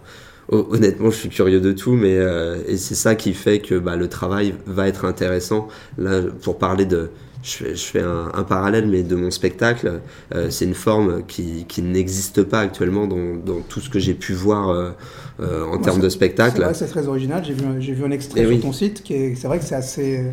honnêtement, 0.49 1.11
je 1.11 1.17
suis 1.17 1.29
curieux 1.29 1.61
de 1.61 1.73
tout, 1.73 1.93
mais 1.93 2.17
euh, 2.17 2.59
et 2.67 2.77
c'est 2.77 2.95
ça 2.95 3.15
qui 3.15 3.33
fait 3.33 3.61
que 3.61 3.79
bah, 3.79 3.97
le 3.97 4.09
travail 4.09 4.55
va 4.67 4.89
être 4.89 5.05
intéressant. 5.05 5.69
Là, 5.99 6.21
pour 6.43 6.59
parler 6.59 6.85
de 6.85 7.11
je 7.45 7.75
fais, 7.75 8.01
un, 8.01 8.45
parallèle, 8.45 8.87
mais 8.87 9.03
de 9.03 9.17
mon 9.17 9.33
spectacle, 9.33 10.01
euh, 10.33 10.47
c'est 10.51 10.65
une 10.65 10.75
forme 10.75 11.25
qui, 11.27 11.65
qui 11.67 11.83
n'existe 11.83 12.45
pas 12.45 12.61
actuellement 12.61 13.09
dans, 13.09 13.35
dans, 13.35 13.61
tout 13.69 13.81
ce 13.81 13.91
que 13.91 13.99
j'ai 13.99 14.15
pu 14.15 14.33
voir 14.33 14.69
euh, 14.71 14.93
en 15.41 15.79
termes 15.79 16.01
de 16.01 16.09
spectacle. 16.09 16.65
C'est 16.73 16.87
très 16.87 17.09
original. 17.09 17.45
J'ai 17.45 17.55
vu, 17.55 17.65
j'ai 17.81 17.95
vu 17.95 18.05
un 18.05 18.13
extrait 18.13 18.47
sur 18.47 18.61
ton 18.61 18.73
site, 18.73 19.03
qui 19.03 19.15
est, 19.15 19.35
c'est 19.35 19.49
vrai 19.49 19.59
que 19.59 19.65
c'est 19.65 19.75
assez 19.75 20.25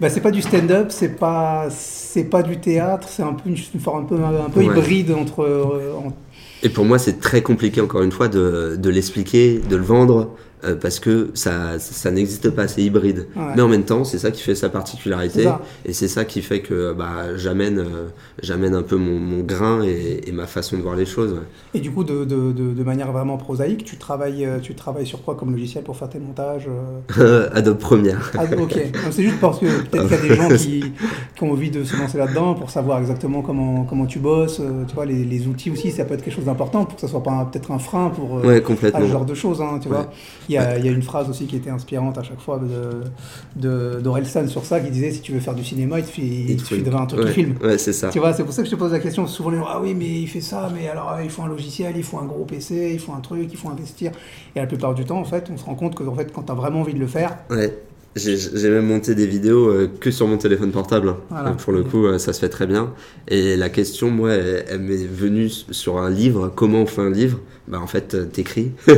Bah, 0.00 0.08
c'est 0.08 0.20
pas 0.20 0.30
du 0.30 0.40
stand-up, 0.40 0.88
c'est 0.90 1.16
pas, 1.16 1.66
c'est 1.70 2.30
pas 2.30 2.44
du 2.44 2.58
théâtre, 2.58 3.08
c'est 3.10 3.24
un 3.24 3.32
peu 3.32 3.48
une, 3.48 3.56
une 3.74 3.80
forme 3.80 4.04
un 4.04 4.06
peu, 4.06 4.14
un 4.22 4.50
peu 4.50 4.60
Ouais. 4.60 4.66
hybride 4.66 5.10
entre. 5.10 5.44
en- 5.98 6.12
Et 6.66 6.68
pour 6.68 6.84
moi, 6.84 6.98
c'est 6.98 7.20
très 7.20 7.42
compliqué, 7.42 7.80
encore 7.80 8.02
une 8.02 8.10
fois, 8.10 8.26
de, 8.26 8.88
l'expliquer, 8.90 9.60
de 9.70 9.76
le 9.76 9.84
vendre, 9.84 10.34
euh, 10.66 10.74
parce 10.76 10.98
que 11.00 11.30
ça, 11.34 11.78
ça 11.78 12.10
n'existe 12.10 12.50
pas, 12.50 12.68
c'est 12.68 12.82
hybride. 12.82 13.26
Ouais. 13.36 13.42
Mais 13.56 13.62
en 13.62 13.68
même 13.68 13.84
temps, 13.84 14.04
c'est 14.04 14.18
ça 14.18 14.30
qui 14.30 14.42
fait 14.42 14.54
sa 14.54 14.68
particularité, 14.68 15.44
ça. 15.44 15.60
et 15.84 15.92
c'est 15.92 16.08
ça 16.08 16.24
qui 16.24 16.42
fait 16.42 16.60
que 16.60 16.92
bah, 16.92 17.36
j'amène, 17.36 17.78
euh, 17.78 18.08
j'amène 18.42 18.74
un 18.74 18.82
peu 18.82 18.96
mon, 18.96 19.18
mon 19.18 19.42
grain 19.42 19.82
et, 19.82 20.22
et 20.26 20.32
ma 20.32 20.46
façon 20.46 20.76
de 20.76 20.82
voir 20.82 20.96
les 20.96 21.06
choses. 21.06 21.32
ouais. 21.32 21.38
Et 21.74 21.80
du 21.80 21.90
coup, 21.90 22.04
de, 22.04 22.24
de, 22.24 22.52
de, 22.52 22.72
de 22.74 22.82
manière 22.82 23.12
vraiment 23.12 23.36
prosaïque, 23.36 23.84
tu 23.84 23.96
travailles, 23.96 24.44
euh, 24.44 24.58
tu 24.60 24.74
travailles 24.74 25.06
sur 25.06 25.22
quoi 25.22 25.34
comme 25.34 25.52
logiciel 25.52 25.84
pour 25.84 25.96
faire 25.96 26.08
tes 26.08 26.18
montages 26.18 26.68
euh 27.18 27.48
Adobe 27.54 27.78
Premiere. 27.78 28.30
Ah, 28.38 28.44
ok. 28.58 28.78
C'est 29.10 29.22
juste 29.22 29.40
parce 29.40 29.58
que 29.60 29.66
peut-être 29.66 30.08
qu'il 30.08 30.28
y 30.28 30.32
a 30.32 30.34
des 30.34 30.34
gens 30.36 30.48
qui, 30.56 30.84
qui 31.34 31.44
ont 31.44 31.52
envie 31.52 31.70
de 31.70 31.84
se 31.84 31.96
lancer 31.96 32.18
là-dedans 32.18 32.54
pour 32.54 32.70
savoir 32.70 32.98
exactement 33.00 33.42
comment, 33.42 33.84
comment 33.84 34.06
tu 34.06 34.18
bosses. 34.18 34.60
euh, 34.60 34.84
Tu 34.88 34.94
vois, 34.94 35.06
les, 35.06 35.24
les 35.24 35.46
outils 35.46 35.70
aussi, 35.70 35.90
ça 35.90 36.04
peut 36.04 36.14
être 36.14 36.22
quelque 36.22 36.34
chose 36.34 36.44
d'important 36.44 36.84
pour 36.84 36.94
que 36.96 37.00
ça 37.00 37.08
soit 37.08 37.22
pas 37.22 37.48
peut-être 37.50 37.70
un 37.70 37.78
frein 37.78 38.10
pour 38.10 38.38
euh, 38.38 38.42
Ouais, 38.46 38.56
à 38.56 38.60
complètement. 38.60 39.00
ce 39.00 39.06
genre 39.12 39.24
de 39.26 39.34
choses. 39.34 39.60
hein, 39.60 39.78
tu 39.80 39.88
vois. 39.88 40.10
Il 40.48 40.55
y, 40.56 40.58
a, 40.58 40.78
il 40.78 40.84
y 40.84 40.88
a 40.88 40.92
une 40.92 41.02
phrase 41.02 41.28
aussi 41.30 41.46
qui 41.46 41.56
était 41.56 41.70
inspirante 41.70 42.18
à 42.18 42.22
chaque 42.22 42.40
fois 42.40 42.58
de, 42.58 43.02
de, 43.56 44.00
d'Orelsan 44.00 44.48
sur 44.48 44.64
ça 44.64 44.80
qui 44.80 44.90
disait 44.90 45.10
si 45.12 45.20
tu 45.20 45.32
veux 45.32 45.40
faire 45.40 45.54
du 45.54 45.64
cinéma, 45.64 45.98
il 45.98 46.02
te 46.04 46.08
suffit, 46.08 46.44
il 46.48 46.56
te 46.56 46.62
suffit 46.66 46.82
d'avoir 46.82 47.02
un 47.02 47.06
truc 47.06 47.20
ouais, 47.20 47.28
qui 47.28 47.34
filme. 47.34 47.54
Ouais, 47.62 47.78
c'est 47.78 47.92
ça. 47.92 48.08
Tu 48.08 48.18
vois, 48.18 48.32
c'est 48.32 48.44
pour 48.44 48.52
ça 48.52 48.62
que 48.62 48.68
je 48.68 48.74
te 48.74 48.78
pose 48.78 48.92
la 48.92 49.00
question. 49.00 49.26
Souvent, 49.26 49.50
les 49.50 49.58
gens, 49.58 49.66
ah 49.68 49.80
oui, 49.82 49.94
mais 49.94 50.06
il 50.08 50.28
fait 50.28 50.40
ça, 50.40 50.70
mais 50.74 50.88
alors 50.88 51.12
euh, 51.12 51.22
il 51.24 51.30
faut 51.30 51.42
un 51.42 51.48
logiciel, 51.48 51.94
il 51.96 52.02
faut 52.04 52.18
un 52.18 52.26
gros 52.26 52.44
PC, 52.44 52.90
il 52.92 52.98
faut 52.98 53.12
un 53.12 53.20
truc, 53.20 53.48
il 53.50 53.56
faut 53.56 53.68
investir. 53.68 54.12
Et 54.54 54.60
la 54.60 54.66
plupart 54.66 54.94
du 54.94 55.04
temps, 55.04 55.18
en 55.18 55.24
fait, 55.24 55.48
on 55.52 55.56
se 55.56 55.64
rend 55.64 55.74
compte 55.74 55.94
que 55.94 56.04
en 56.04 56.14
fait, 56.14 56.32
quand 56.32 56.44
tu 56.44 56.52
as 56.52 56.54
vraiment 56.54 56.80
envie 56.80 56.94
de 56.94 57.00
le 57.00 57.06
faire, 57.06 57.38
Ouais. 57.50 57.76
J'ai 58.16 58.70
même 58.70 58.86
monté 58.86 59.14
des 59.14 59.26
vidéos 59.26 59.68
euh, 59.68 59.90
que 60.00 60.10
sur 60.10 60.26
mon 60.26 60.38
téléphone 60.38 60.72
portable. 60.72 61.10
hein. 61.10 61.16
Voilà. 61.28 61.50
Pour 61.50 61.74
le 61.74 61.82
coup, 61.84 62.06
euh, 62.06 62.16
ça 62.18 62.32
se 62.32 62.40
fait 62.40 62.48
très 62.48 62.66
bien. 62.66 62.94
Et 63.28 63.56
la 63.56 63.68
question, 63.68 64.10
moi, 64.10 64.32
elle, 64.32 64.64
elle 64.70 64.80
m'est 64.80 64.96
venue 65.06 65.50
sur 65.50 65.98
un 65.98 66.08
livre. 66.08 66.50
Comment 66.56 66.80
on 66.82 66.86
fait 66.86 67.02
un 67.02 67.10
livre? 67.10 67.38
Bah, 67.68 67.78
en 67.80 67.86
fait, 67.86 68.14
euh, 68.14 68.24
t'écris. 68.24 68.70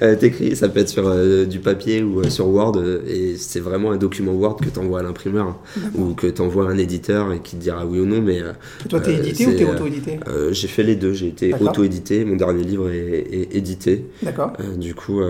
Euh, 0.00 0.14
t'écris, 0.14 0.54
ça 0.54 0.68
peut 0.68 0.78
être 0.80 0.88
sur 0.88 1.12
du 1.46 1.58
papier 1.58 2.02
ou 2.04 2.22
sur 2.30 2.46
Word. 2.46 2.80
et 3.08 3.34
c'est 3.36 3.58
vraiment 3.58 3.90
un 3.90 3.96
document 3.96 4.32
Word 4.32 4.58
que 4.60 4.68
t'envoies 4.68 5.00
à 5.00 5.02
l'imprimeur 5.02 5.58
ou 5.96 6.14
que 6.14 6.28
t'envoies 6.28 6.68
à 6.68 6.72
un 6.72 6.78
éditeur 6.78 7.32
et 7.32 7.40
qui 7.40 7.56
te 7.56 7.60
dira 7.62 7.84
oui 7.84 7.98
ou 7.98 8.06
non. 8.06 8.22
Mais 8.22 8.40
toi, 8.88 9.00
t'es 9.00 9.14
édité 9.16 9.46
ou 9.46 9.52
t'es 9.54 9.64
auto-édité? 9.64 10.20
j'ai 10.52 10.68
fait 10.68 10.84
les 10.84 10.94
deux. 10.94 11.12
J'ai 11.14 11.28
été 11.28 11.52
auto-édité. 11.52 12.24
Mon 12.24 12.36
dernier 12.36 12.62
livre 12.62 12.88
est, 12.90 13.26
est 13.32 13.56
édité. 13.56 14.04
D'accord. 14.22 14.52
Du 14.78 14.94
coup, 14.94 15.20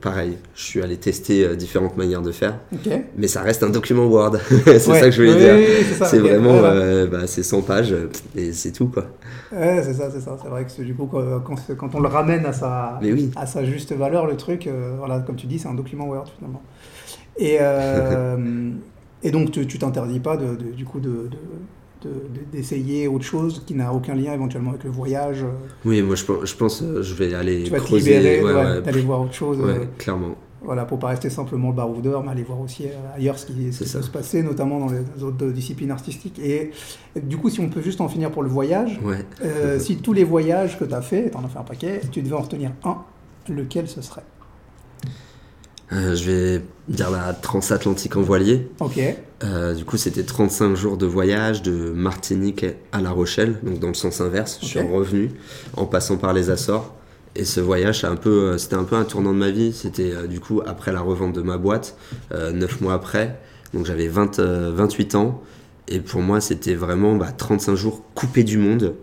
pareil, 0.00 0.32
je 0.56 0.62
suis 0.64 0.82
allé 0.82 0.96
tester 0.96 1.54
différentes 1.56 1.96
manières 1.96 2.22
de 2.22 2.32
faire. 2.32 2.41
Mais 3.16 3.28
ça 3.28 3.42
reste 3.42 3.62
un 3.62 3.70
document 3.70 4.06
Word. 4.06 4.36
c'est 4.48 4.64
Ouais. 4.66 4.80
ça 4.80 5.00
que 5.06 5.10
je 5.10 5.22
voulais 5.22 5.34
Oui, 5.34 5.40
dire. 5.40 5.54
oui, 5.54 5.64
oui, 5.80 5.96
c'est 6.06 6.18
vraiment, 6.18 6.52
voilà. 6.58 6.74
euh, 6.74 7.06
bah, 7.06 7.26
c'est 7.26 7.42
100 7.42 7.62
pages 7.62 7.94
et 8.36 8.52
c'est 8.52 8.72
tout 8.72 8.86
quoi. 8.88 9.04
Ouais, 9.52 9.82
c'est 9.84 9.94
ça, 9.94 10.10
c'est 10.10 10.20
ça. 10.20 10.36
C'est 10.42 10.48
vrai 10.48 10.64
que 10.66 10.82
du 10.82 10.94
coup, 10.94 11.06
quand, 11.06 11.94
on 11.94 12.00
le 12.00 12.08
ramène 12.08 12.46
à 12.46 12.52
sa, 12.52 12.98
à 13.36 13.46
sa 13.46 13.64
juste 13.64 13.92
valeur, 13.94 14.26
le 14.26 14.36
truc, 14.36 14.66
euh, 14.66 14.94
voilà, 14.98 15.20
comme 15.20 15.36
tu 15.36 15.46
dis, 15.46 15.58
c'est 15.58 15.68
un 15.68 15.74
document 15.74 16.06
Word 16.08 16.26
finalement. 16.38 16.62
Et, 17.38 17.58
euh, 17.60 18.70
et 19.22 19.30
donc, 19.30 19.50
tu 19.50 19.66
tu 19.66 19.78
t'interdis 19.78 20.20
pas 20.20 20.36
de, 20.36 20.56
de- 20.56 20.72
du 20.74 20.84
coup 20.84 21.00
de, 21.00 21.08
de- 21.08 21.28
de- 22.02 22.08
de- 22.08 22.44
d'essayer 22.52 23.06
autre 23.08 23.24
chose 23.24 23.62
qui 23.66 23.74
n'a 23.74 23.92
aucun 23.92 24.14
lien 24.14 24.32
éventuellement 24.32 24.70
avec 24.70 24.84
le 24.84 24.90
voyage. 24.90 25.42
euh, 25.44 25.48
Oui, 25.84 26.02
moi 26.02 26.16
je, 26.16 26.24
pense- 26.24 26.44
je 26.44 26.56
pense 26.56 26.82
je 27.00 27.14
vais 27.14 27.32
aller 27.34 27.62
Tu 27.64 27.70
vas 27.70 27.78
creuser. 27.78 28.16
libérer 28.18 28.42
ouais, 28.42 28.52
ouais, 28.52 28.64
ouais, 28.76 28.80
d'aller 28.82 29.02
voir 29.02 29.20
autre 29.20 29.34
chose. 29.34 29.60
ouais, 29.60 29.88
clairement. 29.98 30.34
Voilà, 30.64 30.84
pour 30.84 30.98
pas 30.98 31.08
rester 31.08 31.28
simplement 31.28 31.70
le 31.70 31.74
baroudeur, 31.74 32.22
mais 32.22 32.30
aller 32.30 32.44
voir 32.44 32.60
aussi 32.60 32.84
euh, 32.86 32.90
ailleurs 33.16 33.38
ce 33.38 33.46
qui, 33.46 33.72
ce 33.72 33.78
C'est 33.78 33.84
qui 33.84 33.90
ça. 33.90 33.98
peut 33.98 34.04
se 34.04 34.10
passer, 34.10 34.42
notamment 34.42 34.78
dans 34.78 34.88
les 34.92 35.22
autres 35.24 35.46
disciplines 35.48 35.90
artistiques. 35.90 36.38
Et, 36.38 36.70
du 37.20 37.36
coup, 37.36 37.50
si 37.50 37.60
on 37.60 37.68
peut 37.68 37.82
juste 37.82 38.00
en 38.00 38.08
finir 38.08 38.30
pour 38.30 38.42
le 38.42 38.48
voyage, 38.48 39.00
Ouais. 39.04 39.24
euh, 39.44 39.78
si 39.80 39.96
tous 39.96 40.12
les 40.12 40.24
voyages 40.24 40.78
que 40.78 40.84
tu 40.84 40.94
as 40.94 41.02
fait, 41.02 41.30
tu 41.30 41.36
en 41.36 41.44
as 41.44 41.48
fait 41.48 41.58
un 41.58 41.62
paquet, 41.64 42.00
tu 42.12 42.22
devais 42.22 42.36
en 42.36 42.42
retenir 42.42 42.70
un, 42.84 42.98
lequel 43.48 43.88
ce 43.88 44.00
serait? 44.02 44.22
Euh, 45.92 46.14
je 46.14 46.30
vais 46.30 46.62
dire 46.88 47.10
la 47.10 47.34
transatlantique 47.34 48.16
en 48.16 48.22
voilier. 48.22 48.70
Ok, 48.80 48.98
Euh, 49.44 49.74
du 49.74 49.84
coup, 49.84 49.96
c'était 49.96 50.22
35 50.22 50.76
jours 50.76 50.96
de 50.96 51.04
voyage 51.04 51.62
de 51.62 51.90
Martinique 51.90 52.64
à 52.92 53.00
La 53.02 53.10
Rochelle, 53.10 53.58
donc 53.64 53.80
dans 53.80 53.88
le 53.88 53.94
sens 53.94 54.20
inverse. 54.20 54.58
Je 54.62 54.66
suis 54.66 54.80
revenu 54.80 55.32
en 55.76 55.84
passant 55.84 56.16
par 56.16 56.32
les 56.32 56.48
Açores. 56.48 56.94
Et 57.34 57.44
ce 57.44 57.60
voyage, 57.60 58.04
euh, 58.04 58.58
c'était 58.58 58.74
un 58.76 58.84
peu 58.84 58.96
un 58.96 59.04
tournant 59.04 59.32
de 59.32 59.38
ma 59.38 59.50
vie. 59.50 59.72
C'était 59.72 60.12
euh, 60.12 60.26
du 60.26 60.40
coup 60.40 60.60
après 60.66 60.92
la 60.92 61.00
revente 61.00 61.34
de 61.34 61.42
ma 61.42 61.56
boîte, 61.56 61.96
euh, 62.32 62.52
9 62.52 62.80
mois 62.80 62.94
après. 62.94 63.40
Donc 63.72 63.86
j'avais 63.86 64.08
20, 64.08 64.38
euh, 64.38 64.72
28 64.74 65.14
ans. 65.14 65.42
Et 65.88 66.00
pour 66.00 66.20
moi, 66.20 66.40
c'était 66.40 66.74
vraiment 66.74 67.16
bah, 67.16 67.32
35 67.32 67.74
jours 67.74 68.02
coupés 68.14 68.44
du 68.44 68.58
monde 68.58 68.94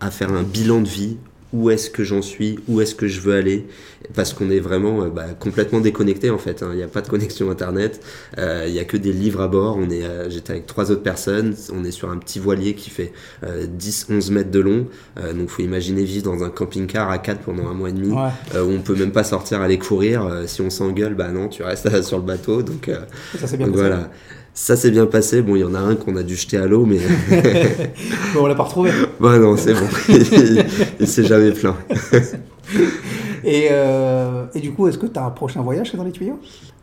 à 0.00 0.10
faire 0.10 0.32
un 0.32 0.42
bilan 0.42 0.80
de 0.80 0.88
vie. 0.88 1.18
Où 1.52 1.70
est-ce 1.70 1.90
que 1.90 2.04
j'en 2.04 2.22
suis 2.22 2.58
Où 2.68 2.80
est-ce 2.80 2.94
que 2.94 3.08
je 3.08 3.20
veux 3.20 3.34
aller 3.34 3.66
Parce 4.14 4.32
qu'on 4.32 4.50
est 4.50 4.60
vraiment 4.60 5.02
euh, 5.02 5.08
bah, 5.08 5.26
complètement 5.38 5.80
déconnecté 5.80 6.30
en 6.30 6.38
fait. 6.38 6.62
hein. 6.62 6.68
Il 6.72 6.76
n'y 6.76 6.82
a 6.84 6.88
pas 6.88 7.00
de 7.02 7.08
connexion 7.08 7.50
internet. 7.50 8.00
Euh, 8.38 8.66
Il 8.68 8.72
y 8.74 8.78
a 8.78 8.84
que 8.84 8.96
des 8.96 9.12
livres 9.12 9.40
à 9.40 9.48
bord. 9.48 9.76
On 9.76 9.90
est, 9.90 10.04
euh, 10.04 10.30
j'étais 10.30 10.52
avec 10.52 10.66
trois 10.66 10.92
autres 10.92 11.02
personnes. 11.02 11.54
On 11.72 11.82
est 11.84 11.90
sur 11.90 12.08
un 12.10 12.18
petit 12.18 12.38
voilier 12.38 12.74
qui 12.74 12.88
fait 12.90 13.12
euh, 13.44 13.66
10-11 13.66 14.30
mètres 14.32 14.50
de 14.52 14.60
long. 14.60 14.86
Euh, 15.18 15.32
donc, 15.32 15.48
faut 15.48 15.62
imaginer 15.62 16.04
vivre 16.04 16.24
dans 16.32 16.44
un 16.44 16.50
camping-car 16.50 17.10
à 17.10 17.18
4 17.18 17.40
pendant 17.40 17.66
un 17.68 17.74
mois 17.74 17.88
et 17.88 17.92
demi, 17.94 18.12
ouais. 18.12 18.28
euh, 18.54 18.62
où 18.62 18.70
on 18.70 18.80
peut 18.80 18.94
même 18.94 19.12
pas 19.12 19.24
sortir 19.24 19.60
aller 19.60 19.78
courir. 19.78 20.24
Euh, 20.24 20.46
si 20.46 20.60
on 20.62 20.70
s'engueule, 20.70 21.14
bah 21.14 21.28
non, 21.32 21.48
tu 21.48 21.62
restes 21.64 22.02
sur 22.02 22.18
le 22.18 22.24
bateau. 22.24 22.62
Donc, 22.62 22.88
euh, 22.88 23.00
ça 23.44 23.56
bien 23.56 23.66
donc 23.66 23.74
voilà. 23.76 23.96
Ça 23.96 24.10
s'est 24.54 24.90
bien 24.90 25.06
passé. 25.06 25.42
Bon, 25.42 25.56
il 25.56 25.60
y 25.60 25.64
en 25.64 25.74
a 25.74 25.78
un 25.78 25.94
qu'on 25.94 26.16
a 26.16 26.22
dû 26.22 26.36
jeter 26.36 26.56
à 26.56 26.66
l'eau, 26.66 26.84
mais 26.84 26.98
Bon, 28.34 28.44
on 28.44 28.46
l'a 28.46 28.54
pas 28.54 28.64
retrouvé. 28.64 28.90
bah 29.20 29.38
non, 29.38 29.56
c'est 29.56 29.74
bon. 29.74 29.86
il 30.08 30.64
il 31.00 31.08
s'est 31.08 31.24
jamais 31.24 31.52
plaint. 31.52 31.76
Et, 33.42 33.68
euh, 33.70 34.44
et 34.54 34.60
du 34.60 34.72
coup, 34.72 34.86
est-ce 34.86 34.98
que 34.98 35.06
tu 35.06 35.18
as 35.18 35.24
un 35.24 35.30
prochain 35.30 35.62
voyage 35.62 35.94
dans 35.94 36.04
les 36.04 36.12
tuyaux? 36.12 36.38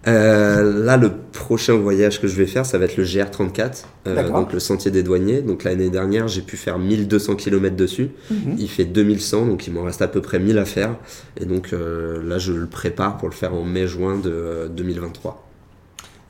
Euh, 0.07 0.85
là, 0.85 0.95
le 0.95 1.11
prochain 1.33 1.75
voyage 1.75 2.21
que 2.21 2.27
je 2.27 2.35
vais 2.35 2.45
faire, 2.45 2.65
ça 2.65 2.77
va 2.77 2.85
être 2.85 2.97
le 2.97 3.03
GR34, 3.03 3.83
euh, 4.07 4.29
donc 4.29 4.53
le 4.53 4.59
sentier 4.59 4.89
des 4.89 5.03
douaniers. 5.03 5.41
Donc 5.41 5.63
l'année 5.63 5.89
dernière, 5.89 6.27
j'ai 6.27 6.41
pu 6.41 6.55
faire 6.55 6.79
1200 6.79 7.35
km 7.35 7.75
dessus. 7.75 8.11
Mhm. 8.31 8.55
Il 8.57 8.69
fait 8.69 8.85
2100, 8.85 9.45
donc 9.47 9.67
il 9.67 9.73
m'en 9.73 9.83
reste 9.83 10.01
à 10.01 10.07
peu 10.07 10.21
près 10.21 10.39
1000 10.39 10.57
à 10.57 10.65
faire. 10.65 10.95
Et 11.39 11.45
donc 11.45 11.73
euh, 11.73 12.23
là, 12.23 12.37
je 12.37 12.53
le 12.53 12.67
prépare 12.67 13.17
pour 13.17 13.27
le 13.27 13.33
faire 13.33 13.53
en 13.53 13.63
mai-juin 13.63 14.17
de 14.17 14.31
euh, 14.31 14.67
2023. 14.69 15.46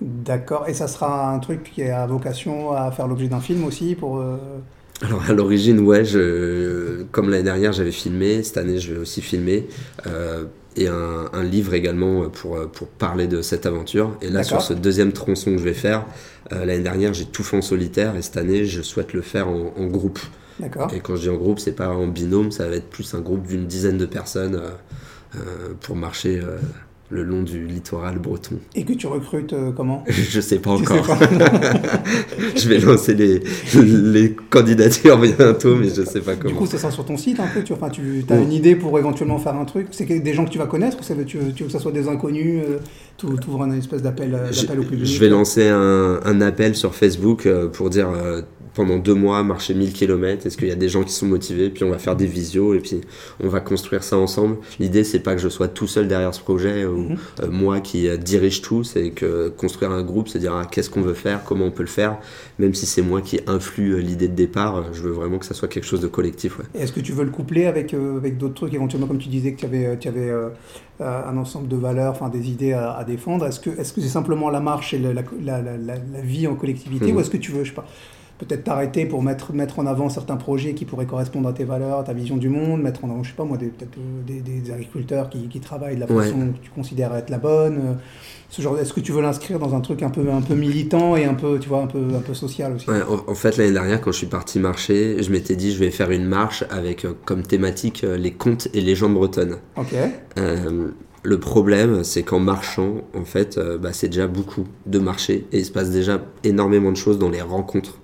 D'accord. 0.01 0.65
Et 0.67 0.73
ça 0.73 0.87
sera 0.87 1.31
un 1.33 1.39
truc 1.39 1.71
qui 1.73 1.83
a 1.83 2.05
vocation 2.05 2.71
à 2.71 2.91
faire 2.91 3.07
l'objet 3.07 3.27
d'un 3.27 3.39
film 3.39 3.63
aussi 3.65 3.95
pour. 3.95 4.17
euh, 4.19 4.37
Alors 5.01 5.23
à 5.27 5.33
l'origine, 5.33 5.79
ouais, 5.79 6.05
je, 6.05 7.03
comme 7.11 7.29
l'année 7.29 7.43
dernière, 7.43 7.73
j'avais 7.73 7.91
filmé. 7.91 8.43
Cette 8.43 8.57
année, 8.57 8.77
je 8.79 8.93
vais 8.93 8.99
aussi 8.99 9.21
filmer. 9.21 9.67
euh, 10.05 10.45
et 10.79 10.87
un, 10.87 11.25
un 11.33 11.43
livre 11.43 11.73
également 11.73 12.29
pour, 12.29 12.59
pour 12.71 12.87
parler 12.87 13.25
de 13.25 13.41
cette 13.41 13.65
aventure. 13.65 14.15
Et 14.21 14.29
là, 14.29 14.43
sur 14.43 14.61
ce 14.61 14.73
deuxième 14.73 15.11
tronçon 15.11 15.53
que 15.53 15.57
je 15.57 15.63
vais 15.63 15.73
faire, 15.73 16.05
euh, 16.53 16.65
l'année 16.65 16.83
dernière, 16.83 17.15
j'ai 17.15 17.25
tout 17.25 17.41
fait 17.43 17.57
en 17.57 17.63
solitaire. 17.63 18.15
Et 18.15 18.21
cette 18.21 18.37
année, 18.37 18.65
je 18.65 18.83
souhaite 18.83 19.13
le 19.13 19.21
faire 19.21 19.47
en, 19.47 19.73
en 19.75 19.85
groupe. 19.87 20.19
D'accord. 20.59 20.93
Et 20.93 20.99
quand 20.99 21.15
je 21.15 21.21
dis 21.21 21.29
en 21.29 21.35
groupe, 21.37 21.57
c'est 21.59 21.71
pas 21.75 21.89
en 21.89 22.05
binôme, 22.05 22.51
ça 22.51 22.69
va 22.69 22.75
être 22.75 22.89
plus 22.91 23.11
un 23.15 23.21
groupe 23.21 23.47
d'une 23.47 23.65
dizaine 23.65 23.97
de 23.97 24.05
personnes 24.05 24.61
euh, 25.35 25.39
pour 25.81 25.95
marcher 25.95 26.41
le 27.09 27.23
long 27.23 27.41
du 27.43 27.65
littoral 27.65 28.19
breton. 28.19 28.57
Et 28.75 28.83
que 28.83 28.93
tu 28.93 29.07
recrutes 29.07 29.53
euh, 29.53 29.71
comment? 29.71 30.03
Je 30.09 30.41
sais 30.41 30.59
pas 30.59 30.75
sais 30.77 30.83
encore. 30.91 31.17
pas. 31.17 31.27
je 32.55 32.67
vais 32.67 32.79
lancer 32.79 33.13
les, 33.13 33.41
les 33.81 34.35
candidatures 34.49 35.17
bientôt, 35.17 35.75
mais 35.75 35.87
je 35.89 36.03
sais 36.03 36.19
pas 36.19 36.35
Du 36.35 36.41
comment. 36.43 36.55
coup, 36.57 36.65
ça 36.65 36.77
sera 36.77 36.91
sur 36.91 37.05
ton 37.05 37.15
site 37.17 37.39
un 37.39 37.47
peu. 37.47 37.63
Tu, 37.63 37.71
enfin, 37.73 37.89
tu 37.89 38.23
as 38.29 38.33
Oui. 38.35 38.43
une 38.43 38.51
idée 38.51 38.75
pour 38.75 38.97
éventuellement 38.99 39.37
faire 39.39 39.55
un 39.55 39.65
truc? 39.65 39.87
C'est 39.91 40.05
des 40.05 40.33
gens 40.33 40.43
que 40.45 40.49
tu 40.51 40.57
vas 40.57 40.65
connaître 40.67 40.97
ou 40.99 41.23
tu, 41.23 41.37
veux, 41.37 41.51
tu 41.53 41.63
veux 41.63 41.67
que 41.67 41.71
ça 41.71 41.79
soit 41.79 41.91
des 41.93 42.07
inconnus 42.09 42.61
euh, 42.67 42.77
Tu 43.17 43.25
ouvres 43.25 43.63
une 43.63 43.73
espèce 43.77 44.01
d'appel 44.01 44.33
euh, 44.35 44.79
au 44.79 44.83
public? 44.83 45.05
je 45.05 45.19
vais 45.19 45.29
lancer 45.29 45.67
un, 45.69 46.19
un 46.25 46.41
appel 46.41 46.75
sur 46.75 46.93
Facebook 46.93 47.45
euh, 47.45 47.67
pour 47.69 47.89
dire 47.89 48.09
pendant 48.77 48.97
deux 48.99 49.15
mois 49.15 49.43
marcher 49.43 49.73
1000 49.73 49.91
km. 49.91 50.45
Est-ce 50.45 50.55
qu'il 50.55 50.67
y 50.67 50.71
a 50.71 50.75
des 50.75 50.87
gens 50.87 51.03
qui 51.03 51.11
sont 51.11 51.25
motivés 51.25 51.69
Puis 51.71 51.83
on 51.83 51.89
va 51.89 51.97
faire 51.97 52.15
des 52.15 52.27
visios 52.27 52.75
et 52.75 52.79
puis 52.79 53.01
on 53.43 53.49
va 53.49 53.59
construire 53.59 54.03
ça 54.03 54.17
ensemble. 54.17 54.57
L'idée 54.79 55.03
c'est 55.03 55.19
pas 55.19 55.33
que 55.33 55.41
je 55.41 55.49
sois 55.49 55.67
tout 55.67 55.87
seul 55.87 56.07
derrière 56.07 56.33
ce 56.33 56.41
projet 56.41 56.85
ou 56.85 56.97
Mhm. 56.97 57.17
euh, 57.41 57.47
moi 57.49 57.79
qui 57.81 58.07
euh, 58.07 58.17
dirige 58.17 58.61
tout. 58.61 58.83
C'est 58.83 59.09
que 59.09 59.49
construire 59.49 59.91
un 59.91 60.03
groupe, 60.03 60.29
c'est 60.29 60.39
dire 60.39 60.53
ah, 60.55 60.65
qu'est-ce 60.69 60.89
qu'on 60.91 61.01
veut 61.01 61.15
faire, 61.15 61.43
comment 61.43 61.65
on 61.65 61.71
peut 61.71 61.83
le 61.83 61.89
faire. 61.89 62.17
Même 62.59 62.73
si 62.75 62.85
c'est 62.85 63.01
moi 63.01 63.21
qui 63.21 63.39
influe 63.47 63.93
euh, 63.95 63.97
l'idée 63.99 64.27
de 64.27 64.35
départ, 64.35 64.93
je 64.93 65.01
veux 65.01 65.11
vraiment 65.11 65.39
que 65.39 65.45
ça 65.45 65.55
soit 65.55 65.67
quelque 65.67 65.85
chose 65.87 66.01
de 66.01 66.07
collectif. 66.07 66.59
Ouais. 66.59 66.65
Est-ce 66.75 66.91
que 66.91 66.99
tu 67.01 67.13
veux 67.13 67.23
le 67.23 67.31
coupler 67.31 67.65
avec, 67.65 67.93
euh, 67.95 68.17
avec 68.17 68.37
d'autres 68.37 68.53
trucs, 68.53 68.73
éventuellement, 68.75 69.07
comme 69.07 69.17
tu 69.17 69.29
disais 69.29 69.53
que 69.53 69.59
tu 69.59 69.65
avais, 69.65 69.97
tu 69.97 70.07
avais 70.07 70.29
euh, 70.29 70.49
un 70.99 71.35
ensemble 71.37 71.67
de 71.67 71.75
valeurs, 71.77 72.11
enfin 72.11 72.29
des 72.29 72.47
idées 72.49 72.73
à, 72.73 72.91
à 72.93 73.03
défendre 73.03 73.45
Est-ce 73.47 73.59
que 73.59 73.69
c'est 73.79 74.01
simplement 74.01 74.49
la 74.51 74.59
marche 74.59 74.93
et 74.93 74.99
le- 74.99 75.13
la, 75.13 75.23
la, 75.43 75.61
la, 75.61 75.77
la- 75.77 75.95
la 75.95 76.21
vie 76.21 76.45
en 76.47 76.55
collectivité 76.55 77.11
Mhm. 77.11 77.17
ou 77.17 77.19
est-ce 77.21 77.29
que 77.29 77.37
tu 77.37 77.51
veux, 77.51 77.63
je 77.63 77.69
sais 77.69 77.75
pas, 77.75 77.85
peut-être 78.37 78.63
t'arrêter 78.65 79.05
pour 79.05 79.23
mettre, 79.23 79.53
mettre 79.53 79.79
en 79.79 79.85
avant 79.85 80.09
certains 80.09 80.37
projets 80.37 80.73
qui 80.73 80.85
pourraient 80.85 81.05
correspondre 81.07 81.49
à 81.49 81.53
tes 81.53 81.63
valeurs, 81.63 81.99
à 81.99 82.03
ta 82.03 82.13
vision 82.13 82.37
du 82.37 82.49
monde, 82.49 82.81
mettre 82.81 83.03
en 83.03 83.09
avant, 83.09 83.23
je 83.23 83.29
sais 83.31 83.35
pas 83.35 83.45
moi, 83.45 83.57
des, 83.57 83.67
peut-être 83.67 83.97
euh, 83.97 84.21
des, 84.25 84.41
des 84.41 84.71
agriculteurs 84.71 85.29
qui, 85.29 85.47
qui, 85.47 85.59
travaillent 85.59 85.95
de 85.95 86.01
la 86.01 86.11
Ouais. 86.11 86.23
façon 86.25 86.39
que 86.53 86.59
tu 86.63 86.69
considères 86.69 87.15
être 87.15 87.29
la 87.29 87.39
bonne. 87.39 87.77
euh, 87.77 87.93
Ce 88.49 88.61
genre, 88.61 88.77
est-ce 88.79 88.93
que 88.93 88.99
tu 89.01 89.11
veux 89.11 89.21
l'inscrire 89.21 89.59
dans 89.59 89.75
un 89.75 89.81
truc 89.81 90.03
un 90.03 90.09
peu, 90.09 90.31
un 90.31 90.41
peu 90.41 90.53
militant 90.55 91.15
et 91.17 91.25
un 91.25 91.33
peu, 91.33 91.59
tu 91.59 91.67
vois, 91.67 91.81
un 91.81 91.87
peu, 91.87 91.99
un 92.15 92.21
peu 92.21 92.33
social 92.33 92.73
aussi? 92.73 92.89
Ouais, 92.89 93.01
en, 93.01 93.29
en 93.31 93.35
fait, 93.35 93.57
l'année 93.57 93.73
dernière, 93.73 93.99
quand 94.01 94.11
je 94.11 94.17
suis 94.19 94.27
parti 94.27 94.59
marcher, 94.59 95.21
je 95.21 95.31
m'étais 95.31 95.55
dit 95.55 95.73
je 95.73 95.79
vais 95.79 95.91
faire 95.91 96.11
une 96.11 96.25
marche 96.25 96.63
avec 96.69 97.05
euh, 97.05 97.13
comme 97.25 97.41
thématique 97.43 98.03
euh, 98.03 98.17
les 98.17 98.31
contes 98.31 98.67
et 98.73 98.81
légendes 98.81 99.15
bretonnes. 99.15 99.57
Ok. 99.75 99.95
Euh, 100.37 100.89
le 101.23 101.39
problème, 101.39 102.03
c'est 102.05 102.23
qu'en 102.23 102.39
marchant, 102.39 103.01
en 103.13 103.25
fait, 103.25 103.59
bah, 103.81 103.91
c'est 103.91 104.07
déjà 104.07 104.27
beaucoup 104.27 104.63
de 104.85 104.97
marcher 104.99 105.45
et 105.51 105.59
il 105.59 105.65
se 105.65 105.71
passe 105.71 105.89
déjà 105.89 106.21
énormément 106.45 106.91
de 106.91 106.95
choses 106.95 107.19
dans 107.19 107.29
les 107.29 107.41
rencontres. 107.41 107.99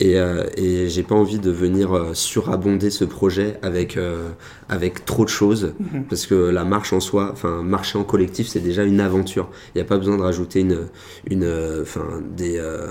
Et, 0.00 0.18
euh, 0.18 0.44
et 0.56 0.88
j'ai 0.88 1.04
pas 1.04 1.14
envie 1.14 1.38
de 1.38 1.50
venir 1.52 1.92
euh, 1.94 2.14
surabonder 2.14 2.90
ce 2.90 3.04
projet 3.04 3.58
avec, 3.62 3.96
euh, 3.96 4.30
avec 4.68 5.04
trop 5.04 5.24
de 5.24 5.28
choses 5.30 5.72
Mhm. 5.78 6.04
parce 6.08 6.26
que 6.26 6.34
la 6.34 6.64
marche 6.64 6.92
en 6.92 7.00
soi, 7.00 7.30
enfin, 7.32 7.62
marcher 7.62 7.96
en 7.98 8.04
collectif, 8.04 8.48
c'est 8.48 8.60
déjà 8.60 8.82
une 8.84 9.00
aventure. 9.00 9.48
Il 9.74 9.78
n'y 9.78 9.82
a 9.82 9.84
pas 9.84 9.96
besoin 9.98 10.16
de 10.16 10.22
rajouter 10.22 10.60
une, 10.60 10.88
une, 11.30 11.44
euh, 11.44 11.82
enfin, 11.82 12.22
des, 12.36 12.58
euh, 12.58 12.88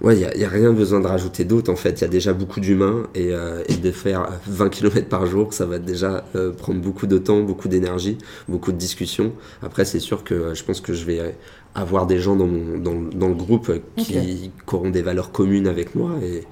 Ouais, 0.00 0.14
il 0.14 0.18
n'y 0.20 0.24
a, 0.24 0.36
y 0.36 0.44
a 0.44 0.48
rien 0.48 0.72
besoin 0.72 1.00
de 1.00 1.06
rajouter 1.08 1.44
d'autre 1.44 1.72
en 1.72 1.76
fait. 1.76 1.90
Il 2.00 2.02
y 2.02 2.04
a 2.04 2.08
déjà 2.08 2.32
beaucoup 2.32 2.60
d'humains 2.60 3.08
et, 3.16 3.32
euh, 3.32 3.62
et 3.68 3.74
de 3.74 3.90
faire 3.90 4.28
20 4.46 4.68
km 4.68 5.08
par 5.08 5.26
jour, 5.26 5.52
ça 5.52 5.66
va 5.66 5.78
déjà 5.80 6.24
euh, 6.36 6.52
prendre 6.52 6.80
beaucoup 6.80 7.06
de 7.08 7.18
temps, 7.18 7.40
beaucoup 7.40 7.66
d'énergie, 7.68 8.16
beaucoup 8.48 8.70
de 8.70 8.76
discussions. 8.76 9.32
Après, 9.62 9.84
c'est 9.84 9.98
sûr 9.98 10.22
que 10.22 10.34
euh, 10.34 10.54
je 10.54 10.62
pense 10.62 10.80
que 10.80 10.92
je 10.92 11.04
vais 11.04 11.34
avoir 11.74 12.06
des 12.06 12.20
gens 12.20 12.36
dans, 12.36 12.46
mon, 12.46 12.78
dans, 12.78 12.94
dans 13.12 13.28
le 13.28 13.34
groupe 13.34 13.72
qui, 13.96 14.12
qui 14.14 14.50
auront 14.72 14.90
des 14.90 15.02
valeurs 15.02 15.32
communes 15.32 15.66
avec 15.66 15.94
moi. 15.96 16.10
Et, 16.22 16.44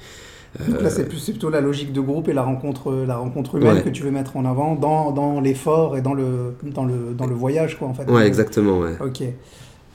Donc 0.69 0.81
là, 0.83 0.91
c'est 0.91 1.07
plus- 1.09 1.19
c'est 1.19 1.33
plutôt 1.33 1.51
la 1.51 1.61
logique 1.61 1.93
de 1.93 2.01
groupe 2.01 2.29
et 2.29 2.33
la 2.33 2.43
rencontre, 2.43 2.93
la 3.07 3.17
rencontre 3.17 3.57
humaine 3.57 3.77
Ouais. 3.77 3.83
que 3.83 3.91
tu 3.91 4.03
veux 4.03 4.11
mettre 4.11 4.37
en 4.37 4.45
avant 4.45 4.75
dans, 4.75 5.13
dans 5.13 5.41
l'effort 5.41 5.97
et 5.97 6.01
dans 6.01 6.15
le, 6.15 6.55
dans, 6.65 6.85
le, 6.85 7.15
dans 7.17 7.27
le 7.27 7.35
voyage, 7.35 7.79
quoi, 7.79 7.87
en 7.89 7.95
fait. 7.95 8.11
Ouais, 8.11 8.27
exactement, 8.27 8.81
ouais. 8.81 8.97
Ok, 9.01 9.23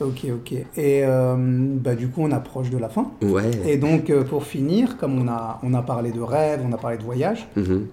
ok, 0.02 0.26
ok. 0.34 0.52
Et 0.54 0.66
euh, 1.06 1.36
bah, 1.38 1.96
du 1.96 2.08
coup, 2.10 2.22
on 2.24 2.32
approche 2.32 2.70
de 2.70 2.78
la 2.78 2.90
fin. 2.90 3.12
Ouais. 3.22 3.50
Et 3.66 3.78
donc, 3.78 4.10
euh, 4.10 4.24
pour 4.24 4.44
finir, 4.46 4.98
comme 4.98 5.18
on 5.22 5.28
a, 5.28 5.60
on 5.64 5.74
a 5.74 5.82
parlé 5.82 6.12
de 6.12 6.20
rêve, 6.22 6.62
on 6.68 6.72
a 6.74 6.78
parlé 6.78 6.98
de 6.98 7.04
voyage, 7.04 7.48
Mhm. 7.56 7.88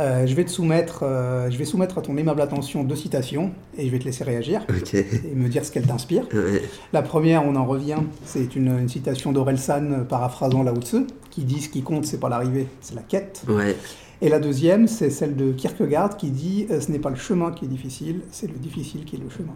euh, 0.00 0.26
je, 0.26 0.34
vais 0.34 0.44
te 0.44 0.50
soumettre, 0.50 1.04
je 1.50 1.56
vais 1.56 1.64
soumettre 1.64 1.98
à 1.98 2.02
ton 2.02 2.16
aimable 2.16 2.40
attention 2.42 2.84
deux 2.84 2.96
citations 2.96 3.50
et 3.78 3.86
je 3.86 3.90
vais 3.90 3.98
te 3.98 4.04
laisser 4.04 4.24
réagir 4.24 4.60
et 4.94 5.34
me 5.34 5.48
dire 5.48 5.64
ce 5.64 5.72
qu'elles 5.72 5.86
t'inspirent. 5.86 6.28
Ouais. 6.34 6.62
La 6.92 7.02
première, 7.02 7.44
on 7.46 7.56
en 7.56 7.64
revient, 7.64 7.98
c'est 8.24 8.56
une, 8.56 8.78
une 8.78 8.88
citation 8.88 9.32
d'Orelsan 9.32 10.04
paraphrasant 10.08 10.62
Lao 10.62 10.76
Tzu, 10.76 11.06
qui 11.30 11.44
dit 11.44 11.60
ce 11.62 11.68
qui 11.70 11.82
compte, 11.82 12.04
c'est 12.04 12.20
pas 12.20 12.28
l'arrivée, 12.28 12.66
c'est 12.80 12.94
la 12.94 13.02
quête. 13.02 13.42
Ouais. 13.48 13.74
Et 14.22 14.28
la 14.30 14.38
deuxième, 14.38 14.86
c'est 14.88 15.10
celle 15.10 15.36
de 15.36 15.52
Kierkegaard 15.52 16.16
qui 16.16 16.30
dit 16.30 16.66
ce 16.68 16.90
n'est 16.90 16.98
pas 16.98 17.10
le 17.10 17.16
chemin 17.16 17.50
qui 17.50 17.64
est 17.66 17.68
difficile, 17.68 18.20
c'est 18.30 18.46
le 18.50 18.58
difficile 18.58 19.04
qui 19.04 19.16
est 19.16 19.18
le 19.18 19.28
chemin. 19.30 19.52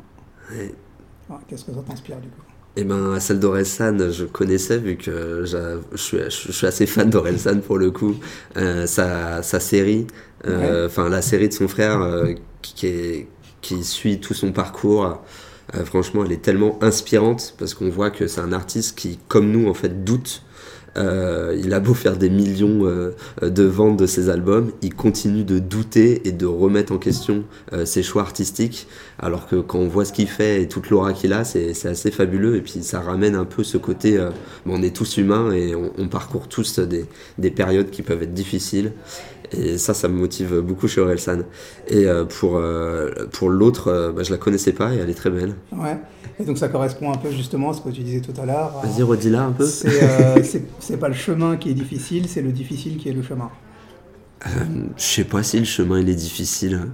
Ouais. 0.51 0.75
Qu'est-ce 1.47 1.65
que 1.65 1.73
ça 1.75 1.83
t'inspire 1.83 2.21
du 2.21 2.31
coup 2.31 2.43
Eh 2.77 2.85
ben, 2.85 3.19
celle 3.19 3.41
d'Orelsan, 3.41 4.11
je 4.11 4.25
connaissais 4.25 4.79
vu 4.79 4.97
que 4.97 5.45
je 5.45 5.79
suis, 5.97 6.19
je 6.19 6.53
suis 6.53 6.67
assez 6.67 6.87
fan 6.87 7.11
d'Orelsan 7.11 7.61
pour 7.61 7.79
le 7.79 7.91
coup. 7.91 8.21
Euh, 8.57 8.87
sa, 8.87 9.43
sa 9.43 9.59
série, 9.61 10.07
euh, 10.47 10.87
enfin 10.87 11.09
la 11.09 11.21
série 11.21 11.49
de 11.49 11.53
son 11.55 11.67
frère 11.69 12.01
euh, 12.01 12.33
qui, 12.63 12.87
est- 12.87 13.29
qui 13.61 13.83
suit 13.85 14.21
tout 14.21 14.35
son 14.35 14.53
parcours, 14.53 15.21
franchement, 15.85 16.25
elle 16.25 16.33
est 16.33 16.43
tellement 16.43 16.79
inspirante 16.83 17.55
parce 17.59 17.75
qu'on 17.75 17.91
voit 17.91 18.11
que 18.11 18.27
c'est 18.27 18.41
un 18.41 18.53
artiste 18.53 18.97
qui, 18.99 19.19
comme 19.29 19.51
nous, 19.51 19.69
en 19.69 19.75
fait, 19.75 20.05
doute. 20.05 20.43
Euh, 20.97 21.57
il 21.63 21.73
a 21.73 21.81
beau 21.81 21.95
faire 21.95 22.17
des 22.17 22.31
millions 22.31 22.85
euh, 22.85 23.13
de 23.43 23.63
ventes 23.63 23.97
de 23.97 24.07
ses 24.07 24.29
albums, 24.29 24.73
il 24.83 24.95
continue 24.95 25.45
de 25.45 25.59
douter 25.59 26.27
et 26.27 26.33
de 26.33 26.47
remettre 26.47 26.93
en 26.93 26.99
question 26.99 27.45
euh, 27.73 27.85
ses 27.85 28.03
choix 28.03 28.23
artistiques. 28.23 28.87
Alors 29.19 29.47
que 29.47 29.57
quand 29.57 29.79
on 29.79 29.89
voit 29.89 30.05
ce 30.05 30.13
qu'il 30.13 30.29
fait 30.29 30.63
et 30.63 30.69
toute 30.69 30.91
l'aura 30.91 31.13
qu'il 31.13 31.33
a, 31.33 31.45
c'est 31.45 31.87
assez 31.87 32.11
fabuleux. 32.11 32.57
Et 32.57 32.61
puis 32.61 32.83
ça 32.83 33.01
ramène 33.01 33.35
un 33.35 33.45
peu 33.45 33.63
ce 33.63 33.79
côté, 33.79 34.19
euh, 34.19 34.31
on 34.67 34.83
est 34.83 34.95
tous 34.95 35.17
humains 35.19 35.53
et 35.53 35.75
on, 35.75 36.09
parcourt 36.09 36.49
tous 36.49 36.81
des 36.81 37.51
périodes 37.51 37.91
qui 37.91 38.03
peuvent 38.03 38.23
être 38.23 38.35
difficiles. 38.35 38.93
Et 39.53 39.79
ça, 39.79 39.95
ça 39.95 40.09
me 40.09 40.15
motive 40.15 40.61
beaucoup 40.61 40.89
chez 40.89 41.01
Orelsan. 41.01 41.41
Et 41.89 42.07
euh, 42.07 42.25
pour, 42.25 42.57
euh, 42.57 43.11
pour 43.33 43.49
l'autre, 43.49 43.89
euh, 43.89 44.13
bah, 44.13 44.23
je 44.23 44.31
la 44.31 44.39
connaissais 44.39 44.73
pas 44.73 44.95
et 44.95 44.99
elle 44.99 45.11
est 45.11 45.15
très 45.15 45.31
belle. 45.31 45.55
Ouais. 45.73 45.99
Et 46.41 46.45
donc 46.45 46.57
ça 46.57 46.69
correspond 46.69 47.13
un 47.13 47.17
peu 47.17 47.31
justement 47.31 47.71
à 47.71 47.75
ce 47.75 47.83
que 47.83 47.91
tu 47.91 48.01
disais 48.01 48.21
tout 48.21 48.39
à 48.41 48.47
l'heure. 48.47 48.81
Vas-y, 48.83 49.03
redis-la 49.03 49.43
un 49.43 49.53
peu. 49.53 49.67
C'est 49.67 50.03
euh, 50.03 50.97
pas 51.01 51.09
le 51.09 51.15
chemin 51.15 51.57
qui 51.57 51.71
est 51.71 51.75
difficile, 51.75 52.29
c'est 52.29 52.41
le 52.41 52.51
difficile 52.51 52.97
qui 52.97 53.11
est 53.11 53.13
le 53.13 53.23
chemin. 53.23 53.51
Euh, 54.47 54.51
je 54.97 55.03
sais 55.03 55.25
pas 55.25 55.43
si 55.43 55.59
le 55.59 55.67
chemin 55.67 56.01
il 56.01 56.09
est 56.09 56.15
difficile. 56.15 56.87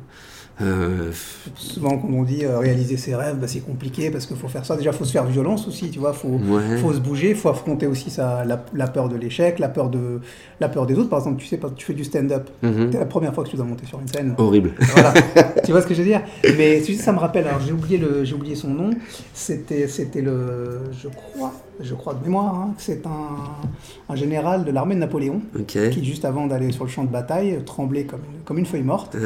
Euh, 0.62 1.10
Souvent, 1.54 1.98
quand 1.98 2.08
on 2.10 2.22
dit 2.22 2.44
euh, 2.44 2.58
réaliser 2.58 2.96
ses 2.96 3.14
rêves, 3.14 3.36
bah, 3.38 3.46
c'est 3.46 3.60
compliqué 3.60 4.10
parce 4.10 4.24
qu'il 4.26 4.36
faut 4.36 4.48
faire 4.48 4.64
ça. 4.64 4.76
Déjà, 4.76 4.90
faut 4.92 5.04
se 5.04 5.12
faire 5.12 5.26
violence 5.26 5.68
aussi, 5.68 5.90
tu 5.90 5.98
vois. 5.98 6.12
Faut, 6.14 6.28
ouais. 6.28 6.78
faut 6.78 6.94
se 6.94 6.98
bouger, 6.98 7.34
faut 7.34 7.50
affronter 7.50 7.86
aussi 7.86 8.10
sa, 8.10 8.44
la, 8.44 8.64
la 8.74 8.86
peur 8.88 9.08
de 9.10 9.16
l'échec, 9.16 9.58
la 9.58 9.68
peur 9.68 9.90
de 9.90 10.20
la 10.60 10.68
peur 10.70 10.86
des 10.86 10.94
autres. 10.94 11.10
Par 11.10 11.18
exemple, 11.18 11.40
tu 11.42 11.46
sais, 11.46 11.60
tu 11.76 11.84
fais 11.84 11.92
du 11.94 12.04
stand-up, 12.04 12.48
Mhm. 12.62 12.90
c'est 12.92 12.98
la 12.98 13.04
première 13.06 13.34
fois 13.34 13.44
que 13.44 13.50
tu 13.50 13.56
dois 13.56 13.66
monter 13.66 13.84
sur 13.86 14.00
une 14.00 14.08
scène. 14.08 14.34
Horrible. 14.38 14.72
Voilà. 14.78 15.12
tu 15.64 15.72
vois 15.72 15.82
ce 15.82 15.86
que 15.86 15.94
je 15.94 16.00
veux 16.00 16.08
dire? 16.08 16.22
Mais 16.56 16.80
tu 16.80 16.94
sais, 16.94 17.02
ça 17.02 17.12
me 17.12 17.18
rappelle. 17.18 17.46
Alors, 17.46 17.60
j'ai 17.60 17.72
oublié 17.72 17.98
le, 17.98 18.24
oublié 18.32 18.54
son 18.54 18.68
nom. 18.68 18.90
C'était 19.34 19.86
le, 20.22 20.80
je 21.02 21.08
crois, 21.08 21.52
je 21.80 21.94
crois 21.94 22.14
de 22.14 22.22
mémoire, 22.24 22.54
hein, 22.54 22.74
que 22.76 22.82
c'est 22.82 23.06
un, 23.06 24.12
un 24.12 24.16
général 24.16 24.64
de 24.64 24.70
l'armée 24.70 24.94
de 24.94 25.00
Napoléon 25.00 25.40
qui, 25.66 26.04
juste 26.04 26.24
avant 26.24 26.46
d'aller 26.46 26.72
sur 26.72 26.84
le 26.84 26.90
champ 26.90 27.04
de 27.04 27.10
bataille, 27.10 27.58
tremblait 27.64 28.04
comme 28.04 28.20
une, 28.20 28.40
comme 28.44 28.58
une 28.58 28.66
feuille 28.66 28.82
morte. 28.82 29.16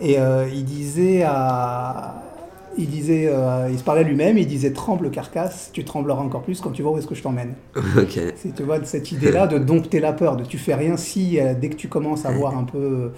Et 0.00 0.18
euh, 0.18 0.48
il 0.52 0.64
disait 0.64 1.22
à. 1.22 2.22
Il 2.76 2.88
disait, 2.88 3.28
euh, 3.28 3.68
il 3.70 3.78
se 3.78 3.84
parlait 3.84 4.00
à 4.00 4.04
lui-même, 4.04 4.36
il 4.36 4.48
disait 4.48 4.72
tremble 4.72 5.12
carcasse, 5.12 5.70
tu 5.72 5.84
trembleras 5.84 6.20
encore 6.20 6.42
plus 6.42 6.60
quand 6.60 6.70
tu 6.70 6.82
vois 6.82 6.90
où 6.90 6.98
est-ce 6.98 7.06
que 7.06 7.14
je 7.14 7.22
t'emmène. 7.22 7.54
Ok. 7.96 8.18
C'est 8.34 8.52
tu 8.52 8.64
vois 8.64 8.84
cette 8.84 9.12
idée-là 9.12 9.46
de 9.46 9.58
dompter 9.64 10.00
la 10.00 10.12
peur, 10.12 10.36
de 10.36 10.42
tu 10.42 10.58
fais 10.58 10.74
rien 10.74 10.96
si 10.96 11.38
euh, 11.38 11.54
dès 11.54 11.68
que 11.68 11.76
tu 11.76 11.86
commences 11.86 12.26
à 12.26 12.32
voir 12.32 12.58
un 12.58 12.64
peu, 12.64 13.12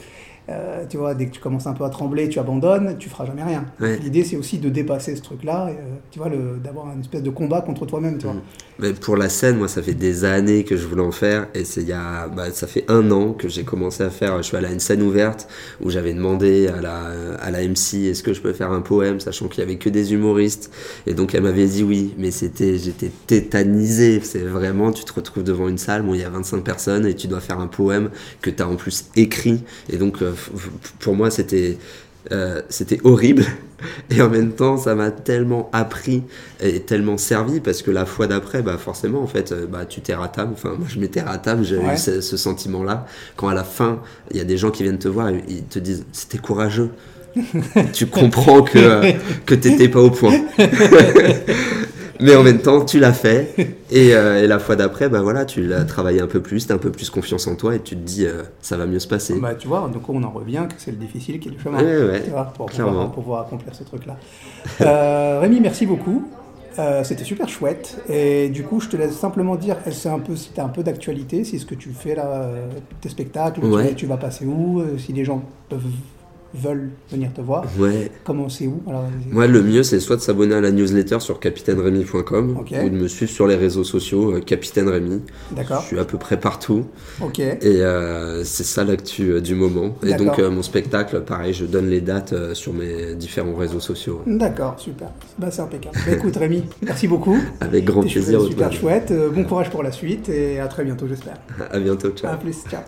euh, 0.49 0.85
tu 0.89 0.97
vois, 0.97 1.15
dès 1.15 1.27
que 1.27 1.33
tu 1.33 1.41
commences 1.41 1.67
un 1.67 1.73
peu 1.73 1.85
à 1.85 1.91
trembler, 1.91 2.29
tu 2.29 2.39
abandonnes, 2.39 2.97
tu 2.99 3.09
feras 3.09 3.27
jamais 3.27 3.43
rien. 3.43 3.65
Ouais. 3.81 3.99
L'idée 3.99 4.25
c'est 4.25 4.37
aussi 4.37 4.59
de 4.59 4.69
dépasser 4.69 5.17
ce 5.17 5.23
truc-là, 5.23 5.69
euh, 5.69 5.73
tu 6.11 6.19
vois, 6.19 6.31
d'avoir 6.63 6.93
une 6.93 7.01
espèce 7.01 7.23
de 7.23 7.31
combat 7.31 7.63
contre 7.63 7.87
toi-même, 7.87 8.19
tu 8.19 8.27
vois. 8.27 8.37
Mais 8.79 8.93
pour 8.93 9.17
la 9.17 9.31
scène, 9.31 9.57
moi, 9.57 9.69
ça 9.69 9.83
fait 9.83 9.95
des 9.95 10.25
années 10.25 10.63
que 10.65 10.77
je 10.77 10.87
voulais 10.87 11.03
en 11.03 11.11
faire. 11.11 11.47
Et 11.55 11.65
c'est 11.65 11.81
il 11.81 11.89
y 11.89 11.93
a, 11.93 12.29
bah, 12.29 12.51
ça 12.53 12.67
fait 12.67 12.85
un 12.89 13.11
an 13.11 13.33
que 13.33 13.49
j'ai 13.49 13.65
commencé 13.65 14.03
à 14.03 14.11
faire. 14.11 14.37
Je 14.39 14.43
suis 14.43 14.57
allé 14.57 14.67
à 14.67 14.73
une 14.73 14.81
scène 14.81 15.03
ouverte 15.03 15.49
où 15.83 15.91
j'avais 15.91 16.13
demandé 16.13 16.69
à 16.69 16.83
la, 16.83 17.11
à 17.41 17.51
la 17.51 17.67
MC 17.67 18.09
est-ce 18.11 18.23
que 18.23 18.35
je 18.35 18.41
peux 18.43 18.53
faire 18.53 18.73
un 18.73 18.83
poème, 18.83 19.19
sachant 19.19 19.49
qu'il 19.49 19.61
y 19.61 19.63
avait 19.63 19.77
que 19.77 19.89
des 19.89 20.13
humoristes. 20.13 20.71
Et 21.07 21.15
donc 21.15 21.35
elle 21.35 21.43
m'avait 21.43 21.67
dit 21.67 21.83
oui, 21.83 22.15
mais 22.19 22.31
c'était, 22.31 22.77
j'étais 22.77 23.11
tétanisé. 23.27 24.21
C'est 24.23 24.41
vraiment, 24.41 24.93
tu 24.93 25.05
te 25.05 25.13
retrouves 25.13 25.45
devant 25.45 25.69
une 25.69 25.79
salle, 25.79 26.03
bon, 26.03 26.13
il 26.13 26.21
y 26.21 26.25
a 26.25 26.31
25 26.31 26.63
personnes 26.63 27.07
et 27.07 27.15
tu 27.15 27.29
dois 27.29 27.41
faire 27.41 27.61
un 27.61 27.69
poème 27.69 28.11
que 28.43 28.51
tu 28.51 28.63
as 28.63 28.69
en 28.69 28.77
plus 28.77 29.07
écrit. 29.17 29.63
Et 29.91 29.97
donc, 29.97 30.21
euh, 30.21 30.33
pour 31.01 31.15
moi, 31.15 31.31
c'était, 31.31 31.79
euh, 32.33 32.63
c'était 32.69 33.01
horrible. 33.05 33.45
Et 34.11 34.23
en 34.23 34.31
même 34.31 34.53
temps, 34.53 34.79
ça 34.79 34.95
m'a 34.95 35.11
tellement 35.11 35.69
appris 35.73 36.23
et 36.63 36.81
tellement 36.81 37.19
servi 37.19 37.61
parce 37.61 37.83
que 37.83 37.91
la 37.91 38.07
fois 38.07 38.27
d'après, 38.27 38.63
bah 38.63 38.79
forcément, 38.79 39.23
en 39.23 39.27
fait, 39.27 39.53
euh, 39.53 39.67
bah 39.67 39.85
tu 39.85 40.01
t'es 40.01 40.15
ratame. 40.15 40.53
Enfin, 40.55 40.71
moi, 40.79 40.87
je 40.89 40.99
m'étais 40.99 41.21
ratame. 41.21 41.63
J'ai 41.63 41.77
Ouais. 41.77 41.95
eu 41.95 41.99
ce, 41.99 42.23
ce 42.23 42.37
sentiment-là. 42.39 43.07
Quand 43.37 43.49
à 43.49 43.55
la 43.55 43.65
fin, 43.65 44.01
il 44.31 44.39
y 44.39 44.41
a 44.41 44.45
des 44.45 44.57
gens 44.57 44.71
qui 44.71 44.83
viennent 44.83 44.99
te 44.99 45.09
voir 45.09 45.29
et 45.29 45.45
ils 45.49 45.65
te 45.65 45.79
disent, 45.79 46.07
c'était 46.13 46.39
courageux. 46.39 46.89
tu 47.93 48.07
comprends 48.07 48.63
que 48.63 49.13
que 49.45 49.55
t'étais 49.55 49.91
pas 49.91 50.01
au 50.01 50.11
point. 50.11 50.33
Mais 52.21 52.35
en 52.37 52.43
même 52.43 52.59
temps, 52.61 52.85
tu 52.85 52.99
l'as 52.99 53.13
fait. 53.13 53.55
Et, 53.91 54.15
euh, 54.15 54.43
et 54.43 54.47
la 54.47 54.59
fois 54.59 54.77
d'après, 54.77 55.09
bah 55.09 55.21
voilà, 55.23 55.45
tu 55.45 55.63
l'as 55.67 55.85
travaillé 55.85 56.21
un 56.21 56.27
peu 56.27 56.41
plus, 56.41 56.67
t'as 56.67 56.75
un 56.75 56.79
peu 56.79 56.91
plus 56.91 57.11
confiance 57.11 57.47
en 57.47 57.55
toi 57.55 57.75
et 57.77 57.81
tu 57.81 57.95
te 57.97 58.01
dis, 58.01 58.27
euh, 58.27 58.43
ça 58.63 58.77
va 58.77 58.87
mieux 58.87 58.99
se 58.99 59.09
passer. 59.09 59.39
Bah, 59.41 59.55
tu 59.55 59.69
vois, 59.69 59.89
donc 59.93 60.09
on 60.09 60.23
en 60.23 60.31
revient 60.31 60.65
que 60.69 60.75
c'est 60.79 60.91
le 60.91 60.97
difficile 60.97 61.39
qui 61.39 61.49
est 61.49 61.53
le 61.53 61.59
chemin. 61.59 61.79
Ouais, 61.83 62.03
ouais. 62.03 62.23
Tu 62.25 62.31
vois, 62.31 62.45
pour, 62.57 62.67
pouvoir, 62.67 62.95
pour 63.13 63.23
pouvoir 63.23 63.47
accomplir 63.47 63.75
ce 63.75 63.85
truc-là. 63.85 64.17
Euh, 64.81 65.39
Rémi, 65.41 65.61
merci 65.61 65.87
beaucoup. 65.87 66.27
Euh, 66.79 67.03
C'était 67.05 67.25
super 67.25 67.49
chouette. 67.49 67.97
Et 68.09 68.49
du 68.51 68.63
coup, 68.63 68.81
je 68.81 68.89
te 68.89 68.97
laisse 68.97 69.17
simplement 69.17 69.57
dire 69.57 69.77
c'est 69.91 70.09
un 70.11 70.19
peu, 70.19 70.37
si 70.37 70.51
tu 70.53 70.61
as 70.61 70.65
un 70.65 70.69
peu 70.69 70.83
d'actualité, 70.83 71.45
si 71.45 71.59
ce 71.59 71.65
que 71.67 71.75
tu 71.75 71.91
fais 71.91 72.15
là, 72.15 72.51
tes 73.01 73.09
spectacles, 73.09 73.61
tu- 73.61 73.67
Ouais. 73.67 73.95
tu, 73.95 74.07
vas 74.07 74.17
passer 74.19 74.45
où, 74.45 74.83
si 74.99 75.13
les 75.13 75.25
gens 75.25 75.43
peuvent 75.69 75.81
veulent 76.55 76.91
venir 77.11 77.33
te 77.35 77.41
voir, 77.41 77.65
Ouais. 77.79 78.11
comment 78.25 78.49
c'est 78.49 78.67
où 78.67 78.83
Alors, 78.89 79.05
Moi, 79.31 79.47
le 79.47 79.63
mieux, 79.63 79.83
c'est 79.83 80.01
soit 80.01 80.17
de 80.17 80.21
s'abonner 80.23 80.55
à 80.55 80.61
la 80.61 80.71
newsletter 80.71 81.21
sur 81.21 81.39
capitaineremy.com 81.41 82.57
Ok. 82.61 82.75
ou 82.85 82.89
de 82.89 82.95
me 82.95 83.09
suivre 83.09 83.31
sur 83.31 83.47
les 83.47 83.57
réseaux 83.57 83.85
sociaux, 83.85 84.35
euh, 84.37 84.41
Capitaine 84.41 84.89
Rémy. 84.89 85.21
Je 85.51 85.57
D'accord. 85.57 85.83
suis 85.83 85.99
à 85.99 86.05
peu 86.05 86.19
près 86.19 86.39
partout. 86.39 86.85
Ok. 87.23 87.39
Et 87.41 87.59
euh, 87.65 88.45
c'est 88.45 88.65
ça 88.65 88.85
l'actu 88.85 89.33
euh, 89.33 89.41
du 89.41 89.55
moment. 89.55 89.97
Et 90.03 90.15
donc, 90.15 90.39
euh, 90.39 90.51
mon 90.51 90.63
spectacle, 90.63 91.21
pareil, 91.23 91.53
je 91.53 91.65
donne 91.67 91.89
les 91.89 92.01
dates 92.01 92.33
euh, 92.33 92.55
sur 92.55 92.73
mes 92.73 93.15
différents 93.15 93.55
réseaux 93.55 93.81
sociaux. 93.81 94.23
D'accord, 94.27 94.77
super. 94.79 95.09
Bah, 95.39 95.51
c'est 95.51 95.63
impeccable. 95.63 95.97
Bah, 96.07 96.13
écoute, 96.13 96.37
Rémi, 96.37 96.65
merci 96.83 97.07
beaucoup. 97.09 97.37
Avec 97.61 97.85
grand 97.85 98.03
plaisir. 98.03 98.41
super 98.43 98.73
chouette. 98.73 99.13
Bon 99.35 99.45
courage 99.45 99.71
pour 99.71 99.83
la 99.83 99.93
suite 99.93 100.29
et 100.29 100.59
à 100.61 100.69
très 100.69 100.85
bientôt, 100.85 101.07
j'espère. 101.07 101.37
À 101.71 101.79
bientôt, 101.79 102.11
ciao. 102.11 102.33
À 102.33 102.37
plus, 102.37 102.57
ciao. 102.71 102.81